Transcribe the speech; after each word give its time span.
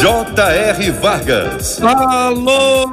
J.R. 0.00 0.90
Vargas. 0.92 1.80
Alô, 1.82 2.92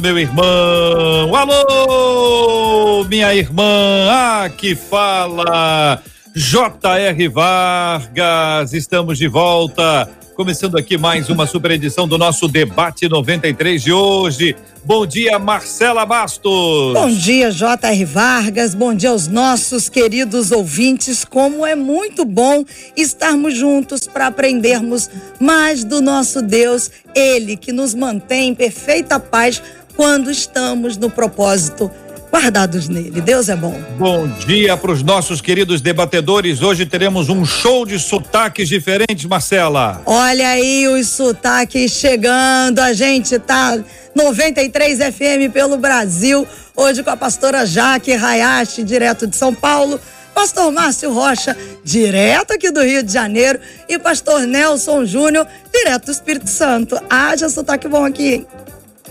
meu 0.00 0.18
irmão. 0.18 1.34
Alô, 1.34 3.04
minha 3.04 3.34
irmã. 3.34 4.44
Aqui 4.44 4.74
fala 4.74 6.00
J.R. 6.38 7.28
Vargas. 7.28 8.72
Estamos 8.72 9.18
de 9.18 9.26
volta. 9.26 10.08
Começando 10.36 10.78
aqui 10.78 10.96
mais 10.96 11.28
uma 11.28 11.48
super 11.48 11.72
edição 11.72 12.06
do 12.06 12.16
nosso 12.16 12.46
debate 12.46 13.08
93 13.08 13.82
de 13.82 13.92
hoje. 13.92 14.54
Bom 14.84 15.04
dia, 15.04 15.36
Marcela 15.36 16.06
Bastos. 16.06 16.94
Bom 16.94 17.10
dia, 17.10 17.50
J.R. 17.50 18.04
Vargas. 18.04 18.72
Bom 18.72 18.94
dia 18.94 19.10
aos 19.10 19.26
nossos 19.26 19.88
queridos 19.88 20.52
ouvintes. 20.52 21.24
Como 21.24 21.66
é 21.66 21.74
muito 21.74 22.24
bom 22.24 22.64
estarmos 22.96 23.56
juntos 23.56 24.06
para 24.06 24.28
aprendermos 24.28 25.10
mais 25.40 25.82
do 25.82 26.00
nosso 26.00 26.40
Deus, 26.40 26.88
Ele 27.16 27.56
que 27.56 27.72
nos 27.72 27.94
mantém 27.94 28.50
em 28.50 28.54
perfeita 28.54 29.18
paz 29.18 29.60
quando 29.96 30.30
estamos 30.30 30.96
no 30.96 31.10
propósito 31.10 31.90
guardados 32.30 32.88
nele. 32.88 33.20
Deus 33.20 33.48
é 33.48 33.56
bom. 33.56 33.78
Bom 33.98 34.28
dia 34.46 34.76
para 34.76 34.92
os 34.92 35.02
nossos 35.02 35.40
queridos 35.40 35.80
debatedores. 35.80 36.62
Hoje 36.62 36.86
teremos 36.86 37.28
um 37.28 37.44
show 37.44 37.84
de 37.84 37.98
sotaques 37.98 38.68
diferentes, 38.68 39.24
Marcela. 39.24 40.02
Olha 40.06 40.48
aí 40.48 40.86
os 40.88 41.08
sotaques 41.08 41.92
chegando. 41.92 42.78
A 42.80 42.92
gente 42.92 43.38
tá 43.38 43.78
93 44.14 44.98
FM 44.98 45.52
pelo 45.52 45.76
Brasil. 45.76 46.46
Hoje 46.76 47.02
com 47.02 47.10
a 47.10 47.16
pastora 47.16 47.66
Jaque 47.66 48.12
Hayashi, 48.12 48.82
direto 48.82 49.26
de 49.26 49.36
São 49.36 49.54
Paulo. 49.54 50.00
Pastor 50.34 50.70
Márcio 50.70 51.12
Rocha, 51.12 51.56
direto 51.82 52.52
aqui 52.52 52.70
do 52.70 52.80
Rio 52.80 53.02
de 53.02 53.12
Janeiro. 53.12 53.58
E 53.88 53.98
pastor 53.98 54.42
Nelson 54.42 55.04
Júnior, 55.04 55.44
direto 55.72 56.04
do 56.06 56.12
Espírito 56.12 56.48
Santo. 56.48 56.96
Haja 57.10 57.48
sotaque 57.48 57.88
bom 57.88 58.04
aqui, 58.04 58.34
hein? 58.34 58.46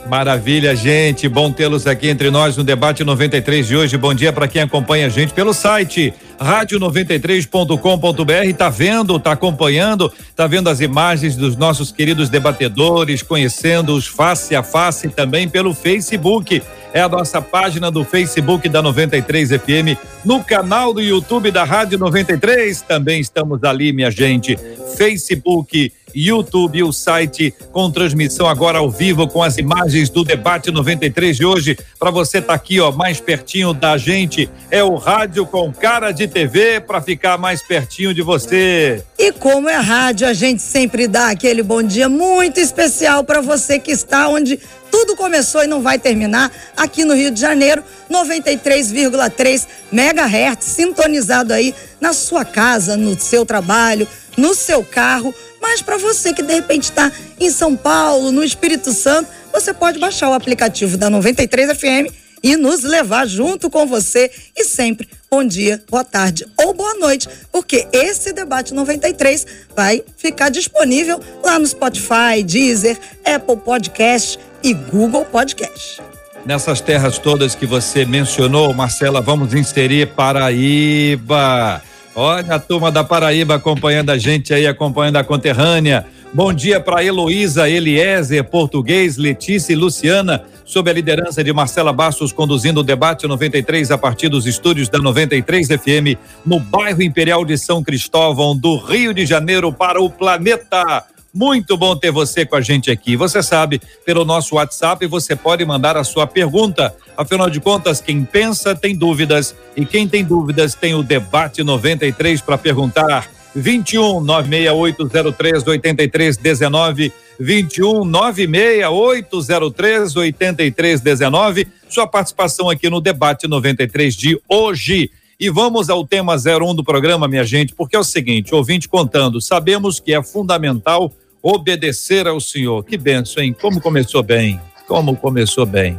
Maravilha, 0.07 0.73
gente. 0.73 1.27
Bom 1.27 1.51
tê-los 1.51 1.85
aqui 1.85 2.07
entre 2.07 2.31
nós 2.31 2.55
no 2.55 2.63
debate 2.63 3.03
93 3.03 3.67
de 3.67 3.75
hoje. 3.75 3.97
Bom 3.97 4.13
dia 4.13 4.31
para 4.31 4.47
quem 4.47 4.61
acompanha 4.61 5.07
a 5.07 5.09
gente 5.09 5.33
pelo 5.33 5.53
site 5.53 6.13
rádio93.com.br. 6.39 8.57
Tá 8.57 8.69
vendo, 8.69 9.19
tá 9.19 9.33
acompanhando, 9.33 10.09
tá 10.33 10.47
vendo 10.47 10.69
as 10.69 10.79
imagens 10.79 11.35
dos 11.35 11.57
nossos 11.57 11.91
queridos 11.91 12.29
debatedores, 12.29 13.21
conhecendo-os 13.21 14.07
face 14.07 14.55
a 14.55 14.63
face 14.63 15.09
também 15.09 15.49
pelo 15.49 15.73
Facebook. 15.73 16.63
É 16.93 17.01
a 17.01 17.09
nossa 17.09 17.41
página 17.41 17.91
do 17.91 18.05
Facebook 18.05 18.69
da 18.69 18.81
93 18.81 19.49
FM, 19.49 19.99
no 20.23 20.41
canal 20.41 20.93
do 20.93 21.01
YouTube 21.01 21.51
da 21.51 21.65
Rádio 21.65 21.99
93. 21.99 22.79
Também 22.81 23.19
estamos 23.19 23.61
ali, 23.63 23.91
minha 23.91 24.09
gente. 24.09 24.57
Facebook 24.95 25.91
YouTube, 26.15 26.83
o 26.83 26.91
site 26.91 27.53
com 27.71 27.91
transmissão 27.91 28.47
agora 28.47 28.79
ao 28.79 28.89
vivo 28.89 29.27
com 29.27 29.43
as 29.43 29.57
imagens 29.57 30.09
do 30.09 30.23
debate 30.23 30.71
93 30.71 31.37
de 31.37 31.45
hoje. 31.45 31.77
Para 31.99 32.11
você 32.11 32.41
tá 32.41 32.53
aqui, 32.53 32.79
ó, 32.79 32.91
mais 32.91 33.19
pertinho 33.19 33.73
da 33.73 33.97
gente, 33.97 34.49
é 34.71 34.83
o 34.83 34.95
rádio 34.95 35.45
com 35.45 35.71
cara 35.71 36.11
de 36.11 36.27
TV 36.27 36.79
para 36.79 37.01
ficar 37.01 37.37
mais 37.37 37.61
pertinho 37.61 38.13
de 38.13 38.21
você. 38.21 39.03
E 39.17 39.31
como 39.31 39.69
é 39.69 39.77
rádio, 39.77 40.27
a 40.27 40.33
gente 40.33 40.61
sempre 40.61 41.07
dá 41.07 41.29
aquele 41.29 41.61
bom 41.61 41.83
dia 41.83 42.09
muito 42.09 42.59
especial 42.59 43.23
para 43.23 43.41
você 43.41 43.79
que 43.79 43.91
está 43.91 44.27
onde 44.27 44.59
tudo 44.89 45.15
começou 45.15 45.63
e 45.63 45.67
não 45.67 45.81
vai 45.81 45.99
terminar 45.99 46.51
aqui 46.75 47.03
no 47.03 47.13
Rio 47.13 47.31
de 47.31 47.39
Janeiro, 47.39 47.83
93,3 48.09 49.67
megahertz, 49.91 50.65
sintonizado 50.65 51.53
aí 51.53 51.75
na 51.99 52.13
sua 52.13 52.45
casa, 52.45 52.95
no 52.95 53.19
seu 53.19 53.45
trabalho, 53.45 54.07
no 54.37 54.53
seu 54.53 54.83
carro 54.83 55.33
mas 55.67 55.81
para 55.81 55.97
você 55.97 56.33
que 56.33 56.41
de 56.41 56.53
repente 56.53 56.83
está 56.83 57.11
em 57.37 57.51
São 57.51 57.75
Paulo, 57.75 58.31
no 58.31 58.41
Espírito 58.41 58.93
Santo, 58.93 59.29
você 59.51 59.73
pode 59.73 59.99
baixar 59.99 60.29
o 60.29 60.33
aplicativo 60.33 60.95
da 60.95 61.09
93 61.09 61.77
FM 61.77 62.09
e 62.41 62.55
nos 62.55 62.83
levar 62.83 63.27
junto 63.27 63.69
com 63.69 63.85
você 63.85 64.31
e 64.55 64.63
sempre 64.63 65.09
bom 65.29 65.43
dia, 65.43 65.83
boa 65.89 66.05
tarde 66.05 66.47
ou 66.55 66.73
boa 66.73 66.93
noite, 66.93 67.27
porque 67.51 67.85
esse 67.91 68.31
debate 68.31 68.73
93 68.73 69.45
vai 69.75 70.01
ficar 70.15 70.47
disponível 70.47 71.19
lá 71.43 71.59
no 71.59 71.67
Spotify, 71.67 72.41
Deezer, 72.45 72.97
Apple 73.25 73.57
Podcast 73.57 74.39
e 74.63 74.73
Google 74.73 75.25
Podcast. 75.25 76.01
Nessas 76.45 76.79
terras 76.79 77.17
todas 77.17 77.55
que 77.55 77.65
você 77.65 78.05
mencionou, 78.05 78.73
Marcela, 78.73 79.19
vamos 79.19 79.53
inserir 79.53 80.07
Paraíba. 80.13 81.81
Olha 82.19 82.55
a 82.55 82.59
turma 82.59 82.91
da 82.91 83.03
Paraíba 83.03 83.53
acompanhando 83.53 84.09
a 84.09 84.17
gente 84.17 84.51
aí, 84.51 84.65
acompanhando 84.65 85.17
a 85.17 85.23
conterrânea. 85.23 86.03
Bom 86.33 86.51
dia 86.51 86.79
para 86.79 87.03
Heloísa, 87.03 87.69
Eliezer, 87.69 88.43
Português, 88.43 89.17
Letícia 89.17 89.71
e 89.71 89.75
Luciana, 89.75 90.43
sob 90.65 90.89
a 90.89 90.93
liderança 90.93 91.43
de 91.43 91.53
Marcela 91.53 91.93
Bastos, 91.93 92.31
conduzindo 92.31 92.79
o 92.79 92.83
debate 92.83 93.27
93 93.27 93.91
a 93.91 93.99
partir 93.99 94.29
dos 94.29 94.47
estúdios 94.47 94.89
da 94.89 94.97
93 94.97 95.67
FM, 95.67 96.17
no 96.43 96.59
bairro 96.59 97.03
Imperial 97.03 97.45
de 97.45 97.55
São 97.55 97.83
Cristóvão, 97.83 98.57
do 98.57 98.77
Rio 98.77 99.13
de 99.13 99.23
Janeiro, 99.23 99.71
para 99.71 100.01
o 100.01 100.09
planeta. 100.09 101.05
Muito 101.33 101.77
bom 101.77 101.95
ter 101.95 102.11
você 102.11 102.45
com 102.45 102.55
a 102.55 102.61
gente 102.61 102.89
aqui. 102.89 103.15
Você 103.15 103.43
sabe, 103.43 103.81
pelo 104.05 104.25
nosso 104.25 104.55
WhatsApp 104.55 105.05
você 105.05 105.35
pode 105.35 105.63
mandar 105.65 105.97
a 105.97 106.03
sua 106.03 106.25
pergunta. 106.25 106.95
Afinal 107.15 107.49
de 107.49 107.59
contas, 107.59 108.01
quem 108.01 108.23
pensa 108.23 108.75
tem 108.75 108.95
dúvidas 108.95 109.55
e 109.75 109.85
quem 109.85 110.07
tem 110.07 110.23
dúvidas 110.23 110.73
tem 110.73 110.95
o 110.95 111.03
debate 111.03 111.63
93 111.63 112.41
para 112.41 112.57
perguntar. 112.57 113.29
21 113.55 114.21
96803 114.21 115.67
8319 115.67 117.11
21 117.39 118.05
96803 118.05 120.15
8319. 120.15 121.67
Sua 121.89 122.07
participação 122.07 122.69
aqui 122.69 122.89
no 122.89 123.01
debate 123.01 123.47
93 123.47 124.15
de 124.15 124.39
hoje. 124.47 125.11
E 125.39 125.51
vamos 125.51 125.87
ao 125.87 126.03
tema 126.03 126.35
01 126.35 126.73
do 126.73 126.83
programa, 126.83 127.27
minha 127.27 127.43
gente, 127.43 127.75
porque 127.75 127.95
é 127.95 127.99
o 127.99 128.03
seguinte: 128.03 128.55
ouvinte 128.55 128.89
contando, 128.89 129.39
sabemos 129.39 129.99
que 129.99 130.11
é 130.11 130.23
fundamental 130.23 131.13
obedecer 131.43 132.27
ao 132.27 132.39
Senhor. 132.39 132.83
Que 132.83 132.97
benção, 132.97 133.43
hein? 133.43 133.55
Como 133.59 133.79
começou 133.79 134.23
bem, 134.23 134.59
como 134.87 135.15
começou 135.15 135.63
bem. 135.63 135.95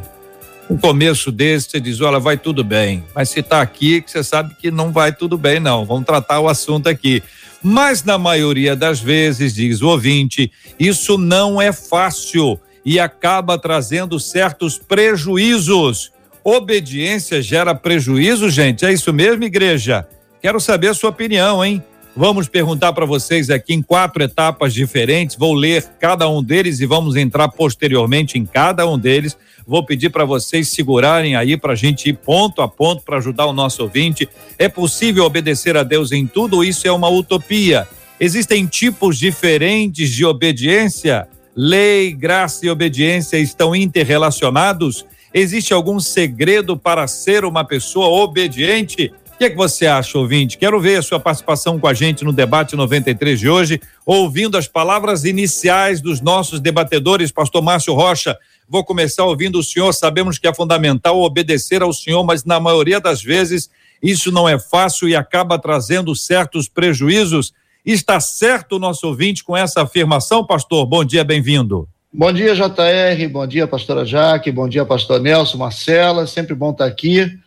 Um 0.69 0.77
começo 0.77 1.31
desse, 1.31 1.71
você 1.71 1.79
diz, 1.79 2.01
olha, 2.01 2.19
vai 2.19 2.37
tudo 2.37 2.65
bem. 2.65 3.03
Mas 3.15 3.29
se 3.29 3.39
está 3.39 3.61
aqui, 3.61 4.03
você 4.05 4.21
sabe 4.23 4.53
que 4.55 4.69
não 4.69 4.91
vai 4.91 5.15
tudo 5.15 5.37
bem, 5.37 5.59
não. 5.59 5.85
Vamos 5.85 6.05
tratar 6.05 6.41
o 6.41 6.49
assunto 6.49 6.87
aqui. 6.87 7.23
Mas 7.63 8.03
na 8.03 8.17
maioria 8.17 8.75
das 8.75 8.99
vezes, 8.99 9.55
diz 9.55 9.81
o 9.81 9.87
ouvinte, 9.87 10.51
isso 10.77 11.17
não 11.17 11.61
é 11.61 11.71
fácil 11.71 12.59
e 12.85 12.99
acaba 12.99 13.57
trazendo 13.57 14.19
certos 14.19 14.77
prejuízos. 14.77 16.11
Obediência 16.43 17.41
gera 17.41 17.75
prejuízo, 17.75 18.49
gente? 18.49 18.85
É 18.85 18.93
isso 18.93 19.11
mesmo, 19.13 19.43
igreja? 19.43 20.07
Quero 20.41 20.59
saber 20.59 20.87
a 20.87 20.93
sua 20.93 21.09
opinião, 21.09 21.63
hein? 21.63 21.83
Vamos 22.15 22.47
perguntar 22.47 22.91
para 22.91 23.05
vocês 23.05 23.49
aqui 23.49 23.73
em 23.73 23.81
quatro 23.81 24.23
etapas 24.23 24.73
diferentes. 24.73 25.35
Vou 25.35 25.53
ler 25.53 25.83
cada 25.99 26.27
um 26.27 26.43
deles 26.43 26.79
e 26.79 26.85
vamos 26.85 27.15
entrar 27.15 27.47
posteriormente 27.49 28.37
em 28.37 28.45
cada 28.45 28.87
um 28.87 28.97
deles. 28.97 29.37
Vou 29.65 29.85
pedir 29.85 30.09
para 30.09 30.25
vocês 30.25 30.69
segurarem 30.69 31.35
aí 31.35 31.55
para 31.55 31.73
a 31.73 31.75
gente 31.75 32.09
ir 32.09 32.13
ponto 32.13 32.61
a 32.61 32.67
ponto 32.67 33.03
para 33.03 33.17
ajudar 33.17 33.45
o 33.45 33.53
nosso 33.53 33.83
ouvinte. 33.83 34.27
É 34.57 34.67
possível 34.67 35.23
obedecer 35.23 35.77
a 35.77 35.83
Deus 35.83 36.11
em 36.11 36.25
tudo 36.25 36.63
isso 36.63 36.87
é 36.87 36.91
uma 36.91 37.07
utopia? 37.07 37.87
Existem 38.19 38.65
tipos 38.65 39.17
diferentes 39.17 40.09
de 40.09 40.25
obediência? 40.25 41.27
Lei, 41.55 42.11
graça 42.11 42.65
e 42.65 42.69
obediência 42.69 43.37
estão 43.37 43.75
interrelacionados? 43.75 45.05
Existe 45.33 45.73
algum 45.73 45.99
segredo 45.99 46.77
para 46.77 47.07
ser 47.07 47.45
uma 47.45 47.63
pessoa 47.63 48.07
obediente? 48.07 49.11
que 49.39 49.45
é 49.45 49.49
que 49.49 49.55
você 49.55 49.87
acha, 49.87 50.19
ouvinte? 50.19 50.57
Quero 50.57 50.81
ver 50.81 50.97
a 50.97 51.01
sua 51.01 51.17
participação 51.17 51.79
com 51.79 51.87
a 51.87 51.93
gente 51.93 52.25
no 52.25 52.33
debate 52.33 52.75
93 52.75 53.39
de 53.39 53.47
hoje, 53.47 53.79
ouvindo 54.05 54.57
as 54.57 54.67
palavras 54.67 55.23
iniciais 55.23 56.01
dos 56.01 56.19
nossos 56.19 56.59
debatedores, 56.59 57.31
pastor 57.31 57.61
Márcio 57.61 57.93
Rocha. 57.93 58.37
Vou 58.67 58.83
começar 58.83 59.23
ouvindo 59.23 59.57
o 59.57 59.63
senhor. 59.63 59.93
Sabemos 59.93 60.37
que 60.37 60.45
é 60.45 60.53
fundamental 60.53 61.17
obedecer 61.21 61.81
ao 61.81 61.93
senhor, 61.93 62.21
mas 62.25 62.43
na 62.43 62.59
maioria 62.59 62.99
das 62.99 63.23
vezes 63.23 63.69
isso 64.03 64.29
não 64.29 64.47
é 64.47 64.59
fácil 64.59 65.07
e 65.07 65.15
acaba 65.15 65.57
trazendo 65.57 66.13
certos 66.13 66.67
prejuízos. 66.67 67.53
Está 67.85 68.19
certo 68.19 68.75
o 68.75 68.79
nosso 68.79 69.07
ouvinte 69.07 69.41
com 69.41 69.55
essa 69.55 69.83
afirmação, 69.83 70.45
pastor? 70.45 70.85
Bom 70.85 71.05
dia, 71.05 71.23
bem-vindo. 71.23 71.87
Bom 72.11 72.33
dia, 72.33 72.55
JR. 72.55 73.27
Bom 73.29 73.45
dia, 73.45 73.67
pastora 73.67 74.03
Jaque. 74.05 74.51
Bom 74.51 74.67
dia, 74.67 74.85
pastor 74.85 75.21
Nelson, 75.21 75.57
Marcela. 75.57 76.25
Sempre 76.25 76.55
bom 76.55 76.71
estar 76.71 76.85
aqui 76.85 77.39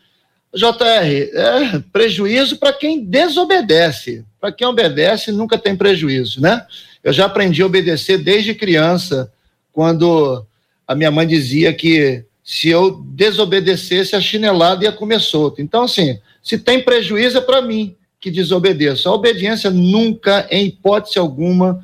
JR, 0.54 1.30
é 1.32 1.82
prejuízo 1.90 2.58
para 2.58 2.72
quem 2.74 3.02
desobedece. 3.02 4.24
Para 4.38 4.52
quem 4.52 4.66
obedece, 4.66 5.32
nunca 5.32 5.56
tem 5.56 5.74
prejuízo, 5.74 6.42
né? 6.42 6.66
Eu 7.02 7.12
já 7.12 7.24
aprendi 7.24 7.62
a 7.62 7.66
obedecer 7.66 8.18
desde 8.18 8.54
criança, 8.54 9.32
quando 9.72 10.44
a 10.86 10.94
minha 10.94 11.10
mãe 11.10 11.26
dizia 11.26 11.72
que 11.72 12.24
se 12.44 12.68
eu 12.68 13.02
desobedecesse, 13.06 14.14
a 14.14 14.20
chinelada 14.20 14.84
ia 14.84 14.92
comer 14.92 15.20
solto. 15.20 15.62
Então, 15.62 15.84
assim, 15.84 16.18
se 16.42 16.58
tem 16.58 16.82
prejuízo 16.82 17.38
é 17.38 17.40
para 17.40 17.62
mim 17.62 17.96
que 18.20 18.30
desobedeço. 18.30 19.08
A 19.08 19.14
obediência 19.14 19.70
nunca, 19.70 20.46
em 20.50 20.66
hipótese 20.66 21.18
alguma, 21.18 21.82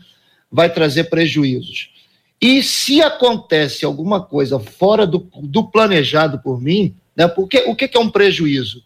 vai 0.53 0.71
trazer 0.71 1.05
prejuízos. 1.05 1.91
E 2.40 2.62
se 2.62 3.02
acontece 3.02 3.85
alguma 3.85 4.23
coisa 4.23 4.61
fora 4.61 5.06
do, 5.06 5.29
do 5.43 5.64
planejado 5.64 6.38
por 6.38 6.61
mim, 6.61 6.94
né, 7.17 7.26
porque 7.26 7.64
o 7.67 7.75
que, 7.75 7.90
é 7.93 7.99
um 7.99 8.11
prejuízo? 8.11 8.82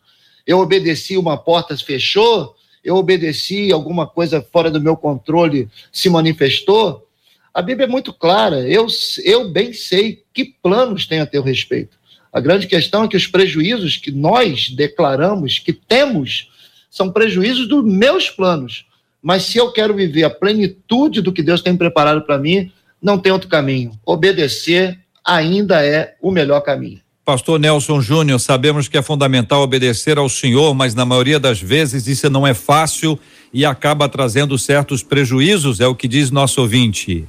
Eu 0.46 0.58
obedeci, 0.58 1.18
uma 1.18 1.36
porta 1.36 1.76
fechou, 1.76 2.56
eu 2.82 2.96
obedeci, 2.96 3.70
alguma 3.70 4.06
coisa 4.06 4.40
fora 4.52 4.70
do 4.70 4.80
meu 4.80 4.96
controle 4.96 5.68
se 5.92 6.08
manifestou. 6.08 7.06
A 7.52 7.60
Bíblia 7.60 7.86
é 7.86 7.90
muito 7.90 8.12
clara, 8.12 8.60
eu, 8.60 8.86
eu 9.22 9.50
bem 9.50 9.72
sei 9.72 10.22
que 10.32 10.44
planos 10.62 11.06
tem 11.06 11.20
a 11.20 11.26
teu 11.26 11.42
respeito. 11.42 11.96
A 12.32 12.40
grande 12.40 12.66
questão 12.66 13.04
é 13.04 13.08
que 13.08 13.16
os 13.16 13.26
prejuízos 13.26 13.98
que 13.98 14.10
nós 14.10 14.70
declaramos, 14.70 15.58
que 15.58 15.74
temos, 15.74 16.50
são 16.90 17.12
prejuízos 17.12 17.68
dos 17.68 17.84
meus 17.84 18.30
planos. 18.30 18.86
Mas 19.22 19.44
se 19.44 19.58
eu 19.58 19.70
quero 19.70 19.94
viver 19.94 20.24
a 20.24 20.30
plenitude 20.30 21.20
do 21.20 21.32
que 21.32 21.42
Deus 21.42 21.60
tem 21.60 21.76
preparado 21.76 22.22
para 22.22 22.38
mim, 22.38 22.72
não 23.02 23.18
tem 23.18 23.32
outro 23.32 23.48
caminho. 23.48 23.92
Obedecer 24.06 24.98
ainda 25.24 25.84
é 25.84 26.14
o 26.22 26.30
melhor 26.30 26.60
caminho. 26.60 27.00
Pastor 27.24 27.58
Nelson 27.58 28.00
Júnior, 28.00 28.40
sabemos 28.40 28.88
que 28.88 28.98
é 28.98 29.02
fundamental 29.02 29.62
obedecer 29.62 30.18
ao 30.18 30.28
Senhor, 30.28 30.74
mas 30.74 30.94
na 30.94 31.04
maioria 31.04 31.38
das 31.38 31.60
vezes 31.60 32.06
isso 32.06 32.28
não 32.28 32.46
é 32.46 32.52
fácil 32.52 33.18
e 33.52 33.64
acaba 33.64 34.08
trazendo 34.08 34.58
certos 34.58 35.02
prejuízos, 35.02 35.78
é 35.78 35.86
o 35.86 35.94
que 35.94 36.08
diz 36.08 36.30
nosso 36.30 36.60
ouvinte. 36.60 37.26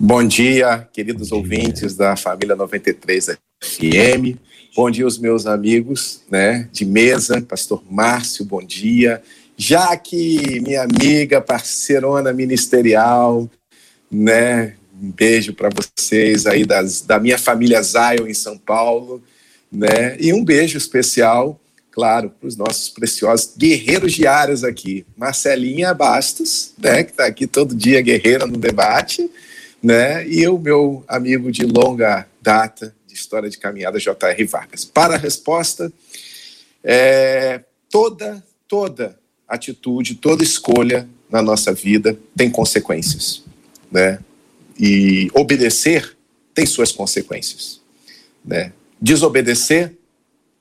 Bom 0.00 0.26
dia, 0.26 0.88
queridos 0.92 1.28
Bom 1.28 1.42
dia. 1.42 1.58
ouvintes 1.58 1.94
da 1.96 2.16
família 2.16 2.56
93 2.56 3.36
FM. 3.62 4.38
Bom 4.74 4.90
dia, 4.90 5.06
os 5.06 5.18
meus 5.18 5.46
amigos, 5.46 6.22
né, 6.30 6.68
de 6.72 6.84
mesa, 6.84 7.42
Pastor 7.42 7.82
Márcio, 7.90 8.44
bom 8.44 8.62
dia. 8.62 9.22
Jaque, 9.56 10.60
minha 10.62 10.82
amiga, 10.82 11.40
parceirona 11.40 12.32
ministerial, 12.32 13.48
né? 14.10 14.74
Um 15.00 15.10
beijo 15.10 15.52
para 15.52 15.70
vocês 15.70 16.46
aí 16.46 16.64
das, 16.64 17.00
da 17.00 17.18
minha 17.18 17.38
família 17.38 17.82
Zion 17.82 18.26
em 18.26 18.34
São 18.34 18.56
Paulo, 18.56 19.22
né? 19.70 20.16
E 20.20 20.32
um 20.32 20.44
beijo 20.44 20.78
especial, 20.78 21.60
claro, 21.90 22.30
para 22.30 22.48
os 22.48 22.56
nossos 22.56 22.88
preciosos 22.88 23.54
guerreiros 23.56 24.12
diários 24.12 24.64
aqui. 24.64 25.04
Marcelinha 25.16 25.92
Bastos, 25.92 26.72
né? 26.78 27.02
Que 27.02 27.10
está 27.10 27.26
aqui 27.26 27.46
todo 27.46 27.74
dia 27.74 28.00
guerreira 28.00 28.46
no 28.46 28.56
debate 28.56 29.30
né? 29.84 30.26
E 30.26 30.48
o 30.48 30.58
meu 30.58 31.04
amigo 31.06 31.52
de 31.52 31.66
longa 31.66 32.26
data 32.40 32.94
de 33.06 33.12
história 33.12 33.50
de 33.50 33.58
caminhada, 33.58 34.00
J.R. 34.00 34.44
Vargas. 34.46 34.82
Para 34.82 35.14
a 35.14 35.18
resposta, 35.18 35.92
é, 36.82 37.60
toda, 37.90 38.42
toda 38.66 39.18
atitude, 39.46 40.14
toda 40.14 40.42
escolha 40.42 41.06
na 41.30 41.42
nossa 41.42 41.74
vida 41.74 42.18
tem 42.34 42.50
consequências, 42.50 43.43
né? 43.94 44.18
E 44.78 45.30
obedecer 45.32 46.16
tem 46.52 46.66
suas 46.66 46.90
consequências, 46.90 47.80
né? 48.44 48.72
Desobedecer 49.00 49.96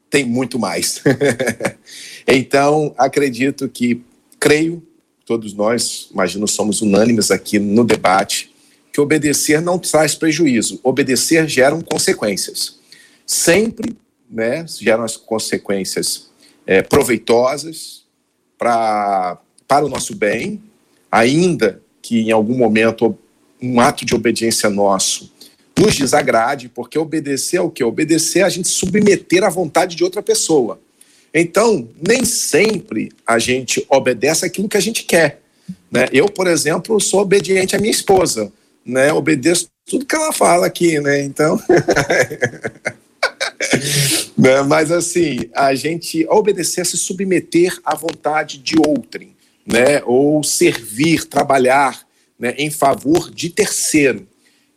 tem 0.10 0.24
muito 0.24 0.60
mais. 0.60 1.02
então, 2.28 2.94
acredito 2.96 3.68
que, 3.68 4.04
creio, 4.40 4.84
todos 5.26 5.54
nós, 5.54 6.10
imagino, 6.14 6.48
somos 6.48 6.82
unânimes 6.82 7.32
aqui 7.32 7.58
no 7.58 7.84
debate, 7.84 8.54
que 8.92 9.02
obedecer 9.02 9.60
não 9.60 9.80
traz 9.80 10.14
prejuízo, 10.14 10.80
obedecer 10.84 11.48
geram 11.48 11.82
consequências. 11.82 12.78
Sempre 13.26 13.96
né, 14.30 14.64
geram 14.80 15.04
as 15.04 15.18
consequências 15.18 16.30
é, 16.68 16.84
proveitosas 16.84 18.04
pra, 18.60 19.40
para 19.68 19.86
o 19.86 19.90
nosso 19.90 20.16
bem, 20.16 20.62
ainda 21.12 21.83
que 22.04 22.20
em 22.20 22.32
algum 22.32 22.56
momento 22.56 23.18
um 23.60 23.80
ato 23.80 24.06
de 24.06 24.14
obediência 24.14 24.70
nosso 24.70 25.34
nos 25.76 25.96
desagrade, 25.96 26.70
porque 26.70 27.00
obedecer 27.00 27.58
é 27.58 27.62
o 27.62 27.72
que? 27.72 27.84
Obedecer 27.84 28.42
é 28.42 28.44
a 28.44 28.50
gente 28.50 28.68
submeter 28.68 29.44
à 29.44 29.50
vontade 29.50 29.96
de 29.96 30.04
outra 30.04 30.22
pessoa. 30.22 30.80
Então, 31.34 31.90
nem 32.08 32.24
sempre 32.24 33.12
a 33.26 33.40
gente 33.40 33.84
obedece 33.90 34.46
aquilo 34.46 34.70
que 34.70 34.78
a 34.78 34.82
gente 34.82 35.04
quer. 35.04 35.42
Né? 35.92 36.08
Eu, 36.14 36.28
por 36.28 36.46
exemplo, 36.46 37.00
sou 37.00 37.22
obediente 37.22 37.76
à 37.76 37.80
minha 37.80 37.90
esposa 37.90 38.54
né? 38.86 39.12
Obedeço 39.14 39.70
tudo 39.86 40.06
que 40.06 40.16
ela 40.16 40.32
fala 40.32 40.68
aqui, 40.68 41.00
né? 41.00 41.22
Então. 41.22 41.58
né? 44.38 44.62
Mas 44.64 44.92
assim, 44.92 45.50
a 45.54 45.74
gente 45.74 46.26
obedecer 46.30 46.82
a 46.82 46.86
se 46.86 46.98
submeter 46.98 47.78
à 47.84 47.96
vontade 47.96 48.58
de 48.58 48.76
outrem, 48.78 49.33
né? 49.66 50.04
Ou 50.06 50.44
servir, 50.44 51.26
trabalhar 51.26 52.06
né? 52.38 52.54
em 52.58 52.70
favor 52.70 53.32
de 53.32 53.50
terceiro. 53.50 54.28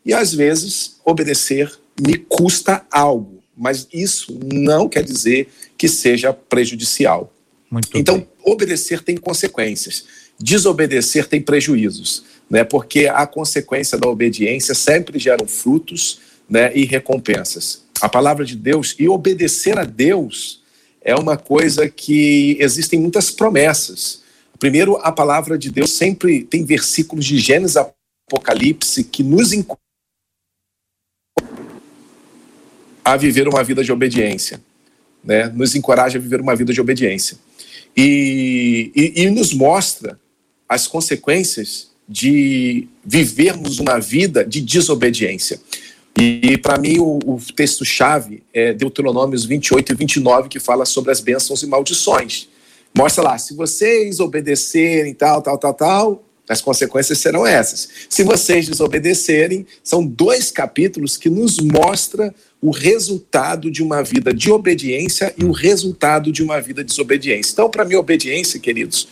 E 0.05 0.13
às 0.13 0.33
vezes 0.33 0.97
obedecer 1.05 1.73
me 2.01 2.17
custa 2.17 2.85
algo, 2.91 3.43
mas 3.57 3.89
isso 3.93 4.39
não 4.53 4.89
quer 4.89 5.03
dizer 5.03 5.49
que 5.77 5.89
seja 5.89 6.33
prejudicial. 6.33 7.33
Muito 7.71 7.97
então, 7.97 8.19
bem. 8.19 8.29
obedecer 8.45 9.03
tem 9.03 9.17
consequências, 9.17 10.05
desobedecer 10.39 11.27
tem 11.27 11.41
prejuízos 11.41 12.23
né? 12.49 12.65
Porque 12.65 13.07
a 13.07 13.27
consequência 13.27 13.99
da 13.99 14.09
obediência 14.09 14.75
sempre 14.75 15.19
geram 15.19 15.47
frutos, 15.47 16.21
né? 16.49 16.75
E 16.75 16.85
recompensas. 16.85 17.85
A 18.01 18.09
palavra 18.09 18.45
de 18.45 18.57
Deus 18.57 18.95
e 18.99 19.09
obedecer 19.09 19.79
a 19.79 19.85
Deus 19.85 20.63
é 21.03 21.15
uma 21.15 21.37
coisa 21.37 21.89
que 21.89 22.57
existem 22.61 23.01
muitas 23.01 23.31
promessas. 23.31 24.23
Primeiro, 24.59 24.97
a 24.99 25.13
palavra 25.13 25.59
de 25.59 25.71
Deus 25.71 25.93
sempre 25.93 26.45
tem 26.45 26.65
versículos 26.65 27.25
de 27.25 27.39
Gênesis 27.39 27.77
Apocalipse 27.77 29.05
que 29.05 29.23
nos 29.23 29.53
a 33.05 33.17
viver 33.17 33.47
uma 33.47 33.63
vida 33.63 33.85
de 33.85 33.93
obediência, 33.93 34.61
né? 35.23 35.49
Nos 35.49 35.75
encoraja 35.75 36.19
a 36.19 36.21
viver 36.21 36.41
uma 36.41 36.57
vida 36.57 36.73
de 36.73 36.81
obediência 36.81 37.39
e, 37.97 38.91
e, 38.95 39.23
e 39.23 39.31
nos 39.31 39.53
mostra 39.55 40.19
as 40.69 40.87
consequências 40.87 41.91
de 42.09 42.89
vivermos 43.05 43.79
uma 43.79 43.99
vida 43.99 44.45
de 44.45 44.61
desobediência. 44.61 45.61
E, 46.19 46.57
para 46.59 46.79
mim, 46.79 46.99
o, 46.99 47.19
o 47.25 47.41
texto-chave 47.55 48.43
é 48.53 48.73
Deuteronômios 48.73 49.45
28 49.45 49.93
e 49.93 49.95
29, 49.95 50.49
que 50.49 50.59
fala 50.59 50.85
sobre 50.85 51.13
as 51.13 51.21
bênçãos 51.21 51.63
e 51.63 51.67
maldições. 51.67 52.49
Mostra 52.97 53.23
lá, 53.23 53.37
se 53.37 53.55
vocês 53.55 54.21
obedecerem, 54.21 55.13
tal, 55.13 55.43
tal, 55.43 55.59
tal, 55.59 55.75
tal, 55.75 56.25
as 56.49 56.63
consequências 56.63 57.19
serão 57.19 57.47
essas. 57.47 57.89
Se 58.09 58.25
vocês 58.25 58.67
desobedecerem, 58.67 59.67
são 59.85 60.05
dois 60.05 60.51
capítulos 60.51 61.19
que 61.19 61.29
nos 61.29 61.59
mostra 61.59 62.35
o 62.59 62.71
resultado 62.71 63.71
de 63.71 63.83
uma 63.83 64.03
vida 64.03 64.33
de 64.33 64.51
obediência 64.51 65.35
e 65.37 65.45
o 65.45 65.53
resultado 65.53 66.33
de 66.33 66.43
uma 66.43 66.59
vida 66.59 66.83
de 66.83 66.89
desobediência. 66.89 67.53
Então, 67.53 67.69
para 67.69 67.85
mim, 67.85 67.97
obediência, 67.97 68.59
queridos, 68.59 69.07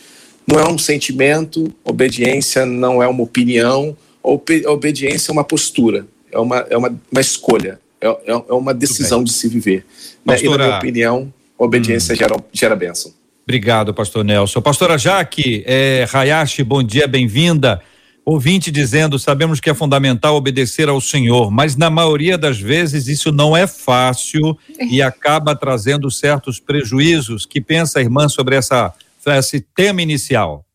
não 0.47 0.59
é 0.59 0.67
um 0.67 0.79
sentimento, 0.79 1.71
obediência 1.83 2.65
não 2.65 3.03
é 3.03 3.07
uma 3.07 3.21
opinião, 3.21 3.95
obediência 4.23 5.31
é 5.31 5.33
uma 5.33 5.43
postura, 5.43 6.07
é 6.31 6.39
uma, 6.39 6.65
é 6.71 6.75
uma, 6.75 6.99
uma 7.11 7.21
escolha, 7.21 7.79
é, 8.01 8.07
é, 8.07 8.31
é 8.31 8.53
uma 8.53 8.73
decisão 8.73 9.23
de 9.23 9.31
se 9.31 9.47
viver. 9.47 9.85
Né? 10.25 10.41
E, 10.41 10.49
na 10.49 10.57
minha 10.57 10.77
opinião, 10.77 11.33
obediência 11.55 12.13
hum. 12.13 12.17
gera, 12.17 12.35
gera 12.51 12.75
bênção. 12.75 13.13
Obrigado, 13.47 13.93
pastor 13.93 14.25
Nelson. 14.25 14.59
Pastora 14.59 14.97
Jaque, 14.97 15.63
é, 15.67 16.07
Hayashi, 16.11 16.63
bom 16.63 16.81
dia, 16.81 17.07
bem-vinda. 17.07 17.79
Ouvinte 18.25 18.71
dizendo: 18.71 19.19
sabemos 19.19 19.59
que 19.59 19.69
é 19.69 19.73
fundamental 19.75 20.35
obedecer 20.35 20.89
ao 20.89 20.99
Senhor, 20.99 21.51
mas 21.51 21.75
na 21.75 21.91
maioria 21.91 22.39
das 22.39 22.59
vezes 22.59 23.07
isso 23.07 23.31
não 23.31 23.55
é 23.55 23.67
fácil 23.67 24.57
e 24.89 24.99
acaba 24.99 25.55
trazendo 25.55 26.09
certos 26.09 26.59
prejuízos. 26.59 27.45
Que 27.45 27.61
pensa 27.61 27.99
a 27.99 28.01
irmã 28.01 28.27
sobre 28.27 28.55
essa 28.55 28.91
esse 29.27 29.61
tema 29.61 30.01
inicial? 30.01 30.65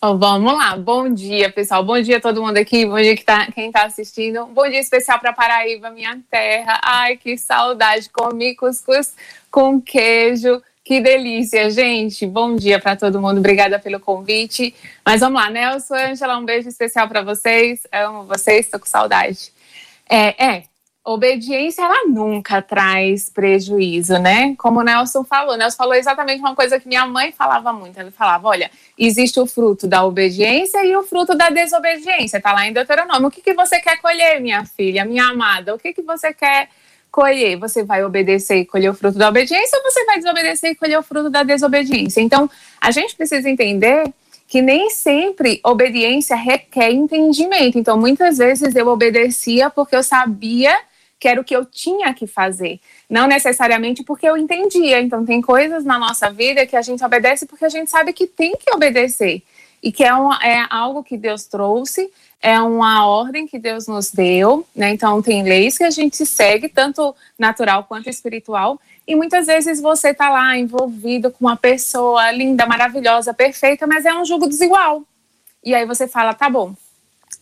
Oh, 0.00 0.16
vamos 0.16 0.54
lá. 0.54 0.76
Bom 0.76 1.12
dia, 1.12 1.50
pessoal. 1.50 1.84
Bom 1.84 2.00
dia 2.00 2.20
todo 2.20 2.42
mundo 2.42 2.56
aqui. 2.56 2.84
Bom 2.86 2.96
dia 2.96 3.16
que 3.16 3.24
tá, 3.24 3.50
quem 3.52 3.66
está 3.66 3.84
assistindo. 3.84 4.46
Bom 4.46 4.68
dia 4.68 4.80
especial 4.80 5.18
para 5.18 5.32
Paraíba, 5.32 5.90
minha 5.90 6.18
terra. 6.30 6.80
Ai, 6.82 7.16
que 7.16 7.36
saudade. 7.36 8.08
Comi 8.10 8.54
cuscuz 8.54 9.14
com 9.50 9.80
queijo. 9.80 10.62
Que 10.84 11.00
delícia, 11.00 11.70
gente. 11.70 12.26
Bom 12.26 12.56
dia 12.56 12.78
para 12.78 12.94
todo 12.94 13.18
mundo. 13.18 13.38
Obrigada 13.38 13.78
pelo 13.78 13.98
convite. 13.98 14.74
Mas 15.02 15.22
vamos 15.22 15.40
lá, 15.40 15.48
Nelson, 15.48 15.94
Angela, 15.94 16.36
um 16.36 16.44
beijo 16.44 16.68
especial 16.68 17.08
para 17.08 17.22
vocês. 17.22 17.86
amo 17.90 18.24
vocês, 18.24 18.66
estou 18.66 18.78
com 18.78 18.84
saudade. 18.84 19.50
É, 20.06 20.44
é, 20.44 20.64
obediência 21.02 21.80
ela 21.80 22.06
nunca 22.06 22.60
traz 22.60 23.30
prejuízo, 23.30 24.18
né? 24.18 24.54
Como 24.58 24.80
o 24.80 24.82
Nelson 24.82 25.24
falou, 25.24 25.56
Nelson 25.56 25.76
falou 25.78 25.94
exatamente 25.94 26.40
uma 26.40 26.54
coisa 26.54 26.78
que 26.78 26.86
minha 26.86 27.06
mãe 27.06 27.32
falava 27.32 27.72
muito. 27.72 27.98
Ela 27.98 28.10
falava: 28.10 28.46
olha, 28.46 28.70
existe 28.98 29.40
o 29.40 29.46
fruto 29.46 29.86
da 29.86 30.04
obediência 30.04 30.84
e 30.84 30.94
o 30.94 31.02
fruto 31.02 31.34
da 31.34 31.48
desobediência. 31.48 32.42
Tá 32.42 32.52
lá 32.52 32.66
em 32.66 32.74
Deuteronômio. 32.74 33.28
O 33.28 33.30
que, 33.30 33.40
que 33.40 33.54
você 33.54 33.80
quer 33.80 33.96
colher, 34.02 34.38
minha 34.38 34.66
filha, 34.66 35.06
minha 35.06 35.28
amada? 35.28 35.74
O 35.74 35.78
que, 35.78 35.94
que 35.94 36.02
você 36.02 36.34
quer 36.34 36.68
colher? 37.14 37.56
Você 37.58 37.84
vai 37.84 38.04
obedecer 38.04 38.56
e 38.56 38.64
colher 38.66 38.90
o 38.90 38.94
fruto 38.94 39.16
da 39.16 39.28
obediência 39.28 39.78
ou 39.78 39.84
você 39.88 40.04
vai 40.04 40.18
desobedecer 40.18 40.72
e 40.72 40.74
colher 40.74 40.98
o 40.98 41.02
fruto 41.02 41.30
da 41.30 41.44
desobediência? 41.44 42.20
Então, 42.20 42.50
a 42.80 42.90
gente 42.90 43.14
precisa 43.14 43.48
entender 43.48 44.12
que 44.48 44.60
nem 44.60 44.90
sempre 44.90 45.60
obediência 45.62 46.34
requer 46.34 46.90
entendimento. 46.90 47.78
Então, 47.78 47.96
muitas 47.96 48.38
vezes 48.38 48.74
eu 48.74 48.88
obedecia 48.88 49.70
porque 49.70 49.94
eu 49.94 50.02
sabia 50.02 50.76
que 51.20 51.28
era 51.28 51.40
o 51.40 51.44
que 51.44 51.54
eu 51.54 51.64
tinha 51.64 52.12
que 52.12 52.26
fazer, 52.26 52.80
não 53.08 53.28
necessariamente 53.28 54.02
porque 54.02 54.28
eu 54.28 54.36
entendia. 54.36 55.00
Então, 55.00 55.24
tem 55.24 55.40
coisas 55.40 55.84
na 55.84 56.00
nossa 56.00 56.28
vida 56.30 56.66
que 56.66 56.76
a 56.76 56.82
gente 56.82 57.04
obedece 57.04 57.46
porque 57.46 57.64
a 57.64 57.68
gente 57.68 57.88
sabe 57.92 58.12
que 58.12 58.26
tem 58.26 58.56
que 58.56 58.74
obedecer 58.74 59.40
e 59.80 59.92
que 59.92 60.02
é, 60.02 60.12
uma, 60.12 60.36
é 60.42 60.66
algo 60.68 61.04
que 61.04 61.16
Deus 61.16 61.44
trouxe, 61.44 62.10
é 62.40 62.60
uma 62.60 63.06
ordem 63.06 63.46
que 63.46 63.58
Deus 63.58 63.86
nos 63.86 64.10
deu, 64.10 64.66
né? 64.74 64.90
Então, 64.90 65.22
tem 65.22 65.42
leis 65.42 65.78
que 65.78 65.84
a 65.84 65.90
gente 65.90 66.26
segue, 66.26 66.68
tanto 66.68 67.14
natural 67.38 67.84
quanto 67.84 68.08
espiritual, 68.10 68.80
e 69.06 69.14
muitas 69.14 69.46
vezes 69.46 69.80
você 69.80 70.10
está 70.10 70.30
lá 70.30 70.56
envolvido 70.56 71.30
com 71.30 71.44
uma 71.44 71.56
pessoa 71.56 72.30
linda, 72.30 72.66
maravilhosa, 72.66 73.34
perfeita, 73.34 73.86
mas 73.86 74.04
é 74.04 74.14
um 74.14 74.24
jogo 74.24 74.46
desigual. 74.46 75.02
E 75.62 75.74
aí 75.74 75.86
você 75.86 76.06
fala, 76.08 76.34
tá 76.34 76.48
bom, 76.48 76.74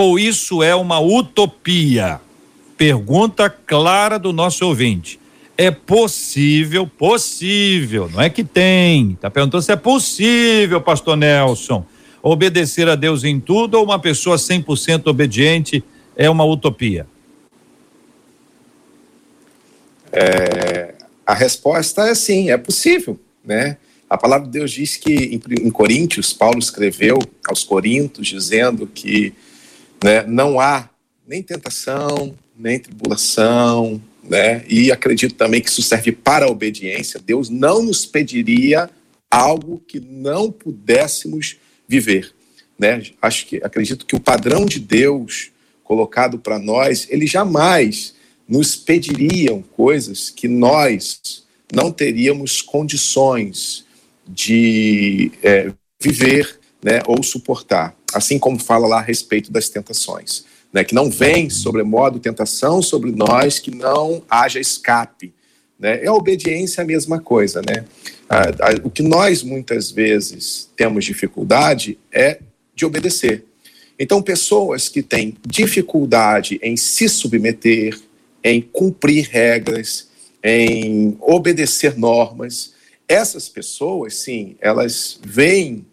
ou 0.00 0.18
isso 0.18 0.62
é 0.62 0.74
uma 0.74 0.98
utopia? 0.98 2.20
Pergunta 2.76 3.50
clara 3.50 4.18
do 4.18 4.32
nosso 4.32 4.66
ouvinte. 4.66 5.20
É 5.58 5.70
possível, 5.70 6.86
possível, 6.86 8.08
não 8.08 8.22
é 8.22 8.30
que 8.30 8.42
tem. 8.42 9.12
Está 9.12 9.28
perguntando 9.28 9.62
se 9.62 9.70
é 9.70 9.76
possível, 9.76 10.80
pastor 10.80 11.18
Nelson, 11.18 11.84
obedecer 12.22 12.88
a 12.88 12.94
Deus 12.94 13.24
em 13.24 13.38
tudo 13.38 13.74
ou 13.74 13.84
uma 13.84 13.98
pessoa 13.98 14.36
100% 14.36 15.06
obediente 15.06 15.84
é 16.16 16.30
uma 16.30 16.44
utopia? 16.44 17.06
É, 20.10 20.94
a 21.26 21.34
resposta 21.34 22.08
é 22.08 22.14
sim, 22.14 22.50
é 22.50 22.56
possível, 22.56 23.20
né? 23.44 23.76
A 24.08 24.16
palavra 24.16 24.46
de 24.46 24.52
Deus 24.52 24.72
diz 24.72 24.96
que 24.96 25.12
em, 25.12 25.66
em 25.66 25.70
Coríntios, 25.70 26.32
Paulo 26.32 26.58
escreveu 26.58 27.18
aos 27.46 27.62
Coríntios 27.62 28.28
dizendo 28.28 28.86
que 28.86 29.34
né? 30.02 30.24
Não 30.26 30.60
há 30.60 30.88
nem 31.26 31.42
tentação, 31.42 32.36
nem 32.56 32.78
tribulação, 32.78 34.00
né? 34.22 34.64
E 34.68 34.90
acredito 34.92 35.34
também 35.34 35.60
que 35.60 35.68
isso 35.68 35.82
serve 35.82 36.12
para 36.12 36.46
a 36.46 36.50
obediência. 36.50 37.20
Deus 37.20 37.48
não 37.48 37.82
nos 37.82 38.04
pediria 38.06 38.90
algo 39.30 39.82
que 39.86 40.00
não 40.00 40.50
pudéssemos 40.50 41.56
viver, 41.88 42.32
né? 42.78 43.02
Acho 43.20 43.46
que 43.46 43.56
acredito 43.62 44.06
que 44.06 44.16
o 44.16 44.20
padrão 44.20 44.64
de 44.66 44.80
Deus 44.80 45.50
colocado 45.90 46.38
para 46.38 46.56
nós, 46.56 47.08
ele 47.10 47.26
jamais 47.26 48.14
nos 48.48 48.76
pediriam 48.76 49.60
coisas 49.60 50.30
que 50.30 50.46
nós 50.46 51.44
não 51.72 51.90
teríamos 51.90 52.62
condições 52.62 53.84
de 54.24 55.32
é, 55.42 55.72
viver, 56.00 56.59
né, 56.82 57.00
ou 57.06 57.22
suportar 57.22 57.94
assim 58.12 58.38
como 58.38 58.58
fala 58.58 58.86
lá 58.86 58.98
a 58.98 59.02
respeito 59.02 59.52
das 59.52 59.68
tentações. 59.68 60.44
Né, 60.72 60.84
que 60.84 60.94
não 60.94 61.10
vem 61.10 61.50
sobremodo 61.50 62.20
tentação 62.20 62.80
sobre 62.80 63.10
nós, 63.10 63.58
que 63.58 63.72
não 63.72 64.22
haja 64.30 64.60
escape. 64.60 65.34
Né? 65.76 66.04
É 66.04 66.06
a 66.06 66.14
obediência 66.14 66.82
a 66.82 66.86
mesma 66.86 67.20
coisa. 67.20 67.60
Né? 67.60 67.84
o 68.84 68.90
que 68.90 69.02
nós 69.02 69.42
muitas 69.42 69.90
vezes 69.90 70.70
temos 70.76 71.04
dificuldade 71.04 71.98
é 72.12 72.38
de 72.72 72.86
obedecer. 72.86 73.44
Então, 73.98 74.22
pessoas 74.22 74.88
que 74.88 75.02
têm 75.02 75.36
dificuldade 75.44 76.60
em 76.62 76.76
se 76.76 77.08
submeter, 77.08 77.98
em 78.42 78.62
cumprir 78.62 79.28
regras, 79.28 80.08
em 80.44 81.18
obedecer 81.20 81.98
normas, 81.98 82.72
essas 83.08 83.48
pessoas, 83.48 84.14
sim, 84.14 84.54
elas 84.60 85.18
veem 85.24 85.84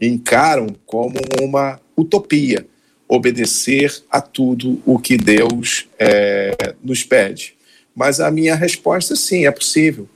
encaram 0.00 0.68
como 0.86 1.16
uma 1.40 1.80
utopia 1.96 2.66
obedecer 3.08 4.02
a 4.10 4.20
tudo 4.20 4.80
o 4.84 4.98
que 4.98 5.16
Deus 5.16 5.86
é, 5.98 6.74
nos 6.82 7.02
pede. 7.02 7.54
Mas 7.94 8.18
a 8.18 8.30
minha 8.30 8.54
resposta, 8.54 9.14
sim, 9.14 9.46
é 9.46 9.50
possível, 9.50 10.08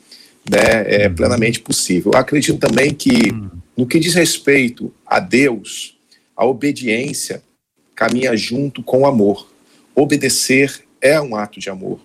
né? 0.48 1.02
é 1.02 1.08
uhum. 1.08 1.14
plenamente 1.14 1.60
possível. 1.60 2.12
Eu 2.12 2.18
acredito 2.18 2.58
também 2.58 2.92
que, 2.92 3.30
uhum. 3.30 3.50
no 3.76 3.86
que 3.86 4.00
diz 4.00 4.14
respeito 4.14 4.92
a 5.06 5.20
Deus, 5.20 5.96
a 6.36 6.44
obediência 6.44 7.42
caminha 7.94 8.36
junto 8.36 8.82
com 8.82 9.02
o 9.02 9.06
amor. 9.06 9.48
Obedecer 9.94 10.84
é 11.00 11.20
um 11.20 11.36
ato 11.36 11.60
de 11.60 11.70
amor. 11.70 12.00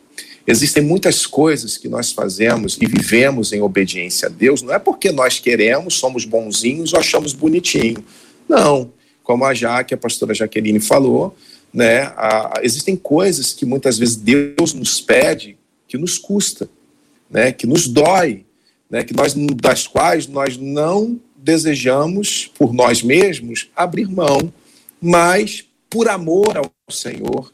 Existem 0.45 0.83
muitas 0.83 1.25
coisas 1.25 1.77
que 1.77 1.87
nós 1.87 2.11
fazemos 2.11 2.77
e 2.81 2.85
vivemos 2.85 3.53
em 3.53 3.61
obediência 3.61 4.27
a 4.27 4.31
Deus, 4.31 4.61
não 4.61 4.73
é 4.73 4.79
porque 4.79 5.11
nós 5.11 5.39
queremos, 5.39 5.95
somos 5.95 6.25
bonzinhos 6.25 6.93
ou 6.93 6.99
achamos 6.99 7.33
bonitinho. 7.33 8.03
Não. 8.47 8.91
Como 9.23 9.45
a 9.45 9.53
Jaque, 9.53 9.93
a 9.93 9.97
pastora 9.97 10.33
Jaqueline 10.33 10.81
falou, 10.81 11.33
né, 11.73 12.01
a, 12.17 12.59
existem 12.61 12.95
coisas 12.95 13.53
que 13.53 13.65
muitas 13.65 13.97
vezes 13.97 14.17
Deus 14.17 14.73
nos 14.73 14.99
pede 14.99 15.57
que 15.87 15.97
nos 15.97 16.17
custa, 16.17 16.69
né, 17.29 17.51
que 17.51 17.65
nos 17.65 17.87
dói, 17.87 18.45
né, 18.89 19.03
que 19.03 19.13
nós, 19.13 19.33
das 19.61 19.87
quais 19.87 20.27
nós 20.27 20.57
não 20.57 21.19
desejamos, 21.37 22.51
por 22.57 22.73
nós 22.73 23.01
mesmos, 23.01 23.69
abrir 23.75 24.09
mão, 24.09 24.51
mas 25.01 25.65
por 25.89 26.09
amor 26.09 26.57
ao 26.57 26.71
Senhor, 26.89 27.53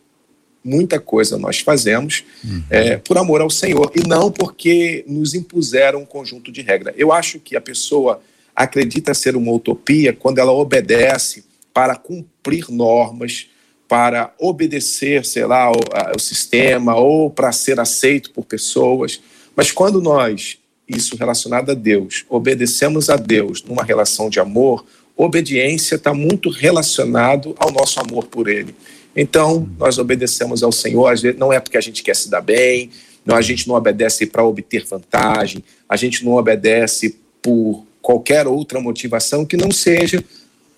muita 0.63 0.99
coisa 0.99 1.37
nós 1.37 1.59
fazemos 1.59 2.23
uhum. 2.43 2.63
é, 2.69 2.97
por 2.97 3.17
amor 3.17 3.41
ao 3.41 3.49
Senhor 3.49 3.91
e 3.95 4.07
não 4.07 4.31
porque 4.31 5.03
nos 5.07 5.33
impuseram 5.33 6.01
um 6.01 6.05
conjunto 6.05 6.51
de 6.51 6.61
regras. 6.61 6.93
Eu 6.97 7.11
acho 7.11 7.39
que 7.39 7.55
a 7.55 7.61
pessoa 7.61 8.21
acredita 8.55 9.13
ser 9.13 9.35
uma 9.35 9.51
utopia 9.51 10.11
quando 10.11 10.39
ela 10.39 10.51
obedece 10.51 11.45
para 11.73 11.95
cumprir 11.95 12.69
normas, 12.69 13.47
para 13.87 14.33
obedecer, 14.37 15.25
sei 15.25 15.45
lá, 15.45 15.71
o, 15.71 15.79
o 16.15 16.19
sistema 16.19 16.95
ou 16.95 17.29
para 17.29 17.51
ser 17.51 17.79
aceito 17.79 18.31
por 18.31 18.45
pessoas. 18.45 19.21
Mas 19.55 19.71
quando 19.71 20.01
nós, 20.01 20.57
isso 20.87 21.15
relacionado 21.15 21.71
a 21.71 21.73
Deus, 21.73 22.25
obedecemos 22.29 23.09
a 23.09 23.15
Deus 23.15 23.63
numa 23.63 23.83
relação 23.83 24.29
de 24.29 24.39
amor, 24.39 24.85
obediência 25.15 25.95
está 25.95 26.13
muito 26.13 26.49
relacionado 26.49 27.55
ao 27.57 27.71
nosso 27.71 27.99
amor 27.99 28.27
por 28.27 28.47
Ele. 28.47 28.75
Então, 29.15 29.67
nós 29.77 29.97
obedecemos 29.97 30.63
ao 30.63 30.71
Senhor, 30.71 31.07
às 31.07 31.21
vezes, 31.21 31.39
não 31.39 31.51
é 31.51 31.59
porque 31.59 31.77
a 31.77 31.81
gente 31.81 32.03
quer 32.03 32.15
se 32.15 32.29
dar 32.29 32.41
bem, 32.41 32.89
não, 33.25 33.35
a 33.35 33.41
gente 33.41 33.67
não 33.67 33.75
obedece 33.75 34.25
para 34.25 34.43
obter 34.43 34.85
vantagem, 34.85 35.63
a 35.87 35.95
gente 35.95 36.23
não 36.23 36.33
obedece 36.33 37.17
por 37.41 37.85
qualquer 38.01 38.47
outra 38.47 38.79
motivação 38.79 39.45
que 39.45 39.57
não 39.57 39.71
seja 39.71 40.23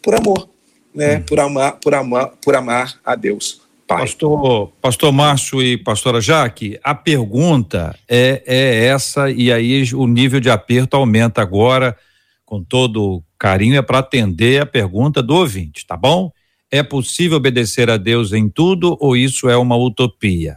por 0.01 0.15
amor, 0.15 0.49
né? 0.93 1.17
Hum. 1.17 1.23
Por 1.23 1.39
amar, 1.39 1.79
por 1.79 1.93
amar, 1.93 2.31
por 2.41 2.55
amar 2.55 2.99
a 3.05 3.15
Deus. 3.15 3.61
Pai. 3.87 4.01
Pastor, 4.01 4.71
pastor 4.81 5.11
Márcio 5.11 5.61
e 5.61 5.77
pastora 5.77 6.21
Jaque, 6.21 6.79
a 6.81 6.95
pergunta 6.95 7.93
é, 8.07 8.41
é 8.45 8.85
essa, 8.85 9.29
e 9.29 9.51
aí 9.51 9.83
o 9.93 10.07
nível 10.07 10.39
de 10.39 10.49
aperto 10.49 10.95
aumenta 10.95 11.41
agora, 11.41 11.97
com 12.45 12.63
todo 12.63 13.21
carinho, 13.37 13.75
é 13.75 13.81
para 13.81 13.99
atender 13.99 14.61
a 14.61 14.65
pergunta 14.65 15.21
do 15.21 15.35
ouvinte, 15.35 15.85
tá 15.85 15.97
bom? 15.97 16.31
É 16.71 16.81
possível 16.81 17.37
obedecer 17.37 17.89
a 17.89 17.97
Deus 17.97 18.31
em 18.31 18.47
tudo 18.47 18.97
ou 18.99 19.17
isso 19.17 19.49
é 19.49 19.57
uma 19.57 19.75
utopia? 19.75 20.55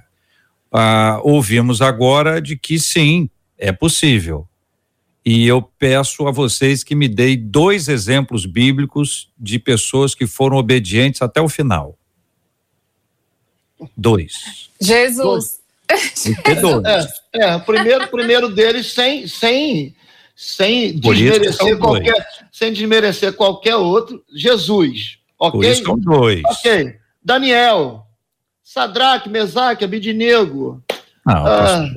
Ah, 0.72 1.20
ouvimos 1.24 1.82
agora 1.82 2.40
de 2.40 2.56
que 2.56 2.78
sim, 2.78 3.28
é 3.58 3.72
possível. 3.72 4.48
E 5.24 5.46
eu 5.46 5.62
peço 5.62 6.28
a 6.28 6.30
vocês 6.30 6.84
que 6.84 6.94
me 6.94 7.08
deem 7.08 7.38
dois 7.38 7.88
exemplos 7.88 8.46
bíblicos 8.46 9.30
de 9.38 9.58
pessoas 9.58 10.14
que 10.14 10.26
foram 10.26 10.56
obedientes 10.56 11.22
até 11.22 11.40
o 11.40 11.48
final. 11.48 11.98
Dois. 13.96 14.68
Jesus. 14.80 15.16
Dois. 15.24 15.64
É, 17.34 17.44
é, 17.44 17.56
o 17.56 17.60
primeiro, 17.60 18.08
primeiro 18.08 18.48
deles 18.48 18.92
sem, 18.92 19.28
sem, 19.28 19.94
sem 20.34 20.98
desmerecer 20.98 21.78
qualquer, 21.78 22.26
sem 22.50 22.72
desmerecer 22.72 23.32
qualquer 23.34 23.76
outro, 23.76 24.24
Jesus. 24.34 25.18
Ok? 25.38 25.60
Por 25.60 25.64
isso 25.64 25.82
são 25.82 25.96
dois. 25.98 26.42
Ok. 26.44 26.96
Daniel, 27.22 28.06
Sadraque, 28.62 29.28
Mesaque, 29.28 29.84
Abidinego. 29.84 30.82
Não, 31.26 31.46
ah, 31.46 31.88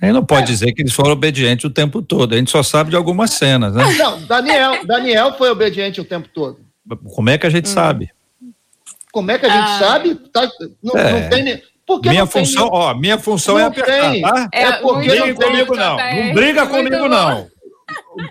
a 0.00 0.06
gente 0.06 0.14
não 0.14 0.24
pode 0.24 0.42
é. 0.42 0.46
dizer 0.46 0.72
que 0.72 0.82
eles 0.82 0.92
foram 0.92 1.12
obedientes 1.12 1.64
o 1.64 1.70
tempo 1.70 2.00
todo. 2.00 2.34
A 2.34 2.38
gente 2.38 2.50
só 2.50 2.62
sabe 2.62 2.90
de 2.90 2.96
algumas 2.96 3.32
cenas, 3.32 3.74
né? 3.74 3.84
Não, 3.98 4.20
Daniel, 4.22 4.86
Daniel 4.86 5.34
foi 5.36 5.50
obediente 5.50 6.00
o 6.00 6.04
tempo 6.04 6.28
todo. 6.28 6.60
Como 7.14 7.28
é 7.28 7.36
que 7.36 7.46
a 7.46 7.50
gente 7.50 7.68
hum. 7.68 7.72
sabe? 7.74 8.10
Como 9.12 9.30
é 9.30 9.38
que 9.38 9.46
a 9.46 9.48
gente 9.48 9.68
ah. 9.68 9.78
sabe? 9.78 10.14
Tá, 10.14 10.48
não, 10.82 10.96
é. 10.96 11.12
não, 11.12 11.28
tem. 11.28 11.62
Porque 11.84 12.10
minha 12.10 12.26
função, 12.26 12.68
tem, 12.68 12.78
ó, 12.78 12.94
minha 12.94 13.18
função 13.18 13.58
é 13.58 13.64
apertar, 13.64 14.10
tem. 14.10 14.20
tá? 14.20 14.48
É, 14.52 14.62
é 14.62 14.72
porque 14.72 15.08
não 15.08 15.24
briga 15.24 15.46
comigo 15.46 15.76
não. 15.76 15.96
Não 15.96 16.34
briga 16.34 16.66
comigo 16.66 17.08
não. 17.08 17.48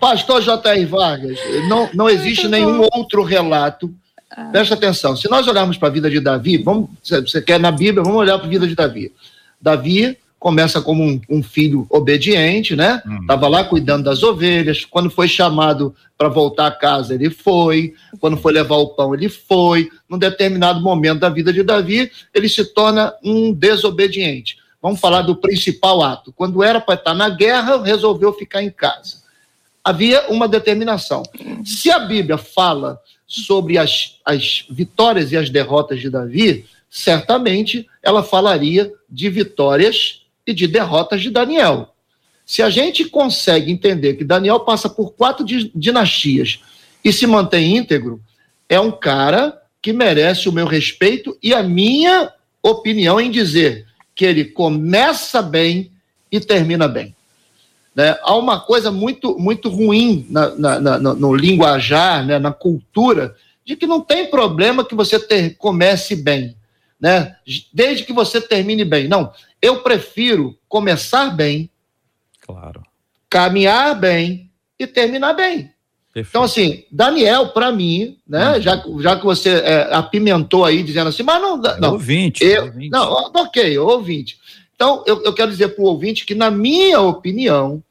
Pastor 0.00 0.40
J.R. 0.40 0.84
Vargas, 0.86 1.38
não, 1.68 1.90
não 1.92 2.08
existe 2.08 2.42
Muito 2.42 2.52
nenhum 2.52 2.78
bom. 2.78 2.88
outro 2.92 3.24
relato. 3.24 3.92
Ah. 4.30 4.50
Presta 4.50 4.74
atenção. 4.74 5.16
Se 5.16 5.28
nós 5.30 5.46
olharmos 5.46 5.76
para 5.76 5.88
a 5.88 5.92
vida 5.92 6.10
de 6.10 6.20
Davi, 6.20 6.58
vamos, 6.58 6.90
você 7.02 7.40
quer 7.40 7.58
na 7.58 7.70
Bíblia, 7.70 8.02
vamos 8.02 8.18
olhar 8.18 8.38
para 8.38 8.46
a 8.46 8.50
vida 8.50 8.66
de 8.66 8.74
Davi. 8.74 9.12
Davi 9.60 10.16
começa 10.38 10.80
como 10.80 11.02
um, 11.02 11.20
um 11.28 11.42
filho 11.42 11.86
obediente, 11.90 12.76
né? 12.76 13.02
Estava 13.20 13.46
uhum. 13.46 13.52
lá 13.52 13.64
cuidando 13.64 14.04
das 14.04 14.22
ovelhas. 14.22 14.84
Quando 14.84 15.10
foi 15.10 15.26
chamado 15.26 15.94
para 16.16 16.28
voltar 16.28 16.68
a 16.68 16.72
casa, 16.72 17.14
ele 17.14 17.30
foi. 17.30 17.94
Quando 18.20 18.36
foi 18.36 18.52
levar 18.52 18.76
o 18.76 18.88
pão, 18.88 19.14
ele 19.14 19.28
foi. 19.28 19.90
Num 20.08 20.18
determinado 20.18 20.80
momento 20.80 21.20
da 21.20 21.28
vida 21.28 21.52
de 21.52 21.62
Davi, 21.62 22.10
ele 22.32 22.48
se 22.48 22.64
torna 22.64 23.12
um 23.24 23.52
desobediente. 23.52 24.58
Vamos 24.80 25.00
falar 25.00 25.22
do 25.22 25.34
principal 25.34 26.02
ato. 26.02 26.32
Quando 26.32 26.62
era 26.62 26.80
para 26.80 26.94
estar 26.94 27.14
na 27.14 27.28
guerra, 27.28 27.82
resolveu 27.82 28.32
ficar 28.32 28.62
em 28.62 28.70
casa. 28.70 29.18
Havia 29.82 30.28
uma 30.28 30.46
determinação. 30.46 31.22
Se 31.64 31.90
a 31.90 31.98
Bíblia 31.98 32.38
fala 32.38 33.00
sobre 33.28 33.76
as, 33.76 34.16
as 34.24 34.64
vitórias 34.70 35.30
e 35.30 35.36
as 35.36 35.50
derrotas 35.50 36.00
de 36.00 36.08
Davi, 36.08 36.64
certamente 36.90 37.86
ela 38.02 38.22
falaria 38.22 38.90
de 39.08 39.28
vitórias 39.28 40.22
e 40.46 40.54
de 40.54 40.66
derrotas 40.66 41.20
de 41.20 41.30
Daniel. 41.30 41.94
Se 42.46 42.62
a 42.62 42.70
gente 42.70 43.04
consegue 43.04 43.70
entender 43.70 44.14
que 44.14 44.24
Daniel 44.24 44.60
passa 44.60 44.88
por 44.88 45.12
quatro 45.12 45.44
dinastias 45.44 46.60
e 47.04 47.12
se 47.12 47.26
mantém 47.26 47.76
íntegro, 47.76 48.22
é 48.66 48.80
um 48.80 48.90
cara 48.90 49.60
que 49.82 49.92
merece 49.92 50.48
o 50.48 50.52
meu 50.52 50.66
respeito 50.66 51.36
e 51.42 51.52
a 51.52 51.62
minha 51.62 52.32
opinião 52.62 53.20
em 53.20 53.30
dizer 53.30 53.86
que 54.14 54.24
ele 54.24 54.46
começa 54.46 55.42
bem 55.42 55.92
e 56.32 56.40
termina 56.40 56.88
bem. 56.88 57.14
Né? 57.98 58.16
Há 58.22 58.36
uma 58.36 58.60
coisa 58.60 58.92
muito, 58.92 59.36
muito 59.40 59.68
ruim 59.68 60.24
na, 60.30 60.54
na, 60.54 60.78
na, 60.78 60.98
no, 60.98 61.34
linguajar, 61.34 62.24
né? 62.24 62.38
na 62.38 62.52
cultura, 62.52 63.34
de 63.64 63.74
que 63.74 63.88
não 63.88 64.00
tem 64.00 64.30
problema 64.30 64.84
que 64.84 64.94
você 64.94 65.18
ter, 65.18 65.56
comece 65.56 66.14
bem, 66.14 66.54
né? 67.00 67.34
desde 67.72 68.04
que 68.04 68.12
você 68.12 68.40
termine 68.40 68.84
bem. 68.84 69.08
Não, 69.08 69.32
eu 69.60 69.82
prefiro 69.82 70.56
começar 70.68 71.34
bem, 71.34 71.68
claro. 72.40 72.84
caminhar 73.28 73.98
bem 73.98 74.48
e 74.78 74.86
terminar 74.86 75.32
bem. 75.32 75.72
Perfeito. 76.14 76.28
Então, 76.28 76.44
assim, 76.44 76.84
Daniel, 76.92 77.48
para 77.48 77.72
mim, 77.72 78.16
né, 78.28 78.52
uhum. 78.52 78.60
já, 78.60 78.84
já 79.00 79.16
que 79.16 79.24
você 79.24 79.50
é, 79.50 79.88
apimentou 79.92 80.64
aí, 80.64 80.84
dizendo 80.84 81.08
assim, 81.08 81.24
mas 81.24 81.42
não. 81.42 81.60
É 81.66 81.80
não 81.80 81.92
ouvinte, 81.94 82.44
eu, 82.44 82.66
ouvinte. 82.66 82.90
Não, 82.90 83.12
ok, 83.34 83.76
ouvinte. 83.76 84.38
Então, 84.76 85.02
eu, 85.04 85.20
eu 85.24 85.34
quero 85.34 85.50
dizer 85.50 85.70
para 85.70 85.82
o 85.82 85.88
ouvinte 85.88 86.24
que, 86.24 86.36
na 86.36 86.48
minha 86.48 87.00
opinião, 87.00 87.82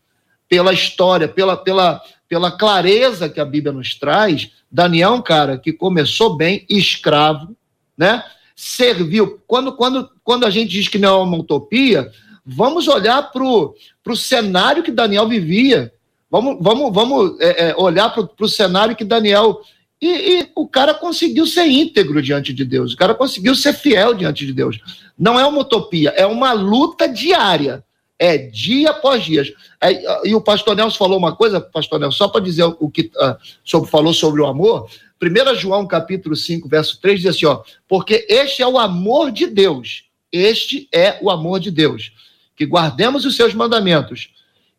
pela 0.49 0.73
história, 0.73 1.27
pela, 1.27 1.57
pela, 1.57 2.01
pela 2.27 2.51
clareza 2.51 3.29
que 3.29 3.39
a 3.39 3.45
Bíblia 3.45 3.73
nos 3.73 3.95
traz, 3.95 4.51
Daniel 4.71 5.11
é 5.11 5.15
um 5.15 5.21
cara 5.21 5.57
que 5.57 5.73
começou 5.73 6.35
bem, 6.35 6.65
escravo, 6.69 7.55
né? 7.97 8.23
serviu. 8.57 9.39
Quando, 9.45 9.71
quando, 9.73 10.09
quando 10.23 10.45
a 10.45 10.49
gente 10.49 10.71
diz 10.71 10.87
que 10.87 10.97
não 10.97 11.19
é 11.19 11.23
uma 11.23 11.37
utopia, 11.37 12.11
vamos 12.43 12.87
olhar 12.87 13.31
para 13.31 13.43
o 13.43 14.15
cenário 14.15 14.81
que 14.81 14.91
Daniel 14.91 15.27
vivia. 15.27 15.93
Vamos, 16.29 16.57
vamos, 16.59 16.93
vamos 16.93 17.39
é, 17.39 17.69
é, 17.69 17.75
olhar 17.77 18.09
para 18.09 18.27
o 18.39 18.49
cenário 18.49 18.95
que 18.95 19.05
Daniel. 19.05 19.61
E, 20.01 20.07
e, 20.07 20.51
o 20.55 20.67
cara 20.67 20.93
conseguiu 20.93 21.45
ser 21.45 21.67
íntegro 21.67 22.21
diante 22.21 22.51
de 22.53 22.65
Deus, 22.65 22.93
o 22.93 22.97
cara 22.97 23.15
conseguiu 23.15 23.55
ser 23.55 23.73
fiel 23.73 24.13
diante 24.13 24.45
de 24.45 24.53
Deus. 24.53 24.79
Não 25.17 25.39
é 25.39 25.45
uma 25.45 25.61
utopia, 25.61 26.09
é 26.09 26.25
uma 26.25 26.51
luta 26.51 27.07
diária. 27.07 27.83
É 28.19 28.37
dia 28.37 28.91
após 28.91 29.23
dia. 29.23 29.43
É, 29.81 30.27
e 30.27 30.33
o 30.33 30.41
pastor 30.41 30.75
Nelson 30.75 30.97
falou 30.97 31.17
uma 31.17 31.35
coisa, 31.35 31.61
pastor 31.61 31.99
Nelson, 31.99 32.17
só 32.17 32.27
para 32.27 32.41
dizer 32.41 32.63
o 32.63 32.89
que 32.89 33.11
uh, 33.15 33.37
sobre, 33.63 33.89
falou 33.89 34.13
sobre 34.13 34.41
o 34.41 34.47
amor. 34.47 34.89
1 35.21 35.55
João 35.55 35.85
capítulo 35.87 36.35
5, 36.35 36.67
verso 36.67 36.99
3 37.01 37.21
diz 37.21 37.35
assim, 37.35 37.45
ó, 37.45 37.61
porque 37.87 38.25
este 38.29 38.61
é 38.61 38.67
o 38.67 38.77
amor 38.77 39.31
de 39.31 39.47
Deus, 39.47 40.03
este 40.31 40.87
é 40.93 41.17
o 41.21 41.29
amor 41.29 41.59
de 41.59 41.71
Deus, 41.71 42.11
que 42.55 42.65
guardemos 42.65 43.25
os 43.25 43.35
seus 43.35 43.53
mandamentos, 43.53 44.29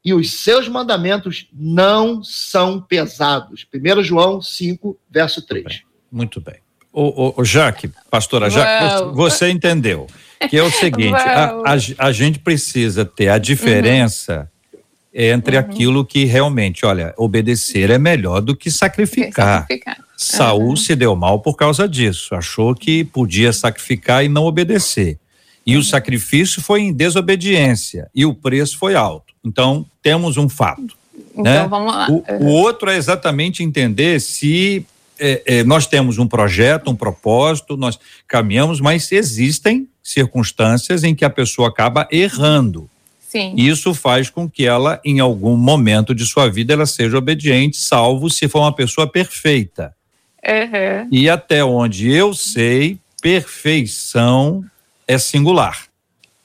e 0.04 0.14
os 0.14 0.32
seus 0.32 0.68
mandamentos 0.68 1.48
não 1.52 2.22
são 2.22 2.80
pesados. 2.80 3.66
1 3.74 4.02
João 4.02 4.40
5, 4.40 4.98
verso 5.10 5.44
3. 5.44 5.82
Muito 6.10 6.40
bem. 6.40 6.56
O, 6.92 7.28
o, 7.28 7.34
o 7.40 7.44
Jaque, 7.44 7.90
pastora 8.10 8.48
Jaque, 8.48 9.12
você 9.12 9.50
entendeu 9.50 10.06
que 10.48 10.56
é 10.56 10.62
o 10.62 10.70
seguinte, 10.70 11.14
a, 11.14 11.50
a, 11.64 12.06
a, 12.06 12.12
gente 12.12 12.38
precisa 12.38 13.04
ter 13.04 13.28
a 13.28 13.38
diferença 13.38 14.48
uhum. 14.72 14.80
entre 15.12 15.56
uhum. 15.56 15.60
aquilo 15.60 16.04
que 16.04 16.24
realmente, 16.24 16.86
olha, 16.86 17.14
obedecer 17.16 17.90
é 17.90 17.98
melhor 17.98 18.40
do 18.40 18.56
que 18.56 18.70
sacrificar. 18.70 19.62
sacrificar. 19.62 19.98
Saul 20.16 20.70
uhum. 20.70 20.76
se 20.76 20.96
deu 20.96 21.14
mal 21.14 21.40
por 21.40 21.56
causa 21.56 21.88
disso, 21.88 22.34
achou 22.34 22.74
que 22.74 23.04
podia 23.04 23.52
sacrificar 23.52 24.24
e 24.24 24.28
não 24.28 24.44
obedecer. 24.44 25.18
E 25.64 25.76
o 25.76 25.82
sacrifício 25.82 26.62
foi 26.62 26.80
em 26.80 26.92
desobediência 26.92 28.08
e 28.14 28.24
o 28.24 28.34
preço 28.34 28.78
foi 28.78 28.94
alto. 28.94 29.34
Então, 29.44 29.86
temos 30.02 30.36
um 30.36 30.48
fato. 30.48 30.96
Então, 31.32 31.44
né? 31.44 31.68
vamos 31.68 31.92
lá. 31.92 32.08
O, 32.10 32.14
uhum. 32.14 32.38
o 32.40 32.46
outro 32.46 32.90
é 32.90 32.96
exatamente 32.96 33.62
entender 33.62 34.20
se 34.20 34.84
é, 35.18 35.42
é, 35.46 35.64
nós 35.64 35.86
temos 35.86 36.18
um 36.18 36.26
projeto, 36.26 36.90
um 36.90 36.96
propósito, 36.96 37.76
nós 37.76 37.98
caminhamos, 38.26 38.80
mas 38.80 39.10
existem 39.12 39.88
circunstâncias 40.02 41.04
em 41.04 41.14
que 41.14 41.24
a 41.24 41.30
pessoa 41.30 41.68
acaba 41.68 42.08
errando. 42.10 42.88
Sim. 43.28 43.54
Isso 43.56 43.92
faz 43.92 44.30
com 44.30 44.48
que 44.48 44.64
ela, 44.64 45.00
em 45.04 45.20
algum 45.20 45.54
momento 45.54 46.14
de 46.14 46.24
sua 46.24 46.48
vida, 46.48 46.72
ela 46.72 46.86
seja 46.86 47.18
obediente, 47.18 47.76
salvo 47.76 48.30
se 48.30 48.48
for 48.48 48.60
uma 48.60 48.74
pessoa 48.74 49.06
perfeita. 49.06 49.94
Uhum. 50.42 51.08
E 51.12 51.28
até 51.28 51.62
onde 51.62 52.10
eu 52.10 52.32
sei, 52.32 52.98
perfeição 53.20 54.64
é 55.06 55.18
singular. 55.18 55.84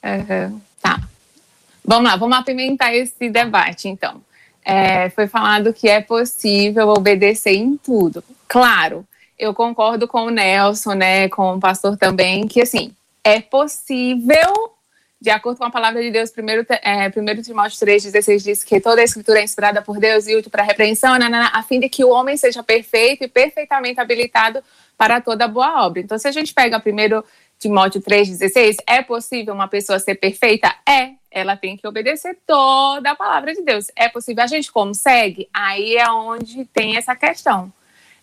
Uhum. 0.04 0.60
Tá. 0.82 1.00
Vamos 1.82 2.10
lá, 2.10 2.16
vamos 2.16 2.36
apimentar 2.36 2.94
esse 2.94 3.30
debate, 3.30 3.88
então. 3.88 4.20
É, 4.64 5.10
foi 5.10 5.26
falado 5.26 5.72
que 5.72 5.88
é 5.88 6.00
possível 6.00 6.88
obedecer 6.88 7.54
em 7.54 7.76
tudo. 7.76 8.24
Claro, 8.54 9.04
eu 9.36 9.52
concordo 9.52 10.06
com 10.06 10.26
o 10.26 10.30
Nelson, 10.30 10.94
né, 10.94 11.28
com 11.28 11.56
o 11.56 11.60
pastor 11.60 11.96
também, 11.96 12.46
que 12.46 12.62
assim, 12.62 12.94
é 13.24 13.40
possível, 13.40 14.70
de 15.20 15.28
acordo 15.28 15.58
com 15.58 15.64
a 15.64 15.72
palavra 15.72 16.00
de 16.00 16.12
Deus, 16.12 16.30
primeiro, 16.30 16.64
é, 16.68 17.10
primeiro 17.10 17.42
Timóteo 17.42 17.84
3,16 17.84 18.44
diz 18.44 18.62
que 18.62 18.80
toda 18.80 19.00
a 19.00 19.04
escritura 19.04 19.40
é 19.40 19.42
inspirada 19.42 19.82
por 19.82 19.98
Deus 19.98 20.28
e 20.28 20.36
útil 20.36 20.52
para 20.52 20.62
repreensão, 20.62 21.18
nanana, 21.18 21.50
a 21.52 21.64
fim 21.64 21.80
de 21.80 21.88
que 21.88 22.04
o 22.04 22.10
homem 22.10 22.36
seja 22.36 22.62
perfeito 22.62 23.24
e 23.24 23.28
perfeitamente 23.28 23.98
habilitado 23.98 24.62
para 24.96 25.20
toda 25.20 25.48
boa 25.48 25.84
obra. 25.84 25.98
Então, 25.98 26.16
se 26.16 26.28
a 26.28 26.30
gente 26.30 26.54
pega 26.54 26.78
primeiro 26.78 27.24
Timóteo 27.58 28.00
3,16, 28.00 28.76
é 28.86 29.02
possível 29.02 29.52
uma 29.52 29.66
pessoa 29.66 29.98
ser 29.98 30.14
perfeita? 30.14 30.72
É. 30.88 31.14
Ela 31.28 31.56
tem 31.56 31.76
que 31.76 31.88
obedecer 31.88 32.38
toda 32.46 33.10
a 33.10 33.16
palavra 33.16 33.52
de 33.52 33.62
Deus. 33.62 33.90
É 33.96 34.08
possível? 34.08 34.44
A 34.44 34.46
gente 34.46 34.70
consegue? 34.70 35.48
Aí 35.52 35.96
é 35.96 36.08
onde 36.08 36.64
tem 36.66 36.96
essa 36.96 37.16
questão. 37.16 37.72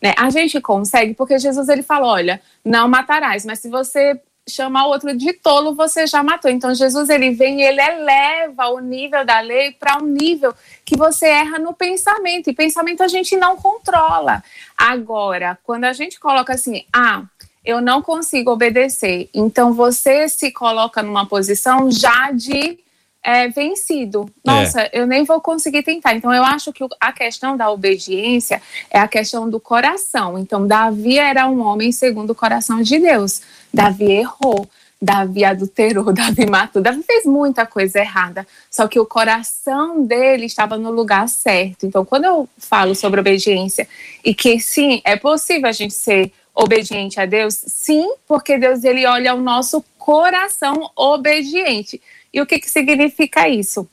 Né? 0.01 0.13
A 0.17 0.29
gente 0.29 0.59
consegue 0.59 1.13
porque 1.13 1.37
Jesus 1.37 1.69
ele 1.69 1.83
falou, 1.83 2.09
olha, 2.09 2.41
não 2.65 2.87
matarás, 2.87 3.45
mas 3.45 3.59
se 3.59 3.69
você 3.69 4.19
chamar 4.49 4.87
o 4.87 4.89
outro 4.89 5.15
de 5.15 5.33
tolo, 5.33 5.75
você 5.75 6.07
já 6.07 6.23
matou. 6.23 6.49
Então 6.49 6.73
Jesus 6.73 7.09
ele 7.09 7.31
vem 7.31 7.61
e 7.61 7.63
ele 7.63 7.81
eleva 7.81 8.67
o 8.69 8.79
nível 8.79 9.25
da 9.25 9.39
lei 9.39 9.71
para 9.71 9.97
um 9.97 10.05
nível 10.05 10.53
que 10.83 10.97
você 10.97 11.27
erra 11.27 11.59
no 11.59 11.73
pensamento. 11.73 12.49
E 12.49 12.53
pensamento 12.53 13.03
a 13.03 13.07
gente 13.07 13.35
não 13.37 13.55
controla. 13.55 14.43
Agora, 14.77 15.57
quando 15.63 15.85
a 15.85 15.93
gente 15.93 16.19
coloca 16.19 16.53
assim, 16.53 16.83
ah, 16.91 17.23
eu 17.63 17.79
não 17.79 18.01
consigo 18.01 18.51
obedecer. 18.51 19.29
Então 19.33 19.73
você 19.73 20.27
se 20.27 20.51
coloca 20.51 21.03
numa 21.03 21.25
posição 21.25 21.91
já 21.91 22.31
de 22.31 22.79
é, 23.23 23.47
vencido. 23.47 24.29
Nossa, 24.43 24.81
é. 24.81 24.89
eu 24.93 25.05
nem 25.05 25.23
vou 25.23 25.39
conseguir 25.39 25.84
tentar. 25.84 26.15
Então 26.15 26.34
eu 26.34 26.43
acho 26.43 26.73
que 26.73 26.84
a 26.99 27.12
questão 27.12 27.55
da 27.55 27.69
obediência 27.69 28.62
é 28.89 28.99
a 28.99 29.07
questão 29.07 29.49
do 29.49 29.60
coração. 29.60 30.38
Então 30.38 30.67
Davi 30.67 31.17
era 31.17 31.47
um 31.47 31.62
homem 31.62 31.91
segundo 31.91 32.31
o 32.31 32.36
coração 32.36 32.81
de 32.81 32.99
Deus. 32.99 33.41
Davi 33.73 34.12
errou. 34.12 34.67
Davi 35.03 35.43
adulterou, 35.43 36.12
Davi 36.13 36.45
matou, 36.45 36.79
Davi 36.79 37.01
fez 37.01 37.25
muita 37.25 37.65
coisa 37.65 37.97
errada, 37.97 38.45
só 38.69 38.88
que 38.88 38.99
o 38.99 39.05
coração 39.05 40.05
dele 40.05 40.45
estava 40.45 40.77
no 40.77 40.91
lugar 40.91 41.27
certo. 41.27 41.88
Então, 41.88 42.05
quando 42.05 42.25
eu 42.25 42.47
falo 42.55 42.93
sobre 42.93 43.19
obediência 43.19 43.88
e 44.23 44.36
que 44.36 44.60
sim, 44.60 45.01
é 45.03 45.15
possível 45.15 45.67
a 45.67 45.71
gente 45.71 45.95
ser 45.95 46.31
obediente 46.53 47.19
a 47.19 47.25
Deus? 47.25 47.55
Sim, 47.65 48.13
porque 48.27 48.60
Deus 48.60 48.84
ele 48.84 49.07
olha 49.07 49.34
o 49.34 49.41
nosso 49.41 49.84
coração 49.97 50.91
obediente. 50.95 51.99
E 52.33 52.41
o 52.41 52.45
que, 52.45 52.59
que 52.59 52.69
significa 52.69 53.47
isso? 53.47 53.87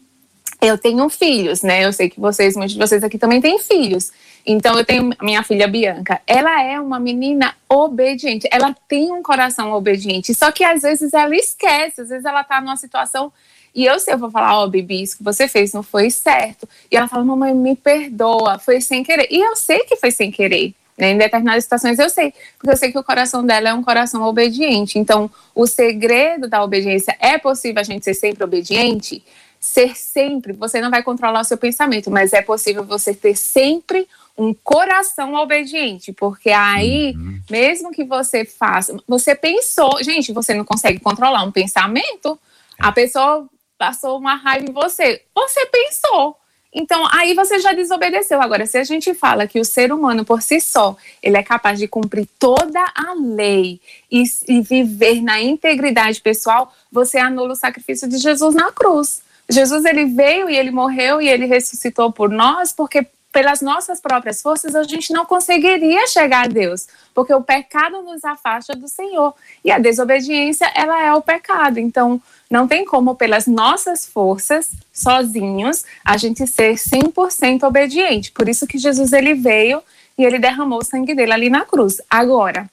Eu 0.61 0.77
tenho 0.77 1.09
filhos, 1.09 1.63
né? 1.63 1.85
Eu 1.85 1.93
sei 1.93 2.11
que 2.11 2.19
vocês, 2.19 2.57
muitos 2.57 2.75
de 2.75 2.81
vocês 2.81 3.05
aqui 3.05 3.19
também 3.19 3.41
têm 3.41 3.59
filhos. 3.59 4.13
Então 4.45 4.77
eu 4.77 4.85
tenho 4.85 5.11
minha 5.23 5.43
filha 5.43 5.69
Bianca. 5.69 6.21
Ela 6.27 6.63
é 6.63 6.81
uma 6.81 6.99
menina 6.99 7.55
obediente. 7.69 8.49
Ela 8.51 8.75
tem 8.89 9.13
um 9.13 9.23
coração 9.23 9.73
obediente. 9.73 10.35
Só 10.35 10.51
que 10.51 10.65
às 10.65 10.83
vezes 10.83 11.13
ela 11.13 11.35
esquece. 11.37 12.01
Às 12.01 12.09
vezes 12.09 12.25
ela 12.25 12.43
tá 12.43 12.61
numa 12.61 12.77
situação 12.77 13.33
e 13.75 13.85
eu 13.85 13.99
sei, 14.01 14.15
eu 14.15 14.19
vou 14.19 14.31
falar, 14.31 14.59
ó, 14.59 14.65
oh, 14.65 14.69
Bibi, 14.69 15.03
isso 15.03 15.19
que 15.19 15.23
você 15.23 15.47
fez 15.47 15.73
não 15.73 15.85
foi 15.85 16.11
certo. 16.11 16.69
E 16.91 16.97
ela 16.97 17.07
fala, 17.07 17.25
mamãe, 17.25 17.55
me 17.55 17.77
perdoa, 17.77 18.59
foi 18.59 18.81
sem 18.81 19.05
querer. 19.05 19.29
E 19.31 19.39
eu 19.39 19.55
sei 19.55 19.81
que 19.81 19.97
foi 19.97 20.11
sem 20.11 20.31
querer. 20.31 20.75
Né? 20.99 21.13
Em 21.13 21.19
determinadas 21.19 21.63
situações 21.63 21.99
eu 21.99 22.11
sei, 22.11 22.35
porque 22.59 22.73
eu 22.73 22.77
sei 22.77 22.91
que 22.91 22.99
o 22.99 23.05
coração 23.05 23.47
dela 23.47 23.69
é 23.69 23.75
um 23.75 23.83
coração 23.83 24.23
obediente. 24.25 24.99
Então, 24.99 25.31
o 25.55 25.67
segredo 25.67 26.49
da 26.49 26.63
obediência 26.63 27.17
é 27.21 27.39
possível 27.39 27.81
a 27.81 27.85
gente 27.85 28.05
ser 28.05 28.15
sempre 28.15 28.43
obediente? 28.43 29.23
Ser 29.61 29.97
sempre, 29.97 30.53
você 30.53 30.81
não 30.81 30.91
vai 30.91 31.03
controlar 31.03 31.41
o 31.41 31.45
seu 31.45 31.57
pensamento, 31.57 32.11
mas 32.11 32.33
é 32.33 32.43
possível 32.43 32.85
você 32.85 33.15
ter 33.15 33.37
sempre 33.37 34.09
um 34.37 34.55
coração 34.55 35.35
obediente, 35.35 36.13
porque 36.13 36.51
aí, 36.51 37.13
uhum. 37.17 37.41
mesmo 37.51 37.91
que 37.91 38.05
você 38.05 38.45
faça, 38.45 38.97
você 39.07 39.35
pensou, 39.35 40.01
gente, 40.01 40.33
você 40.33 40.55
não 40.55 40.65
consegue 40.65 41.01
controlar 41.01 41.43
um 41.43 41.51
pensamento, 41.51 42.39
a 42.79 42.93
pessoa 42.93 43.49
passou 43.77 44.17
uma 44.17 44.37
raiva 44.37 44.67
em 44.69 44.73
você, 44.73 45.23
você 45.35 45.67
pensou. 45.67 46.37
Então, 46.81 47.05
aí 47.11 47.35
você 47.35 47.59
já 47.59 47.73
desobedeceu. 47.73 48.41
Agora, 48.41 48.65
se 48.65 48.79
a 48.79 48.85
gente 48.85 49.13
fala 49.13 49.49
que 49.49 49.59
o 49.59 49.65
ser 49.65 49.93
humano 49.93 50.25
por 50.25 50.41
si 50.41 50.61
só, 50.61 50.97
ele 51.21 51.37
é 51.37 51.43
capaz 51.43 51.77
de 51.77 51.89
cumprir 51.89 52.29
toda 52.39 52.81
a 52.95 53.15
lei 53.15 53.81
e, 54.09 54.23
e 54.47 54.61
viver 54.61 55.21
na 55.21 55.43
integridade 55.43 56.21
pessoal, 56.21 56.73
você 56.91 57.19
anula 57.19 57.55
o 57.55 57.57
sacrifício 57.57 58.09
de 58.09 58.19
Jesus 58.19 58.55
na 58.55 58.71
cruz. 58.71 59.23
Jesus 59.51 59.85
ele 59.85 60.05
veio 60.05 60.49
e 60.49 60.57
ele 60.57 60.71
morreu 60.71 61.21
e 61.21 61.29
ele 61.29 61.47
ressuscitou 61.47 62.13
por 62.13 62.31
nós, 62.31 62.73
porque 62.73 63.05
pelas 63.33 63.61
nossas 63.61 64.01
próprias 64.01 64.41
forças 64.41 64.77
a 64.77 64.85
gente 64.85 65.13
não 65.13 65.27
conseguiria 65.27 66.07
chegar 66.07 66.45
a 66.45 66.49
Deus, 66.49 66.87
porque 67.13 67.35
o 67.35 67.43
pecado 67.43 68.03
nos 68.03 68.25
afasta 68.25 68.75
do 68.77 68.89
Senhor 68.89 69.35
e 69.65 69.73
a 69.73 69.79
desobediência 69.81 70.71
ela 70.77 71.03
é 71.03 71.13
o 71.13 71.21
pecado. 71.21 71.81
Então, 71.81 72.23
não 72.51 72.67
tem 72.67 72.85
como, 72.85 73.15
pelas 73.15 73.47
nossas 73.47 74.07
forças, 74.07 74.71
sozinhos, 74.93 75.85
a 76.05 76.17
gente 76.17 76.47
ser 76.47 76.75
100% 76.75 77.63
obediente. 77.65 78.33
Por 78.33 78.49
isso 78.49 78.67
que 78.67 78.79
Jesus 78.79 79.13
ele 79.13 79.35
veio 79.35 79.83
e 80.17 80.25
ele 80.25 80.39
derramou 80.39 80.79
o 80.79 80.85
sangue 80.85 81.15
dele 81.15 81.33
ali 81.33 81.51
na 81.51 81.65
cruz. 81.65 82.01
Agora, 82.09 82.69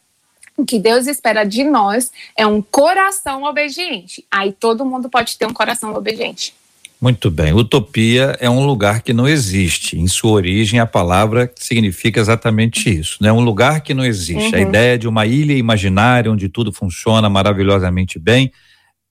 o 0.57 0.65
que 0.65 0.79
Deus 0.79 1.07
espera 1.07 1.43
de 1.43 1.63
nós 1.63 2.11
é 2.37 2.47
um 2.47 2.61
coração 2.61 3.43
obediente. 3.43 4.25
Aí 4.31 4.53
todo 4.53 4.85
mundo 4.85 5.09
pode 5.09 5.37
ter 5.37 5.45
um 5.45 5.53
coração 5.53 5.93
obediente. 5.93 6.53
Muito 6.99 7.29
bem. 7.29 7.53
Utopia 7.53 8.37
é 8.39 8.49
um 8.49 8.65
lugar 8.65 9.01
que 9.01 9.11
não 9.11 9.27
existe. 9.27 9.99
Em 9.99 10.07
sua 10.07 10.31
origem, 10.31 10.79
a 10.79 10.85
palavra 10.85 11.51
significa 11.57 12.21
exatamente 12.21 12.89
isso. 12.89 13.17
É 13.21 13.25
né? 13.25 13.33
um 13.33 13.41
lugar 13.41 13.81
que 13.81 13.93
não 13.93 14.05
existe. 14.05 14.55
Uhum. 14.55 14.55
A 14.55 14.61
ideia 14.61 14.97
de 14.97 15.07
uma 15.07 15.25
ilha 15.25 15.53
imaginária 15.53 16.31
onde 16.31 16.47
tudo 16.47 16.71
funciona 16.71 17.29
maravilhosamente 17.29 18.17
bem 18.17 18.51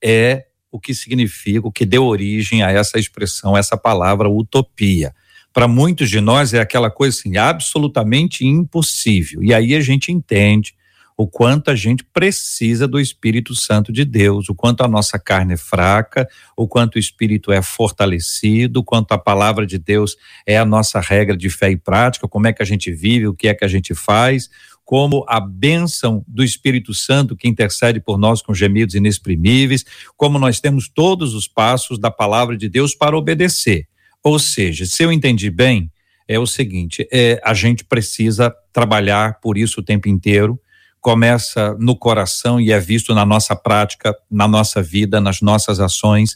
é 0.03 0.45
o 0.75 0.79
que 0.79 0.93
significa, 0.93 1.67
o 1.67 1.71
que 1.71 1.85
deu 1.85 2.03
origem 2.03 2.61
a 2.61 2.69
essa 2.69 2.99
expressão, 2.99 3.55
essa 3.55 3.77
palavra 3.77 4.29
utopia. 4.29 5.13
Para 5.53 5.69
muitos 5.69 6.09
de 6.09 6.19
nós 6.19 6.53
é 6.53 6.59
aquela 6.59 6.91
coisa 6.91 7.17
assim, 7.17 7.37
absolutamente 7.37 8.45
impossível. 8.45 9.41
E 9.41 9.53
aí 9.53 9.73
a 9.73 9.79
gente 9.79 10.11
entende 10.11 10.75
o 11.17 11.25
quanto 11.25 11.71
a 11.71 11.75
gente 11.75 12.03
precisa 12.03 12.85
do 12.87 12.99
Espírito 12.99 13.55
Santo 13.55 13.93
de 13.93 14.03
Deus, 14.03 14.49
o 14.49 14.53
quanto 14.53 14.83
a 14.83 14.87
nossa 14.87 15.17
carne 15.17 15.53
é 15.53 15.57
fraca, 15.57 16.27
o 16.57 16.67
quanto 16.67 16.95
o 16.95 16.99
Espírito 16.99 17.53
é 17.53 17.61
fortalecido, 17.61 18.81
o 18.81 18.83
quanto 18.83 19.13
a 19.13 19.17
palavra 19.17 19.65
de 19.65 19.77
Deus 19.77 20.17
é 20.45 20.57
a 20.57 20.65
nossa 20.65 20.99
regra 20.99 21.37
de 21.37 21.49
fé 21.49 21.71
e 21.71 21.77
prática, 21.77 22.27
como 22.27 22.47
é 22.47 22.53
que 22.53 22.61
a 22.61 22.65
gente 22.65 22.91
vive, 22.91 23.27
o 23.27 23.33
que 23.33 23.47
é 23.47 23.53
que 23.53 23.63
a 23.63 23.69
gente 23.69 23.95
faz, 23.95 24.49
como 24.85 25.25
a 25.27 25.39
bênção 25.39 26.23
do 26.27 26.43
Espírito 26.43 26.93
Santo 26.93 27.35
que 27.35 27.47
intercede 27.47 27.99
por 27.99 28.19
nós 28.19 28.41
com 28.41 28.53
gemidos 28.53 28.93
inexprimíveis, 28.93 29.83
como 30.15 30.37
nós 30.37 30.59
temos 30.59 30.87
todos 30.87 31.33
os 31.33 31.47
passos 31.47 31.97
da 31.97 32.11
palavra 32.11 32.55
de 32.55 32.69
Deus 32.69 32.93
para 32.93 33.17
obedecer. 33.17 33.87
Ou 34.23 34.37
seja, 34.37 34.85
se 34.85 35.01
eu 35.01 35.11
entendi 35.11 35.49
bem, 35.49 35.91
é 36.27 36.37
o 36.37 36.45
seguinte: 36.45 37.07
é, 37.11 37.41
a 37.43 37.53
gente 37.55 37.83
precisa 37.83 38.53
trabalhar 38.71 39.39
por 39.41 39.57
isso 39.57 39.81
o 39.81 39.83
tempo 39.83 40.07
inteiro. 40.07 40.59
Começa 41.01 41.75
no 41.79 41.95
coração 41.95 42.59
e 42.61 42.71
é 42.71 42.79
visto 42.79 43.13
na 43.13 43.25
nossa 43.25 43.55
prática, 43.55 44.15
na 44.29 44.47
nossa 44.47 44.81
vida, 44.81 45.19
nas 45.21 45.39
nossas 45.41 45.79
ações, 45.79 46.35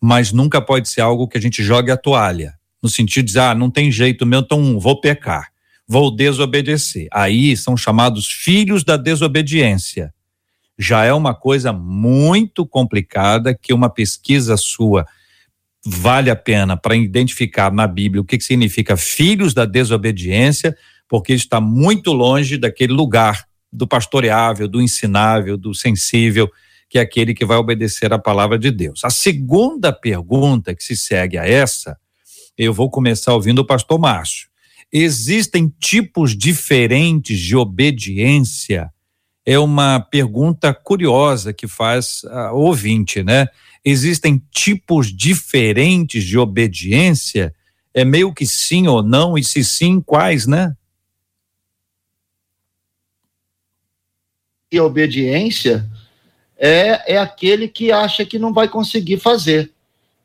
mas 0.00 0.32
nunca 0.32 0.60
pode 0.60 0.88
ser 0.88 1.00
algo 1.00 1.26
que 1.28 1.38
a 1.38 1.40
gente 1.40 1.62
jogue 1.62 1.90
a 1.90 1.96
toalha, 1.96 2.54
no 2.82 2.90
sentido 2.90 3.24
de 3.24 3.28
dizer, 3.28 3.40
ah, 3.40 3.54
não 3.54 3.70
tem 3.70 3.90
jeito 3.90 4.26
meu, 4.26 4.40
então 4.40 4.78
vou 4.78 5.00
pecar 5.00 5.51
vou 5.92 6.10
desobedecer. 6.10 7.06
Aí 7.12 7.54
são 7.54 7.76
chamados 7.76 8.26
filhos 8.26 8.82
da 8.82 8.96
desobediência. 8.96 10.10
Já 10.78 11.04
é 11.04 11.12
uma 11.12 11.34
coisa 11.34 11.70
muito 11.70 12.66
complicada 12.66 13.54
que 13.54 13.74
uma 13.74 13.90
pesquisa 13.90 14.56
sua 14.56 15.06
vale 15.84 16.30
a 16.30 16.36
pena 16.36 16.78
para 16.78 16.96
identificar 16.96 17.70
na 17.70 17.86
Bíblia 17.86 18.22
o 18.22 18.24
que, 18.24 18.38
que 18.38 18.44
significa 18.44 18.96
filhos 18.96 19.52
da 19.52 19.66
desobediência, 19.66 20.74
porque 21.06 21.34
está 21.34 21.60
muito 21.60 22.10
longe 22.10 22.56
daquele 22.56 22.94
lugar 22.94 23.44
do 23.70 23.86
pastoreável, 23.86 24.66
do 24.66 24.80
ensinável, 24.80 25.58
do 25.58 25.74
sensível, 25.74 26.50
que 26.88 26.98
é 26.98 27.02
aquele 27.02 27.34
que 27.34 27.44
vai 27.44 27.58
obedecer 27.58 28.14
à 28.14 28.18
palavra 28.18 28.58
de 28.58 28.70
Deus. 28.70 29.04
A 29.04 29.10
segunda 29.10 29.92
pergunta 29.92 30.74
que 30.74 30.82
se 30.82 30.96
segue 30.96 31.36
a 31.36 31.46
essa, 31.46 31.98
eu 32.56 32.72
vou 32.72 32.88
começar 32.88 33.34
ouvindo 33.34 33.58
o 33.58 33.66
pastor 33.66 33.98
Márcio 33.98 34.51
existem 34.92 35.72
tipos 35.80 36.36
diferentes 36.36 37.38
de 37.38 37.56
obediência? 37.56 38.92
É 39.44 39.58
uma 39.58 39.98
pergunta 39.98 40.74
curiosa 40.74 41.52
que 41.52 41.66
faz 41.66 42.22
a 42.26 42.52
ouvinte, 42.52 43.22
né? 43.22 43.46
Existem 43.84 44.40
tipos 44.50 45.12
diferentes 45.12 46.22
de 46.24 46.38
obediência? 46.38 47.54
É 47.94 48.04
meio 48.04 48.32
que 48.32 48.46
sim 48.46 48.86
ou 48.86 49.02
não, 49.02 49.36
e 49.36 49.42
se 49.42 49.64
sim, 49.64 50.00
quais, 50.00 50.46
né? 50.46 50.76
E 54.70 54.78
obediência 54.78 55.90
é, 56.56 57.14
é 57.14 57.18
aquele 57.18 57.66
que 57.66 57.90
acha 57.90 58.24
que 58.24 58.38
não 58.38 58.52
vai 58.52 58.68
conseguir 58.68 59.18
fazer 59.18 59.71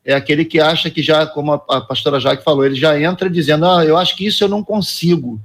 é 0.08 0.14
aquele 0.14 0.42
que 0.42 0.58
acha 0.58 0.88
que 0.88 1.02
já, 1.02 1.26
como 1.26 1.52
a, 1.52 1.62
a 1.68 1.80
pastora 1.82 2.18
Jaque 2.18 2.42
falou, 2.42 2.64
ele 2.64 2.74
já 2.74 2.98
entra 2.98 3.28
dizendo, 3.28 3.66
ah, 3.66 3.84
eu 3.84 3.94
acho 3.94 4.16
que 4.16 4.24
isso 4.24 4.42
eu 4.42 4.48
não 4.48 4.64
consigo. 4.64 5.38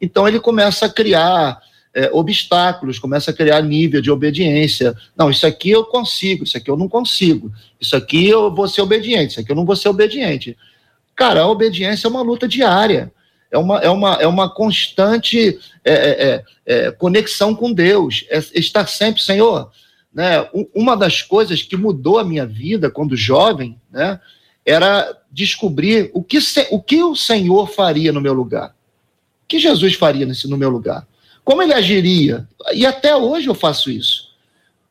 Então 0.00 0.28
ele 0.28 0.38
começa 0.38 0.86
a 0.86 0.88
criar 0.88 1.60
é, 1.92 2.08
obstáculos, 2.12 3.00
começa 3.00 3.32
a 3.32 3.34
criar 3.34 3.60
nível 3.60 4.00
de 4.00 4.12
obediência. 4.12 4.94
Não, 5.16 5.30
isso 5.30 5.44
aqui 5.44 5.70
eu 5.70 5.84
consigo, 5.86 6.44
isso 6.44 6.56
aqui 6.56 6.70
eu 6.70 6.76
não 6.76 6.88
consigo, 6.88 7.50
isso 7.80 7.96
aqui 7.96 8.28
eu 8.28 8.54
vou 8.54 8.68
ser 8.68 8.82
obediente, 8.82 9.32
isso 9.32 9.40
aqui 9.40 9.50
eu 9.50 9.56
não 9.56 9.64
vou 9.64 9.74
ser 9.74 9.88
obediente. 9.88 10.56
Cara, 11.16 11.42
a 11.42 11.48
obediência 11.48 12.06
é 12.06 12.10
uma 12.10 12.22
luta 12.22 12.46
diária, 12.46 13.12
é 13.50 13.58
uma, 13.58 13.78
é 13.80 13.90
uma, 13.90 14.14
é 14.14 14.28
uma 14.28 14.48
constante 14.48 15.58
é, 15.84 15.92
é, 15.92 16.44
é, 16.66 16.86
é 16.86 16.90
conexão 16.92 17.52
com 17.52 17.72
Deus, 17.72 18.24
é 18.28 18.38
estar 18.54 18.86
sempre, 18.86 19.20
Senhor. 19.20 19.72
Né, 20.14 20.48
uma 20.72 20.96
das 20.96 21.22
coisas 21.22 21.62
que 21.62 21.76
mudou 21.76 22.18
a 22.18 22.24
minha 22.24 22.46
vida 22.46 22.88
quando 22.88 23.16
jovem, 23.16 23.76
né, 23.90 24.20
era 24.64 25.12
descobrir 25.30 26.10
o 26.14 26.22
que, 26.22 26.38
o 26.70 26.80
que 26.80 27.02
o 27.02 27.16
Senhor 27.16 27.68
faria 27.68 28.12
no 28.12 28.20
meu 28.20 28.32
lugar. 28.32 28.70
O 29.42 29.46
que 29.48 29.58
Jesus 29.58 29.94
faria 29.94 30.24
nesse, 30.24 30.48
no 30.48 30.56
meu 30.56 30.70
lugar? 30.70 31.06
Como 31.44 31.62
ele 31.62 31.74
agiria? 31.74 32.48
E 32.72 32.86
até 32.86 33.14
hoje 33.14 33.48
eu 33.48 33.54
faço 33.54 33.90
isso. 33.90 34.30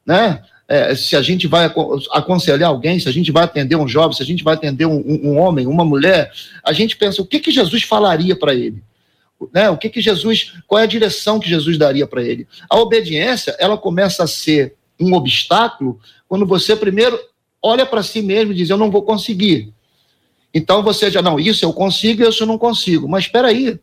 Né? 0.06 0.44
É, 0.68 0.94
se 0.94 1.16
a 1.16 1.22
gente 1.22 1.48
vai 1.48 1.72
aconselhar 2.12 2.70
alguém, 2.70 3.00
se 3.00 3.10
a 3.10 3.12
gente 3.12 3.32
vai 3.32 3.44
atender 3.44 3.76
um 3.76 3.88
jovem, 3.88 4.16
se 4.16 4.24
a 4.24 4.26
gente 4.26 4.44
vai 4.44 4.54
atender 4.54 4.86
um, 4.86 5.02
um, 5.06 5.38
homem, 5.38 5.66
uma 5.66 5.84
mulher, 5.84 6.32
a 6.64 6.72
gente 6.72 6.96
pensa 6.96 7.22
o 7.22 7.26
que, 7.26 7.40
que 7.40 7.52
Jesus 7.52 7.84
falaria 7.84 8.36
para 8.36 8.54
ele. 8.54 8.84
Né? 9.54 9.70
O 9.70 9.78
que, 9.78 9.90
que 9.90 10.02
Jesus, 10.02 10.54
qual 10.68 10.80
é 10.80 10.84
a 10.84 10.88
direção 10.88 11.40
que 11.40 11.50
Jesus 11.50 11.78
daria 11.78 12.06
para 12.06 12.22
ele? 12.22 12.48
A 12.70 12.78
obediência, 12.80 13.56
ela 13.60 13.78
começa 13.78 14.24
a 14.24 14.28
ser 14.28 14.76
um 15.00 15.14
obstáculo 15.14 16.00
quando 16.28 16.46
você 16.46 16.76
primeiro 16.76 17.20
olha 17.62 17.86
para 17.86 18.04
si 18.04 18.22
mesmo 18.22 18.52
e 18.52 18.56
diz: 18.56 18.70
Eu 18.70 18.78
não 18.78 18.92
vou 18.92 19.04
conseguir. 19.04 19.74
Então 20.54 20.84
você 20.84 21.10
já, 21.10 21.22
não, 21.22 21.40
isso 21.40 21.66
eu 21.66 21.74
consigo, 21.74 22.24
isso 22.24 22.44
eu 22.44 22.48
não 22.48 22.58
consigo. 22.58 23.08
Mas 23.08 23.26
espera 23.26 23.48
aí. 23.48 23.80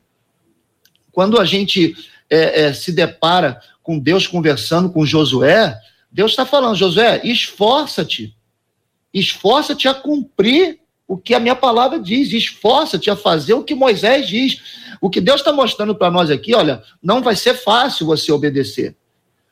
Quando 1.11 1.40
a 1.40 1.44
gente 1.44 1.96
é, 2.29 2.62
é, 2.62 2.73
se 2.73 2.92
depara 2.92 3.61
com 3.83 3.99
Deus 3.99 4.27
conversando 4.27 4.90
com 4.90 5.05
Josué, 5.05 5.77
Deus 6.12 6.31
está 6.31 6.46
falando, 6.46 6.77
Josué, 6.77 7.20
esforça-te. 7.25 8.37
Esforça-te 9.12 9.88
a 9.88 9.94
cumprir 9.94 10.79
o 11.09 11.18
que 11.18 11.35
a 11.35 11.40
minha 11.40 11.57
palavra 11.57 11.99
diz, 11.99 12.33
esforça-te 12.33 13.11
a 13.11 13.16
fazer 13.16 13.55
o 13.55 13.64
que 13.64 13.75
Moisés 13.75 14.29
diz. 14.29 14.61
O 15.01 15.11
que 15.11 15.20
Deus 15.20 15.40
está 15.40 15.53
mostrando 15.53 15.94
para 15.94 16.11
nós 16.11 16.31
aqui, 16.31 16.55
olha, 16.55 16.85
não 17.03 17.20
vai 17.20 17.35
ser 17.35 17.55
fácil 17.55 18.07
você 18.07 18.31
obedecer. 18.31 18.94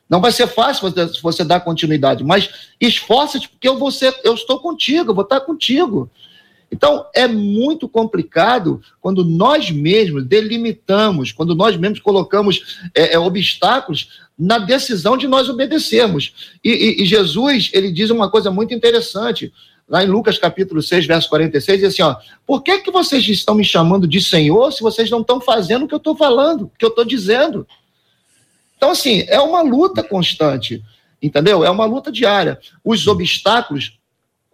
Não 0.09 0.19
vai 0.19 0.31
ser 0.31 0.47
fácil 0.47 0.89
você, 0.89 1.21
você 1.21 1.43
dar 1.43 1.59
continuidade, 1.59 2.23
mas 2.23 2.49
esforça-te, 2.81 3.47
porque 3.47 3.67
eu, 3.67 3.77
vou 3.77 3.91
ser, 3.91 4.19
eu 4.23 4.33
estou 4.33 4.59
contigo, 4.59 5.11
eu 5.11 5.15
vou 5.15 5.23
estar 5.23 5.41
contigo. 5.41 6.09
Então, 6.71 7.05
é 7.15 7.27
muito 7.27 7.87
complicado 7.87 8.81
quando 9.01 9.23
nós 9.23 9.71
mesmos 9.71 10.25
delimitamos, 10.25 11.31
quando 11.31 11.55
nós 11.55 11.75
mesmos 11.77 11.99
colocamos 11.99 12.79
é, 12.93 13.13
é, 13.13 13.19
obstáculos 13.19 14.21
na 14.37 14.57
decisão 14.57 15.17
de 15.17 15.27
nós 15.27 15.49
obedecermos. 15.49 16.57
E, 16.63 16.69
e, 16.71 17.03
e, 17.03 17.05
Jesus, 17.05 17.69
ele 17.73 17.91
diz 17.91 18.09
uma 18.09 18.29
coisa 18.29 18.51
muito 18.51 18.73
interessante, 18.73 19.51
lá 19.87 20.03
em 20.03 20.07
Lucas 20.07 20.37
capítulo 20.37 20.81
6, 20.81 21.05
verso 21.07 21.29
46, 21.29 21.79
diz 21.79 21.93
assim, 21.93 22.03
ó, 22.03 22.15
por 22.45 22.61
que, 22.61 22.79
que 22.79 22.91
vocês 22.91 23.27
estão 23.27 23.55
me 23.55 23.65
chamando 23.65 24.07
de 24.07 24.21
Senhor 24.21 24.71
se 24.71 24.81
vocês 24.81 25.09
não 25.09 25.21
estão 25.21 25.41
fazendo 25.41 25.85
o 25.85 25.87
que 25.87 25.93
eu 25.93 25.97
estou 25.97 26.15
falando, 26.15 26.65
o 26.65 26.71
que 26.77 26.85
eu 26.85 26.89
estou 26.89 27.03
dizendo? 27.03 27.67
Então, 28.79 28.91
assim, 28.91 29.25
é 29.27 29.41
uma 29.41 29.61
luta 29.61 30.01
constante, 30.01 30.81
entendeu? 31.21 31.65
É 31.65 31.69
uma 31.69 31.83
luta 31.83 32.09
diária. 32.09 32.57
Os 32.81 33.07
obstáculos, 33.07 33.99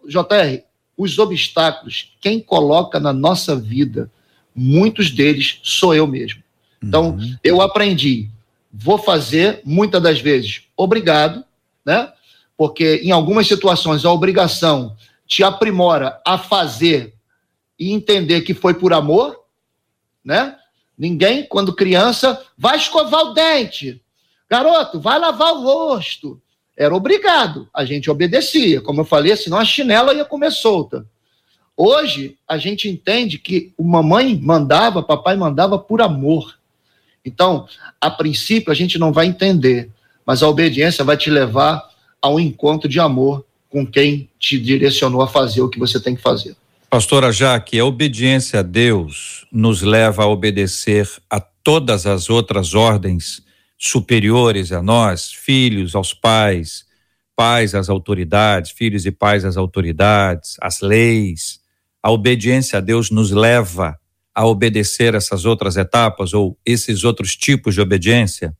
JR, 0.04 0.64
os 0.98 1.16
obstáculos, 1.16 2.12
quem 2.20 2.40
coloca 2.40 2.98
na 2.98 3.12
nossa 3.12 3.54
vida, 3.54 4.10
muitos 4.52 5.12
deles 5.12 5.60
sou 5.62 5.94
eu 5.94 6.08
mesmo. 6.08 6.42
Então, 6.82 7.10
uhum. 7.10 7.36
eu 7.44 7.60
aprendi, 7.60 8.28
vou 8.72 8.98
fazer 8.98 9.60
muitas 9.64 10.02
das 10.02 10.20
vezes 10.20 10.62
obrigado, 10.76 11.44
né? 11.84 12.12
Porque 12.56 12.96
em 13.04 13.12
algumas 13.12 13.46
situações 13.46 14.04
a 14.04 14.10
obrigação 14.10 14.96
te 15.24 15.44
aprimora 15.44 16.20
a 16.26 16.36
fazer 16.36 17.14
e 17.78 17.92
entender 17.92 18.40
que 18.40 18.54
foi 18.54 18.74
por 18.74 18.92
amor, 18.92 19.40
né? 20.24 20.56
Ninguém, 20.98 21.46
quando 21.46 21.76
criança, 21.76 22.44
vai 22.58 22.76
escovar 22.76 23.20
o 23.26 23.32
dente. 23.32 24.02
Garoto, 24.48 25.00
vai 25.00 25.18
lavar 25.18 25.52
o 25.52 25.62
rosto 25.62 26.40
era 26.76 26.94
obrigado, 26.94 27.68
a 27.72 27.84
gente 27.84 28.10
obedecia. 28.10 28.82
Como 28.82 29.00
eu 29.00 29.04
falei, 29.04 29.34
senão 29.34 29.56
a 29.56 29.64
chinela 29.64 30.12
ia 30.12 30.24
comer 30.24 30.52
solta. 30.52 31.06
Hoje, 31.74 32.36
a 32.46 32.58
gente 32.58 32.88
entende 32.88 33.38
que 33.38 33.72
o 33.78 33.84
mamãe 33.84 34.38
mandava, 34.40 35.02
papai 35.02 35.36
mandava 35.36 35.78
por 35.78 36.02
amor. 36.02 36.58
Então, 37.24 37.66
a 38.00 38.10
princípio, 38.10 38.70
a 38.70 38.74
gente 38.74 38.98
não 38.98 39.12
vai 39.12 39.26
entender, 39.26 39.90
mas 40.24 40.42
a 40.42 40.48
obediência 40.48 41.02
vai 41.04 41.16
te 41.16 41.30
levar 41.30 41.82
a 42.20 42.28
um 42.28 42.38
encontro 42.38 42.88
de 42.88 43.00
amor 43.00 43.44
com 43.70 43.86
quem 43.86 44.28
te 44.38 44.58
direcionou 44.58 45.22
a 45.22 45.28
fazer 45.28 45.62
o 45.62 45.68
que 45.68 45.78
você 45.78 45.98
tem 45.98 46.14
que 46.14 46.22
fazer. 46.22 46.54
Pastora 46.88 47.32
Jaque, 47.32 47.78
a 47.78 47.84
obediência 47.84 48.60
a 48.60 48.62
Deus 48.62 49.46
nos 49.50 49.82
leva 49.82 50.24
a 50.24 50.28
obedecer 50.28 51.10
a 51.28 51.40
todas 51.40 52.06
as 52.06 52.30
outras 52.30 52.74
ordens 52.74 53.42
superiores 53.78 54.72
a 54.72 54.82
nós, 54.82 55.32
filhos 55.32 55.94
aos 55.94 56.14
pais, 56.14 56.84
pais 57.34 57.74
às 57.74 57.88
autoridades, 57.88 58.70
filhos 58.70 59.04
e 59.04 59.10
pais 59.12 59.44
às 59.44 59.56
autoridades, 59.56 60.56
às 60.60 60.80
leis. 60.80 61.60
A 62.02 62.10
obediência 62.10 62.78
a 62.78 62.80
Deus 62.80 63.10
nos 63.10 63.30
leva 63.30 63.98
a 64.34 64.46
obedecer 64.46 65.14
essas 65.14 65.44
outras 65.44 65.76
etapas 65.76 66.34
ou 66.34 66.58
esses 66.64 67.04
outros 67.04 67.34
tipos 67.34 67.74
de 67.74 67.80
obediência? 67.80 68.54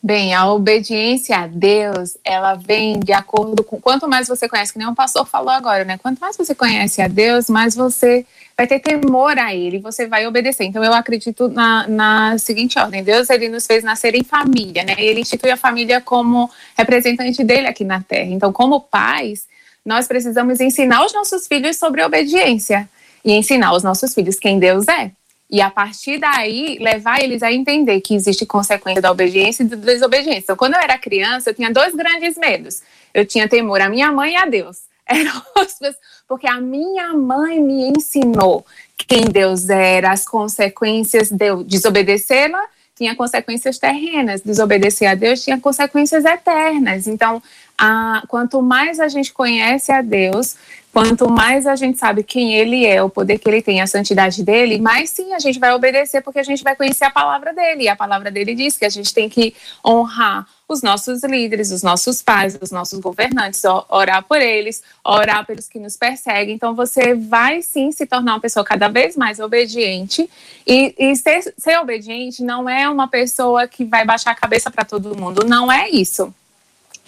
Bem, 0.00 0.32
a 0.32 0.48
obediência 0.50 1.36
a 1.36 1.46
Deus, 1.48 2.16
ela 2.24 2.54
vem 2.54 3.00
de 3.00 3.12
acordo 3.12 3.64
com 3.64 3.80
quanto 3.80 4.06
mais 4.06 4.28
você 4.28 4.48
conhece, 4.48 4.72
que 4.72 4.78
nem 4.78 4.86
o 4.86 4.94
pastor 4.94 5.26
falou 5.26 5.50
agora, 5.50 5.84
né? 5.84 5.98
Quanto 5.98 6.20
mais 6.20 6.36
você 6.36 6.54
conhece 6.54 7.02
a 7.02 7.08
Deus, 7.08 7.50
mais 7.50 7.74
você 7.74 8.24
vai 8.56 8.64
ter 8.68 8.78
temor 8.78 9.36
a 9.36 9.52
ele, 9.52 9.80
você 9.80 10.06
vai 10.06 10.24
obedecer. 10.24 10.64
Então 10.64 10.84
eu 10.84 10.94
acredito 10.94 11.48
na, 11.48 11.88
na 11.88 12.38
seguinte 12.38 12.78
ordem: 12.78 13.02
Deus 13.02 13.28
ele 13.28 13.48
nos 13.48 13.66
fez 13.66 13.82
nascer 13.82 14.14
em 14.14 14.22
família, 14.22 14.84
né? 14.84 14.94
Ele 14.98 15.20
institui 15.20 15.50
a 15.50 15.56
família 15.56 16.00
como 16.00 16.48
representante 16.76 17.42
dele 17.42 17.66
aqui 17.66 17.82
na 17.82 18.00
Terra. 18.00 18.30
Então, 18.30 18.52
como 18.52 18.80
pais, 18.80 19.48
nós 19.84 20.06
precisamos 20.06 20.60
ensinar 20.60 21.04
os 21.04 21.12
nossos 21.12 21.48
filhos 21.48 21.76
sobre 21.76 22.04
obediência 22.04 22.88
e 23.24 23.32
ensinar 23.32 23.72
os 23.74 23.82
nossos 23.82 24.14
filhos 24.14 24.38
quem 24.38 24.60
Deus 24.60 24.86
é. 24.86 25.10
E 25.50 25.62
a 25.62 25.70
partir 25.70 26.18
daí, 26.18 26.78
levar 26.78 27.22
eles 27.22 27.42
a 27.42 27.50
entender 27.50 28.00
que 28.02 28.14
existe 28.14 28.44
consequência 28.44 29.00
da 29.00 29.10
obediência 29.10 29.62
e 29.62 29.66
da 29.66 29.76
desobediência. 29.76 30.40
Então, 30.40 30.56
quando 30.56 30.74
eu 30.74 30.80
era 30.80 30.98
criança, 30.98 31.50
eu 31.50 31.54
tinha 31.54 31.72
dois 31.72 31.94
grandes 31.94 32.36
medos. 32.36 32.82
Eu 33.14 33.24
tinha 33.24 33.48
temor 33.48 33.80
a 33.80 33.88
minha 33.88 34.12
mãe 34.12 34.34
e 34.34 34.36
a 34.36 34.44
Deus. 34.44 34.82
Eram 35.08 35.40
pessoas 35.54 35.96
porque 36.28 36.46
a 36.46 36.60
minha 36.60 37.14
mãe 37.14 37.58
me 37.58 37.88
ensinou 37.88 38.64
quem 39.06 39.24
Deus 39.24 39.70
era, 39.70 40.12
as 40.12 40.26
consequências 40.26 41.30
de 41.30 41.46
eu 41.46 41.64
desobedecê-la 41.64 42.62
tinha 42.98 43.14
consequências 43.14 43.78
terrenas, 43.78 44.40
desobedecer 44.40 45.08
a 45.08 45.14
Deus 45.14 45.44
tinha 45.44 45.58
consequências 45.60 46.24
eternas. 46.24 47.06
Então, 47.06 47.40
a, 47.78 48.24
quanto 48.26 48.60
mais 48.60 48.98
a 48.98 49.06
gente 49.06 49.32
conhece 49.32 49.92
a 49.92 50.02
Deus, 50.02 50.56
quanto 50.92 51.30
mais 51.30 51.64
a 51.64 51.76
gente 51.76 51.96
sabe 51.96 52.24
quem 52.24 52.54
Ele 52.54 52.84
é, 52.84 53.00
o 53.00 53.08
poder 53.08 53.38
que 53.38 53.48
Ele 53.48 53.62
tem, 53.62 53.80
a 53.80 53.86
santidade 53.86 54.42
dele, 54.42 54.80
mais 54.80 55.10
sim 55.10 55.32
a 55.32 55.38
gente 55.38 55.60
vai 55.60 55.72
obedecer, 55.72 56.20
porque 56.22 56.40
a 56.40 56.42
gente 56.42 56.64
vai 56.64 56.74
conhecer 56.74 57.04
a 57.04 57.10
palavra 57.10 57.54
dele. 57.54 57.84
E 57.84 57.88
a 57.88 57.94
palavra 57.94 58.32
dele 58.32 58.54
diz 58.54 58.76
que 58.76 58.84
a 58.84 58.88
gente 58.88 59.14
tem 59.14 59.28
que 59.28 59.54
honrar 59.86 60.44
os 60.66 60.82
nossos 60.82 61.22
líderes, 61.22 61.70
os 61.70 61.82
nossos 61.82 62.20
pais, 62.20 62.58
os 62.60 62.70
nossos 62.70 62.98
governantes, 62.98 63.62
orar 63.88 64.24
por 64.24 64.38
eles, 64.38 64.82
orar 65.04 65.46
pelos 65.46 65.68
que 65.68 65.78
nos 65.78 65.96
perseguem. 65.96 66.54
Então, 66.54 66.74
você 66.74 67.14
vai 67.14 67.62
sim 67.62 67.92
se 67.92 68.04
tornar 68.04 68.34
uma 68.34 68.40
pessoa 68.40 68.64
cada 68.64 68.88
vez 68.88 69.16
mais 69.16 69.38
obediente. 69.38 70.28
E, 70.66 70.94
e 70.98 71.16
ser, 71.16 71.54
ser 71.56 71.78
obediente 71.78 72.42
não 72.42 72.68
é 72.68 72.88
uma 72.88 73.08
pessoa 73.08 73.66
que 73.68 73.84
vai 73.84 74.04
baixar 74.04 74.32
a 74.32 74.34
cabeça 74.34 74.70
para 74.70 74.84
todo 74.84 75.16
mundo, 75.16 75.44
não 75.44 75.70
é 75.70 75.88
isso. 75.88 76.34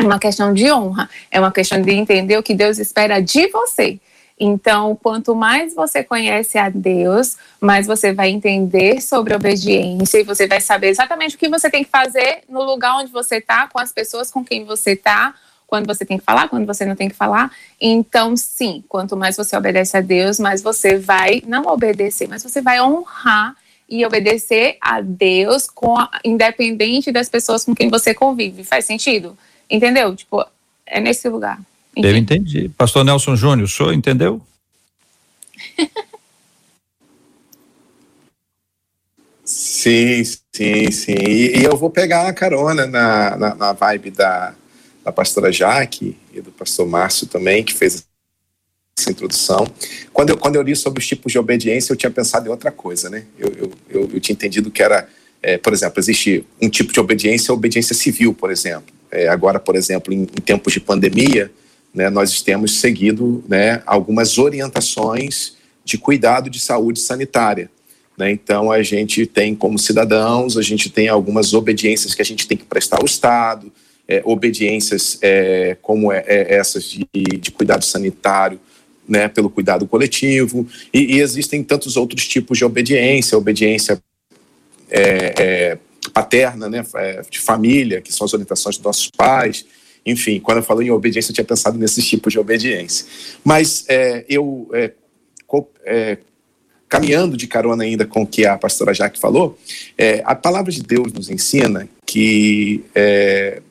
É 0.01 0.07
uma 0.07 0.19
questão 0.19 0.55
de 0.55 0.73
honra, 0.73 1.11
é 1.31 1.39
uma 1.39 1.53
questão 1.53 1.81
de 1.81 1.91
entender 1.91 2.39
o 2.39 2.43
que 2.43 2.55
Deus 2.55 2.79
espera 2.79 3.21
de 3.21 3.49
você. 3.49 4.01
Então, 4.39 4.99
quanto 5.03 5.37
mais 5.37 5.75
você 5.75 6.03
conhece 6.03 6.57
a 6.57 6.71
Deus, 6.71 7.37
mais 7.61 7.87
você 7.87 8.11
vai 8.11 8.31
entender 8.31 9.03
sobre 9.03 9.35
obediência 9.35 10.19
e 10.19 10.25
você 10.25 10.47
vai 10.47 10.63
saber 10.63 10.89
exatamente 10.89 11.37
o 11.37 11.39
que 11.39 11.51
você 11.51 11.69
tem 11.69 11.85
que 11.85 11.91
fazer 11.91 12.41
no 12.49 12.63
lugar 12.63 12.97
onde 12.97 13.13
você 13.13 13.37
está, 13.37 13.67
com 13.67 13.79
as 13.79 13.93
pessoas 13.93 14.31
com 14.31 14.43
quem 14.43 14.65
você 14.65 14.93
está, 14.93 15.35
quando 15.67 15.87
você 15.87 16.07
tem 16.07 16.19
que 16.19 16.25
falar, 16.25 16.49
quando 16.49 16.67
você 16.67 16.87
não 16.87 16.97
tem 16.97 17.11
que 17.11 17.15
falar. 17.15 17.53
Então, 17.79 18.35
sim, 18.35 18.83
quanto 18.89 19.15
mais 19.19 19.37
você 19.37 19.55
obedece 19.55 19.99
a 19.99 20.01
Deus, 20.01 20.41
mais 20.41 20.63
você 20.63 20.97
vai 20.97 21.43
não 21.47 21.67
obedecer, 21.67 22.27
mas 22.27 22.43
você 22.43 22.63
vai 22.63 22.81
honrar 22.81 23.55
e 23.87 24.07
obedecer 24.07 24.79
a 24.81 25.03
Deus 25.03 25.69
a, 25.99 26.21
independente 26.25 27.13
das 27.13 27.29
pessoas 27.29 27.67
com 27.67 27.75
quem 27.75 27.91
você 27.91 28.15
convive. 28.15 28.65
Faz 28.65 28.87
sentido? 28.87 29.37
Entendeu? 29.71 30.17
Tipo, 30.17 30.45
é 30.87 31.01
nesse 31.01 31.29
lugar. 31.29 31.61
Enfim. 31.97 32.09
Eu 32.09 32.17
entendi. 32.17 32.69
Pastor 32.71 33.05
Nelson 33.05 33.37
Júnior, 33.37 33.67
o 33.67 33.69
senhor 33.69 33.93
entendeu? 33.93 34.41
sim, 39.45 40.25
sim, 40.25 40.91
Sim. 40.91 41.13
E, 41.13 41.59
e 41.59 41.65
eu 41.65 41.77
vou 41.77 41.91
pegar 41.91 42.25
uma 42.25 42.33
carona 42.33 42.87
na, 42.87 43.37
na, 43.37 43.55
na, 43.55 43.73
vibe 43.73 44.11
da, 44.11 44.55
da 45.05 45.13
pastora 45.13 45.53
Jaque 45.53 46.17
e 46.33 46.41
do 46.41 46.51
pastor 46.51 46.87
Márcio 46.87 47.27
também, 47.27 47.63
que 47.65 47.75
fez 47.75 48.07
essa 48.99 49.11
introdução. 49.11 49.67
Quando 50.13 50.31
eu, 50.31 50.37
quando 50.37 50.57
eu 50.57 50.63
li 50.63 50.77
sobre 50.77 51.01
os 51.01 51.07
tipos 51.07 51.33
de 51.33 51.39
obediência, 51.39 51.93
eu 51.93 51.97
tinha 51.97 52.11
pensado 52.11 52.47
em 52.47 52.51
outra 52.51 52.71
coisa, 52.71 53.09
né? 53.09 53.25
Eu, 53.39 53.49
eu, 53.49 53.73
eu, 53.89 54.11
eu 54.15 54.21
tinha 54.21 54.35
entendido 54.35 54.71
que 54.71 54.83
era, 54.83 55.09
é, 55.43 55.57
por 55.57 55.73
exemplo, 55.73 55.99
existe 55.99 56.45
um 56.61 56.69
tipo 56.69 56.93
de 56.93 57.01
obediência, 57.01 57.53
a 57.53 57.55
obediência 57.55 57.95
civil, 57.95 58.35
por 58.35 58.51
exemplo. 58.51 58.95
É, 59.11 59.29
agora, 59.29 59.59
por 59.59 59.75
exemplo, 59.75 60.13
em, 60.13 60.23
em 60.23 60.41
tempos 60.41 60.73
de 60.73 60.81
pandemia, 60.81 61.51
né, 61.95 62.09
nós 62.11 62.43
temos 62.43 62.79
seguido 62.79 63.43
né, 63.49 63.83
algumas 63.87 64.39
orientações 64.39 65.55
de 65.85 65.99
cuidado 65.99 66.49
de 66.49 66.61
saúde 66.61 67.01
sanitária. 67.01 67.71
Né? 68.17 68.31
Então, 68.31 68.71
a 68.71 68.83
gente 68.83 69.27
tem, 69.27 69.55
como 69.55 69.79
cidadãos, 69.79 70.57
a 70.57 70.63
gente 70.63 70.91
tem 70.91 71.09
algumas 71.09 71.55
obediências 71.55 72.15
que 72.15 72.23
a 72.23 72.25
gente 72.25 72.47
tem 72.47 72.57
que 72.57 72.65
prestar 72.65 72.99
ao 72.99 73.07
Estado, 73.07 73.73
é, 74.07 74.21
obediências 74.25 75.19
é, 75.23 75.77
como 75.81 76.13
é, 76.13 76.25
é 76.27 76.55
essas 76.55 76.85
de, 76.85 77.07
de, 77.13 77.51
cuidado 77.51 77.85
sanitário, 77.85 78.61
né, 79.09 79.29
pelo 79.29 79.49
cuidado 79.49 79.87
coletivo, 79.87 80.67
e, 80.93 81.17
e, 81.17 81.21
existem 81.21 81.63
tantos 81.65 81.97
outros 81.97 82.29
tipos 82.29 82.59
de 82.59 82.65
obediência, 82.65 83.39
obediência 83.39 84.01
é, 84.91 85.35
é, 85.39 85.79
paterna, 86.13 86.69
né, 86.69 86.85
de 87.31 87.39
família, 87.39 88.01
que 88.01 88.13
são 88.13 88.25
as 88.25 88.33
orientações 88.33 88.77
dos 88.77 88.85
nossos 88.85 89.11
pais, 89.17 89.65
enfim, 90.05 90.41
quando 90.41 90.59
eu 90.59 90.63
falo 90.63 90.83
em 90.83 90.91
obediência, 90.91 91.31
eu 91.31 91.35
tinha 91.35 91.45
pensado 91.45 91.79
nesses 91.79 92.07
tipos 92.07 92.33
de 92.33 92.39
obediência. 92.39 93.07
Mas 93.45 93.87
eu 94.29 94.69
caminhando 96.91 97.37
de 97.37 97.47
carona 97.47 97.85
ainda 97.85 98.05
com 98.05 98.23
o 98.23 98.27
que 98.27 98.45
a 98.45 98.59
pastora 98.59 98.93
Jaque 98.93 99.19
falou, 99.19 99.57
é, 99.97 100.23
a 100.27 100.35
palavra 100.35 100.73
de 100.73 100.83
Deus 100.83 101.13
nos 101.13 101.31
ensina 101.31 101.89
que, 102.05 102.85
é, 102.93 103.63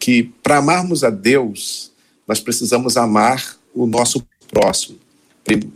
que 0.00 0.24
para 0.42 0.56
amarmos 0.56 1.04
a 1.04 1.10
Deus, 1.10 1.92
nós 2.26 2.40
precisamos 2.40 2.96
amar 2.96 3.56
o 3.72 3.86
nosso 3.86 4.26
próximo. 4.50 4.98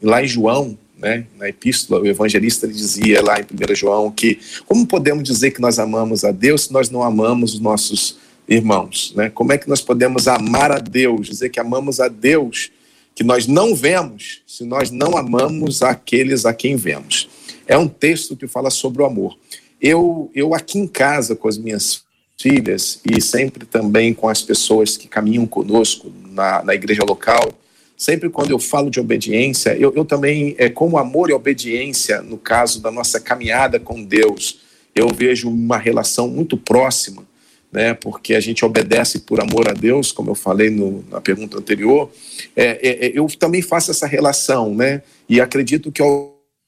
Lá 0.03 0.21
em 0.21 0.27
João, 0.27 0.77
né, 1.01 1.27
na 1.39 1.49
epístola, 1.49 2.01
o 2.01 2.07
evangelista 2.07 2.69
dizia 2.69 3.23
lá 3.23 3.41
em 3.41 3.43
1 3.45 3.75
João 3.75 4.11
que 4.11 4.39
como 4.67 4.87
podemos 4.87 5.25
dizer 5.25 5.51
que 5.51 5.61
nós 5.61 5.79
amamos 5.79 6.25
a 6.25 6.31
Deus 6.31 6.65
se 6.65 6.73
nós 6.73 6.91
não 6.91 7.03
amamos 7.03 7.55
os 7.55 7.61
nossos 7.61 8.19
irmãos? 8.49 9.13
Né? 9.17 9.31
Como 9.31 9.53
é 9.53 9.59
que 9.59 9.69
nós 9.69 9.81
podemos 9.81 10.29
amar 10.29 10.71
a 10.71 10.79
Deus, 10.79 11.29
dizer 11.29 11.49
que 11.49 11.59
amamos 11.59 12.01
a 12.01 12.09
Deus 12.09 12.71
que 13.15 13.25
nós 13.25 13.47
não 13.47 13.75
vemos 13.75 14.43
se 14.47 14.65
nós 14.65 14.91
não 14.91 15.17
amamos 15.17 15.83
aqueles 15.83 16.47
a 16.47 16.55
quem 16.55 16.77
vemos. 16.77 17.29
É 17.67 17.77
um 17.77 17.89
texto 17.89 18.37
que 18.37 18.47
fala 18.47 18.71
sobre 18.71 19.03
o 19.03 19.07
amor. 19.07 19.39
Eu, 19.81 20.31
eu 20.35 20.55
aqui 20.55 20.79
em 20.79 20.87
casa 20.87 21.35
com 21.35 21.49
as 21.49 21.59
minhas 21.59 22.03
filhas 22.39 23.01
e 23.05 23.21
sempre 23.21 23.67
também 23.67 24.15
com 24.15 24.29
as 24.29 24.43
pessoas 24.43 24.97
que 24.97 25.07
caminham 25.07 25.47
conosco 25.47 26.13
na, 26.31 26.63
na 26.63 26.75
igreja 26.75 27.05
local, 27.05 27.53
sempre 28.01 28.31
quando 28.31 28.51
eu 28.51 28.59
falo 28.59 28.89
de 28.89 28.99
obediência, 28.99 29.77
eu, 29.77 29.93
eu 29.95 30.07
também, 30.07 30.55
é, 30.57 30.71
como 30.71 30.97
amor 30.97 31.29
e 31.29 31.35
obediência, 31.35 32.23
no 32.23 32.39
caso 32.39 32.81
da 32.81 32.91
nossa 32.91 33.21
caminhada 33.21 33.79
com 33.79 34.03
Deus, 34.03 34.61
eu 34.95 35.09
vejo 35.09 35.51
uma 35.51 35.77
relação 35.77 36.27
muito 36.27 36.57
próxima 36.57 37.29
né, 37.71 37.95
porque 37.95 38.35
a 38.35 38.41
gente 38.41 38.65
obedece 38.65 39.21
por 39.21 39.41
amor 39.41 39.69
a 39.69 39.73
Deus, 39.73 40.11
como 40.11 40.31
eu 40.31 40.35
falei 40.35 40.71
no, 40.71 41.05
na 41.09 41.21
pergunta 41.21 41.57
anterior, 41.57 42.11
é, 42.57 42.81
é, 42.83 43.07
é 43.07 43.13
eu 43.15 43.27
também 43.39 43.63
faço 43.63 43.91
essa 43.91 44.07
relação, 44.07 44.75
né, 44.75 45.03
e 45.29 45.41
acredito 45.41 45.93
que 45.93 46.03
a 46.03 46.07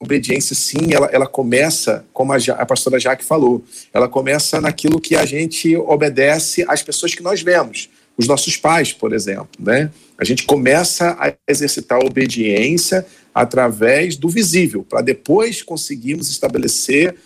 obediência, 0.00 0.54
sim, 0.54 0.92
ela, 0.92 1.08
ela 1.12 1.26
começa, 1.26 2.04
como 2.12 2.32
a, 2.32 2.36
a 2.36 2.66
pastora 2.66 3.00
Jaque 3.00 3.24
falou, 3.24 3.64
ela 3.92 4.08
começa 4.08 4.60
naquilo 4.60 5.00
que 5.00 5.16
a 5.16 5.24
gente 5.24 5.76
obedece 5.76 6.64
às 6.68 6.82
pessoas 6.82 7.14
que 7.14 7.22
nós 7.22 7.42
vemos, 7.42 7.88
os 8.16 8.26
nossos 8.26 8.56
pais, 8.56 8.92
por 8.92 9.12
exemplo, 9.12 9.48
né, 9.58 9.90
a 10.18 10.24
gente 10.24 10.44
começa 10.44 11.16
a 11.18 11.34
exercitar 11.48 12.00
a 12.00 12.04
obediência 12.04 13.06
através 13.34 14.16
do 14.16 14.28
visível, 14.28 14.84
para 14.88 15.00
depois 15.00 15.62
conseguirmos 15.62 16.28
estabelecer 16.28 17.16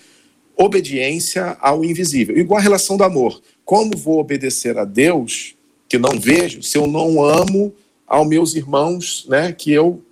obediência 0.57 1.57
ao 1.61 1.85
invisível. 1.85 2.39
Igual 2.39 2.59
a 2.59 2.63
relação 2.63 2.97
do 2.97 3.05
amor. 3.05 3.43
Como 3.65 3.97
vou 3.97 4.21
obedecer 4.21 4.79
a 4.79 4.85
Deus 4.85 5.55
que 5.89 5.99
não 5.99 6.19
vejo 6.19 6.63
se 6.63 6.79
eu 6.79 6.87
não 6.87 7.23
amo 7.23 7.75
aos 8.07 8.27
meus 8.27 8.55
irmãos, 8.55 9.27
né, 9.29 9.53
que 9.53 9.73
eu 9.73 10.03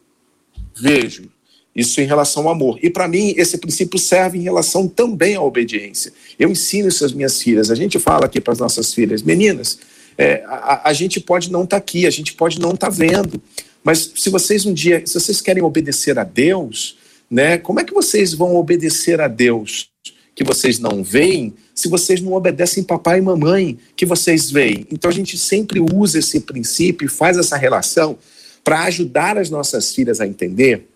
vejo? 0.77 1.33
Isso 1.75 2.01
em 2.01 2.05
relação 2.05 2.45
ao 2.45 2.51
amor. 2.51 2.79
E 2.83 2.91
para 2.91 3.09
mim, 3.09 3.35
esse 3.37 3.59
princípio 3.59 3.99
serve 3.99 4.39
em 4.39 4.43
relação 4.43 4.87
também 4.87 5.35
à 5.35 5.43
obediência. 5.43 6.13
Eu 6.39 6.51
ensino 6.51 6.89
isso 6.89 7.05
às 7.05 7.13
minhas 7.13 7.41
filhas. 7.41 7.71
A 7.71 7.75
gente 7.75 7.99
fala 7.99 8.27
aqui 8.27 8.41
para 8.41 8.53
as 8.53 8.59
nossas 8.61 8.95
filhas, 8.95 9.23
meninas, 9.23 9.79
é, 10.17 10.45
a, 10.47 10.89
a, 10.91 10.93
gente 10.93 11.21
pode 11.21 11.51
não 11.51 11.65
estar 11.65 11.77
tá 11.77 11.79
aqui, 11.79 12.07
a 12.07 12.11
gente 12.11 12.35
pode 12.35 12.61
não 12.61 12.73
estar 12.73 12.89
tá 12.89 12.93
vendo. 12.93 13.43
Mas 13.83 14.13
se 14.17 14.31
vocês 14.31 14.65
um 14.65 14.73
dia, 14.73 15.03
se 15.07 15.15
vocês 15.15 15.41
querem 15.41 15.63
obedecer 15.63 16.19
a 16.19 16.25
Deus, 16.25 16.97
né, 17.31 17.59
como 17.59 17.81
é 17.81 17.85
que 17.85 17.93
vocês 17.93 18.33
vão 18.33 18.57
obedecer 18.57 19.21
a 19.21 19.29
Deus 19.29 19.89
que 20.35 20.43
vocês 20.43 20.79
não 20.79 21.03
veem 21.03 21.55
se 21.75 21.89
vocês 21.89 22.21
não 22.21 22.33
obedecem 22.33 22.85
papai 22.85 23.19
e 23.19 23.23
mamãe 23.23 23.79
que 23.97 24.07
vocês 24.07 24.51
veem. 24.51 24.87
Então 24.91 25.11
a 25.11 25.15
gente 25.15 25.37
sempre 25.37 25.81
usa 25.81 26.19
esse 26.19 26.41
princípio 26.41 27.07
e 27.07 27.09
faz 27.09 27.37
essa 27.37 27.57
relação 27.57 28.17
para 28.63 28.85
ajudar 28.85 29.37
as 29.37 29.51
nossas 29.51 29.95
filhas 29.95 30.21
a 30.21 30.27
entender 30.27 30.89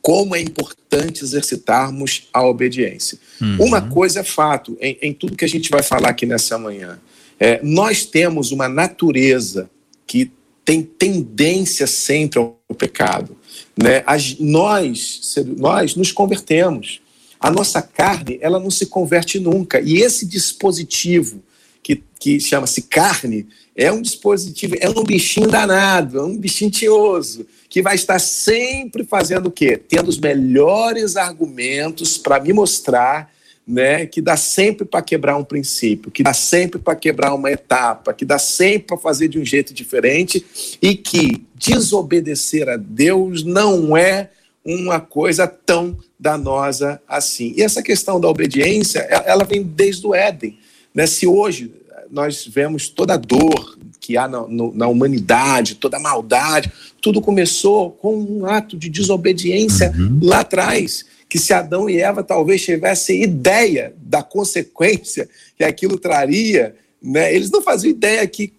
como 0.00 0.34
é 0.34 0.40
importante 0.40 1.22
exercitarmos 1.22 2.28
a 2.32 2.44
obediência. 2.44 3.18
Uhum. 3.40 3.66
Uma 3.66 3.82
coisa 3.88 4.20
é 4.20 4.24
fato, 4.24 4.76
em, 4.80 4.98
em, 5.00 5.12
tudo 5.12 5.36
que 5.36 5.44
a 5.44 5.48
gente 5.48 5.70
vai 5.70 5.82
falar 5.82 6.08
aqui 6.08 6.26
nessa 6.26 6.58
manhã, 6.58 6.98
é, 7.44 7.58
nós 7.60 8.04
temos 8.06 8.52
uma 8.52 8.68
natureza 8.68 9.68
que 10.06 10.30
tem 10.64 10.80
tendência 10.80 11.88
sempre 11.88 12.38
ao 12.38 12.56
pecado. 12.78 13.36
Né? 13.76 14.04
As, 14.06 14.38
nós, 14.38 15.34
nós 15.56 15.96
nos 15.96 16.12
convertemos. 16.12 17.02
A 17.40 17.50
nossa 17.50 17.82
carne, 17.82 18.38
ela 18.40 18.60
não 18.60 18.70
se 18.70 18.86
converte 18.86 19.40
nunca. 19.40 19.80
E 19.80 19.96
esse 19.96 20.24
dispositivo 20.24 21.42
que, 21.82 22.00
que 22.20 22.38
chama-se 22.38 22.82
carne 22.82 23.48
é 23.74 23.90
um 23.90 24.00
dispositivo, 24.00 24.76
é 24.78 24.88
um 24.88 25.02
bichinho 25.02 25.48
danado, 25.48 26.20
é 26.20 26.22
um 26.22 26.38
bichinho 26.38 26.70
tioso, 26.70 27.44
que 27.68 27.82
vai 27.82 27.96
estar 27.96 28.20
sempre 28.20 29.02
fazendo 29.02 29.46
o 29.46 29.50
quê? 29.50 29.76
Tendo 29.76 30.08
os 30.08 30.18
melhores 30.18 31.16
argumentos 31.16 32.16
para 32.16 32.38
me 32.38 32.52
mostrar 32.52 33.32
né, 33.66 34.06
que 34.06 34.20
dá 34.20 34.36
sempre 34.36 34.84
para 34.84 35.02
quebrar 35.02 35.36
um 35.36 35.44
princípio, 35.44 36.10
que 36.10 36.22
dá 36.22 36.34
sempre 36.34 36.80
para 36.80 36.96
quebrar 36.96 37.32
uma 37.34 37.50
etapa, 37.50 38.12
que 38.12 38.24
dá 38.24 38.38
sempre 38.38 38.88
para 38.88 38.96
fazer 38.96 39.28
de 39.28 39.38
um 39.38 39.44
jeito 39.44 39.72
diferente 39.72 40.44
e 40.80 40.94
que 40.94 41.44
desobedecer 41.54 42.68
a 42.68 42.76
Deus 42.76 43.44
não 43.44 43.96
é 43.96 44.30
uma 44.64 45.00
coisa 45.00 45.46
tão 45.46 45.96
danosa 46.18 47.00
assim. 47.06 47.54
E 47.56 47.62
essa 47.62 47.82
questão 47.82 48.20
da 48.20 48.28
obediência, 48.28 49.00
ela 49.00 49.44
vem 49.44 49.62
desde 49.62 50.06
o 50.06 50.14
Éden. 50.14 50.58
Né? 50.94 51.06
Se 51.06 51.26
hoje 51.26 51.72
nós 52.10 52.46
vemos 52.46 52.88
toda 52.88 53.14
a 53.14 53.16
dor 53.16 53.78
que 53.98 54.16
há 54.16 54.28
na, 54.28 54.44
na, 54.74 54.88
humanidade, 54.88 55.76
toda 55.76 55.96
a 55.96 56.00
maldade, 56.00 56.70
tudo 57.00 57.20
começou 57.20 57.92
com 57.92 58.16
um 58.16 58.44
ato 58.44 58.76
de 58.76 58.90
desobediência 58.90 59.92
uhum. 59.96 60.18
lá 60.22 60.40
atrás. 60.40 61.04
Que 61.32 61.38
se 61.38 61.54
Adão 61.54 61.88
e 61.88 61.98
Eva 61.98 62.22
talvez 62.22 62.62
tivessem 62.62 63.22
ideia 63.22 63.94
da 63.96 64.22
consequência 64.22 65.26
que 65.56 65.64
aquilo 65.64 65.98
traria, 65.98 66.76
né? 67.02 67.34
eles 67.34 67.50
não 67.50 67.62
faziam 67.62 67.90
ideia 67.90 68.26
que 68.26 68.52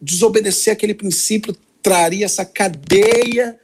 desobedecer 0.00 0.72
aquele 0.72 0.94
princípio 0.94 1.56
traria 1.82 2.24
essa 2.24 2.44
cadeia 2.44 3.58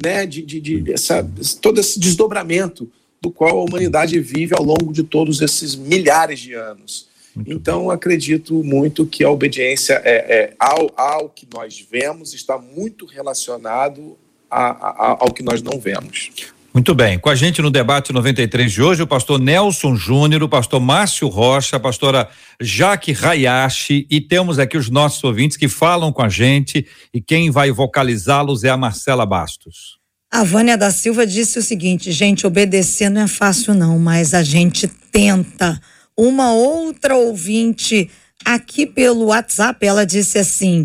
né, 0.00 0.24
de, 0.24 0.42
de, 0.42 0.60
de 0.60 0.92
essa, 0.92 1.28
todo 1.60 1.80
esse 1.80 1.98
desdobramento 1.98 2.88
do 3.20 3.28
qual 3.28 3.58
a 3.58 3.64
humanidade 3.64 4.20
vive 4.20 4.54
ao 4.56 4.62
longo 4.62 4.92
de 4.92 5.02
todos 5.02 5.42
esses 5.42 5.74
milhares 5.74 6.38
de 6.38 6.54
anos. 6.54 7.08
Muito 7.34 7.50
então, 7.50 7.90
acredito 7.90 8.62
muito 8.62 9.04
que 9.04 9.24
a 9.24 9.30
obediência 9.30 10.00
é, 10.04 10.14
é 10.14 10.54
ao, 10.60 10.92
ao, 10.96 11.28
que 11.28 11.44
nós 11.52 11.84
vemos 11.90 12.34
está 12.34 12.56
muito 12.56 13.04
relacionado 13.04 14.16
a, 14.48 14.66
a, 14.66 15.10
ao 15.18 15.34
que 15.34 15.42
nós 15.42 15.60
não 15.60 15.80
vemos. 15.80 16.53
Muito 16.74 16.92
bem. 16.92 17.20
Com 17.20 17.30
a 17.30 17.36
gente 17.36 17.62
no 17.62 17.70
debate 17.70 18.12
93 18.12 18.72
de 18.72 18.82
hoje, 18.82 19.00
o 19.00 19.06
pastor 19.06 19.38
Nelson 19.38 19.94
Júnior, 19.94 20.42
o 20.42 20.48
pastor 20.48 20.80
Márcio 20.80 21.28
Rocha, 21.28 21.76
a 21.76 21.80
pastora 21.80 22.28
Jaque 22.60 23.14
Hayashi 23.14 24.08
e 24.10 24.20
temos 24.20 24.58
aqui 24.58 24.76
os 24.76 24.90
nossos 24.90 25.22
ouvintes 25.22 25.56
que 25.56 25.68
falam 25.68 26.12
com 26.12 26.20
a 26.20 26.28
gente 26.28 26.84
e 27.14 27.20
quem 27.20 27.48
vai 27.48 27.70
vocalizá-los 27.70 28.64
é 28.64 28.70
a 28.70 28.76
Marcela 28.76 29.24
Bastos. 29.24 30.00
A 30.32 30.42
Vânia 30.42 30.76
da 30.76 30.90
Silva 30.90 31.24
disse 31.24 31.60
o 31.60 31.62
seguinte: 31.62 32.10
gente, 32.10 32.44
obedecer 32.44 33.08
não 33.08 33.20
é 33.20 33.28
fácil, 33.28 33.72
não, 33.72 33.96
mas 33.96 34.34
a 34.34 34.42
gente 34.42 34.88
tenta. 35.12 35.80
Uma 36.18 36.52
outra 36.52 37.14
ouvinte 37.14 38.10
aqui 38.44 38.84
pelo 38.84 39.26
WhatsApp, 39.26 39.86
ela 39.86 40.04
disse 40.04 40.38
assim: 40.38 40.84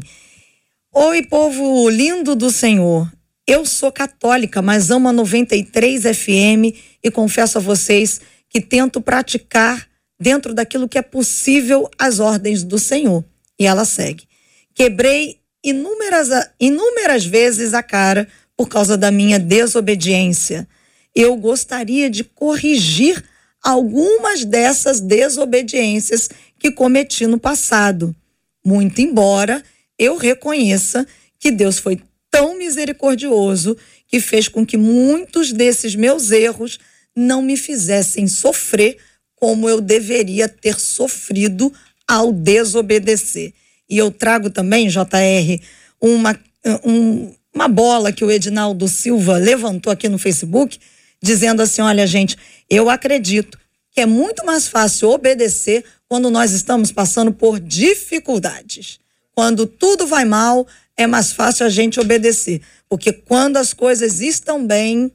Oi, 0.93 1.23
povo 1.23 1.89
lindo 1.89 2.35
do 2.35 2.51
Senhor. 2.51 3.09
Eu 3.49 3.65
sou 3.65 3.91
católica, 3.91 4.61
mas 4.61 4.91
amo 4.91 5.09
a 5.09 5.11
93 5.11 6.03
FM 6.15 6.77
e 7.03 7.09
confesso 7.09 7.57
a 7.57 7.61
vocês 7.61 8.21
que 8.47 8.61
tento 8.61 9.01
praticar 9.01 9.89
dentro 10.19 10.53
daquilo 10.53 10.87
que 10.87 10.99
é 10.99 11.01
possível 11.01 11.89
às 11.97 12.19
ordens 12.19 12.63
do 12.63 12.77
Senhor. 12.77 13.25
E 13.59 13.65
ela 13.65 13.85
segue. 13.85 14.27
Quebrei 14.75 15.39
inúmeras, 15.63 16.29
inúmeras 16.59 17.25
vezes 17.25 17.73
a 17.73 17.81
cara 17.81 18.27
por 18.55 18.69
causa 18.69 18.95
da 18.95 19.09
minha 19.09 19.39
desobediência. 19.39 20.67
Eu 21.15 21.35
gostaria 21.35 22.07
de 22.07 22.23
corrigir 22.23 23.23
algumas 23.63 24.45
dessas 24.45 24.99
desobediências 24.99 26.29
que 26.59 26.69
cometi 26.69 27.25
no 27.25 27.39
passado. 27.39 28.15
Muito 28.63 29.01
embora 29.01 29.63
eu 29.97 30.17
reconheça 30.17 31.03
que 31.39 31.49
Deus 31.49 31.79
foi 31.79 31.99
tão 32.31 32.57
misericordioso 32.57 33.75
que 34.07 34.19
fez 34.19 34.47
com 34.47 34.65
que 34.65 34.77
muitos 34.77 35.51
desses 35.51 35.95
meus 35.95 36.31
erros 36.31 36.79
não 37.15 37.41
me 37.41 37.57
fizessem 37.57 38.27
sofrer 38.27 38.97
como 39.35 39.69
eu 39.69 39.79
deveria 39.79 40.47
ter 40.47 40.79
sofrido 40.79 41.71
ao 42.07 42.31
desobedecer. 42.31 43.53
E 43.89 43.97
eu 43.97 44.11
trago 44.11 44.49
também, 44.49 44.87
JR, 44.87 45.61
uma, 46.01 46.39
um, 46.83 47.33
uma 47.53 47.67
bola 47.67 48.11
que 48.11 48.23
o 48.23 48.31
Edinaldo 48.31 48.87
Silva 48.87 49.37
levantou 49.37 49.91
aqui 49.91 50.07
no 50.07 50.19
Facebook, 50.19 50.79
dizendo 51.21 51.61
assim: 51.61 51.81
olha, 51.81 52.05
gente, 52.05 52.37
eu 52.69 52.89
acredito 52.89 53.57
que 53.91 54.01
é 54.01 54.05
muito 54.05 54.45
mais 54.45 54.67
fácil 54.67 55.09
obedecer 55.09 55.83
quando 56.07 56.29
nós 56.29 56.51
estamos 56.51 56.91
passando 56.91 57.31
por 57.31 57.59
dificuldades. 57.59 58.99
Quando 59.33 59.65
tudo 59.65 60.05
vai 60.05 60.25
mal, 60.25 60.67
é 60.99 61.07
mais 61.07 61.31
fácil 61.31 61.65
a 61.65 61.69
gente 61.69 61.97
obedecer. 61.97 62.61
Porque 62.89 63.13
quando 63.13 63.55
as 63.55 63.73
coisas 63.73 64.19
estão 64.19 64.67
bem, 64.67 65.09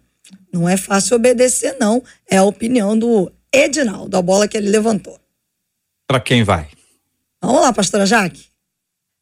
não 0.50 0.66
é 0.66 0.78
fácil 0.78 1.14
obedecer, 1.14 1.76
não. 1.78 2.02
É 2.26 2.38
a 2.38 2.42
opinião 2.42 2.98
do 2.98 3.30
Edinaldo, 3.52 4.16
a 4.16 4.22
bola 4.22 4.48
que 4.48 4.56
ele 4.56 4.70
levantou. 4.70 5.20
Para 6.08 6.20
quem 6.20 6.42
vai? 6.42 6.70
Vamos 7.38 7.60
lá, 7.60 7.70
pastora 7.70 8.06
Jaque. 8.06 8.46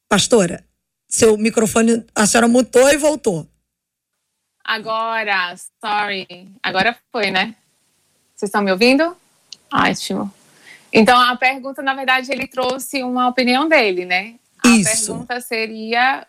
Pastora, 0.09 0.65
seu 1.09 1.37
microfone, 1.37 2.07
a 2.15 2.27
senhora 2.27 2.47
mutou 2.47 2.89
e 2.89 2.97
voltou. 2.97 3.45
Agora, 4.65 5.57
sorry. 5.85 6.49
Agora 6.63 6.97
foi, 7.11 7.33
né? 7.33 7.57
Vocês 8.37 8.51
estão 8.51 8.63
me 8.63 8.71
ouvindo? 8.71 9.17
Ótimo. 9.75 10.33
Então, 10.93 11.21
a 11.21 11.35
pergunta, 11.35 11.83
na 11.83 11.95
verdade, 11.95 12.31
ele 12.31 12.47
trouxe 12.47 13.03
uma 13.03 13.29
opinião 13.29 13.69
dele, 13.69 14.05
né? 14.05 14.37
A 14.65 14.69
Isso. 14.69 15.07
pergunta 15.09 15.41
seria 15.41 16.25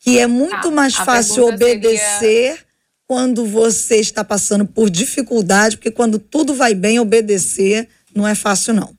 que 0.00 0.18
é 0.18 0.26
muito 0.26 0.68
ah, 0.68 0.70
mais 0.70 0.94
fácil 0.94 1.46
obedecer 1.46 2.18
seria... 2.18 2.58
quando 3.06 3.46
você 3.46 3.96
está 3.96 4.24
passando 4.24 4.66
por 4.66 4.90
dificuldade, 4.90 5.76
porque 5.76 5.90
quando 5.90 6.18
tudo 6.18 6.54
vai 6.54 6.74
bem, 6.74 6.98
obedecer 6.98 7.88
não 8.14 8.26
é 8.26 8.34
fácil, 8.34 8.74
não. 8.74 8.94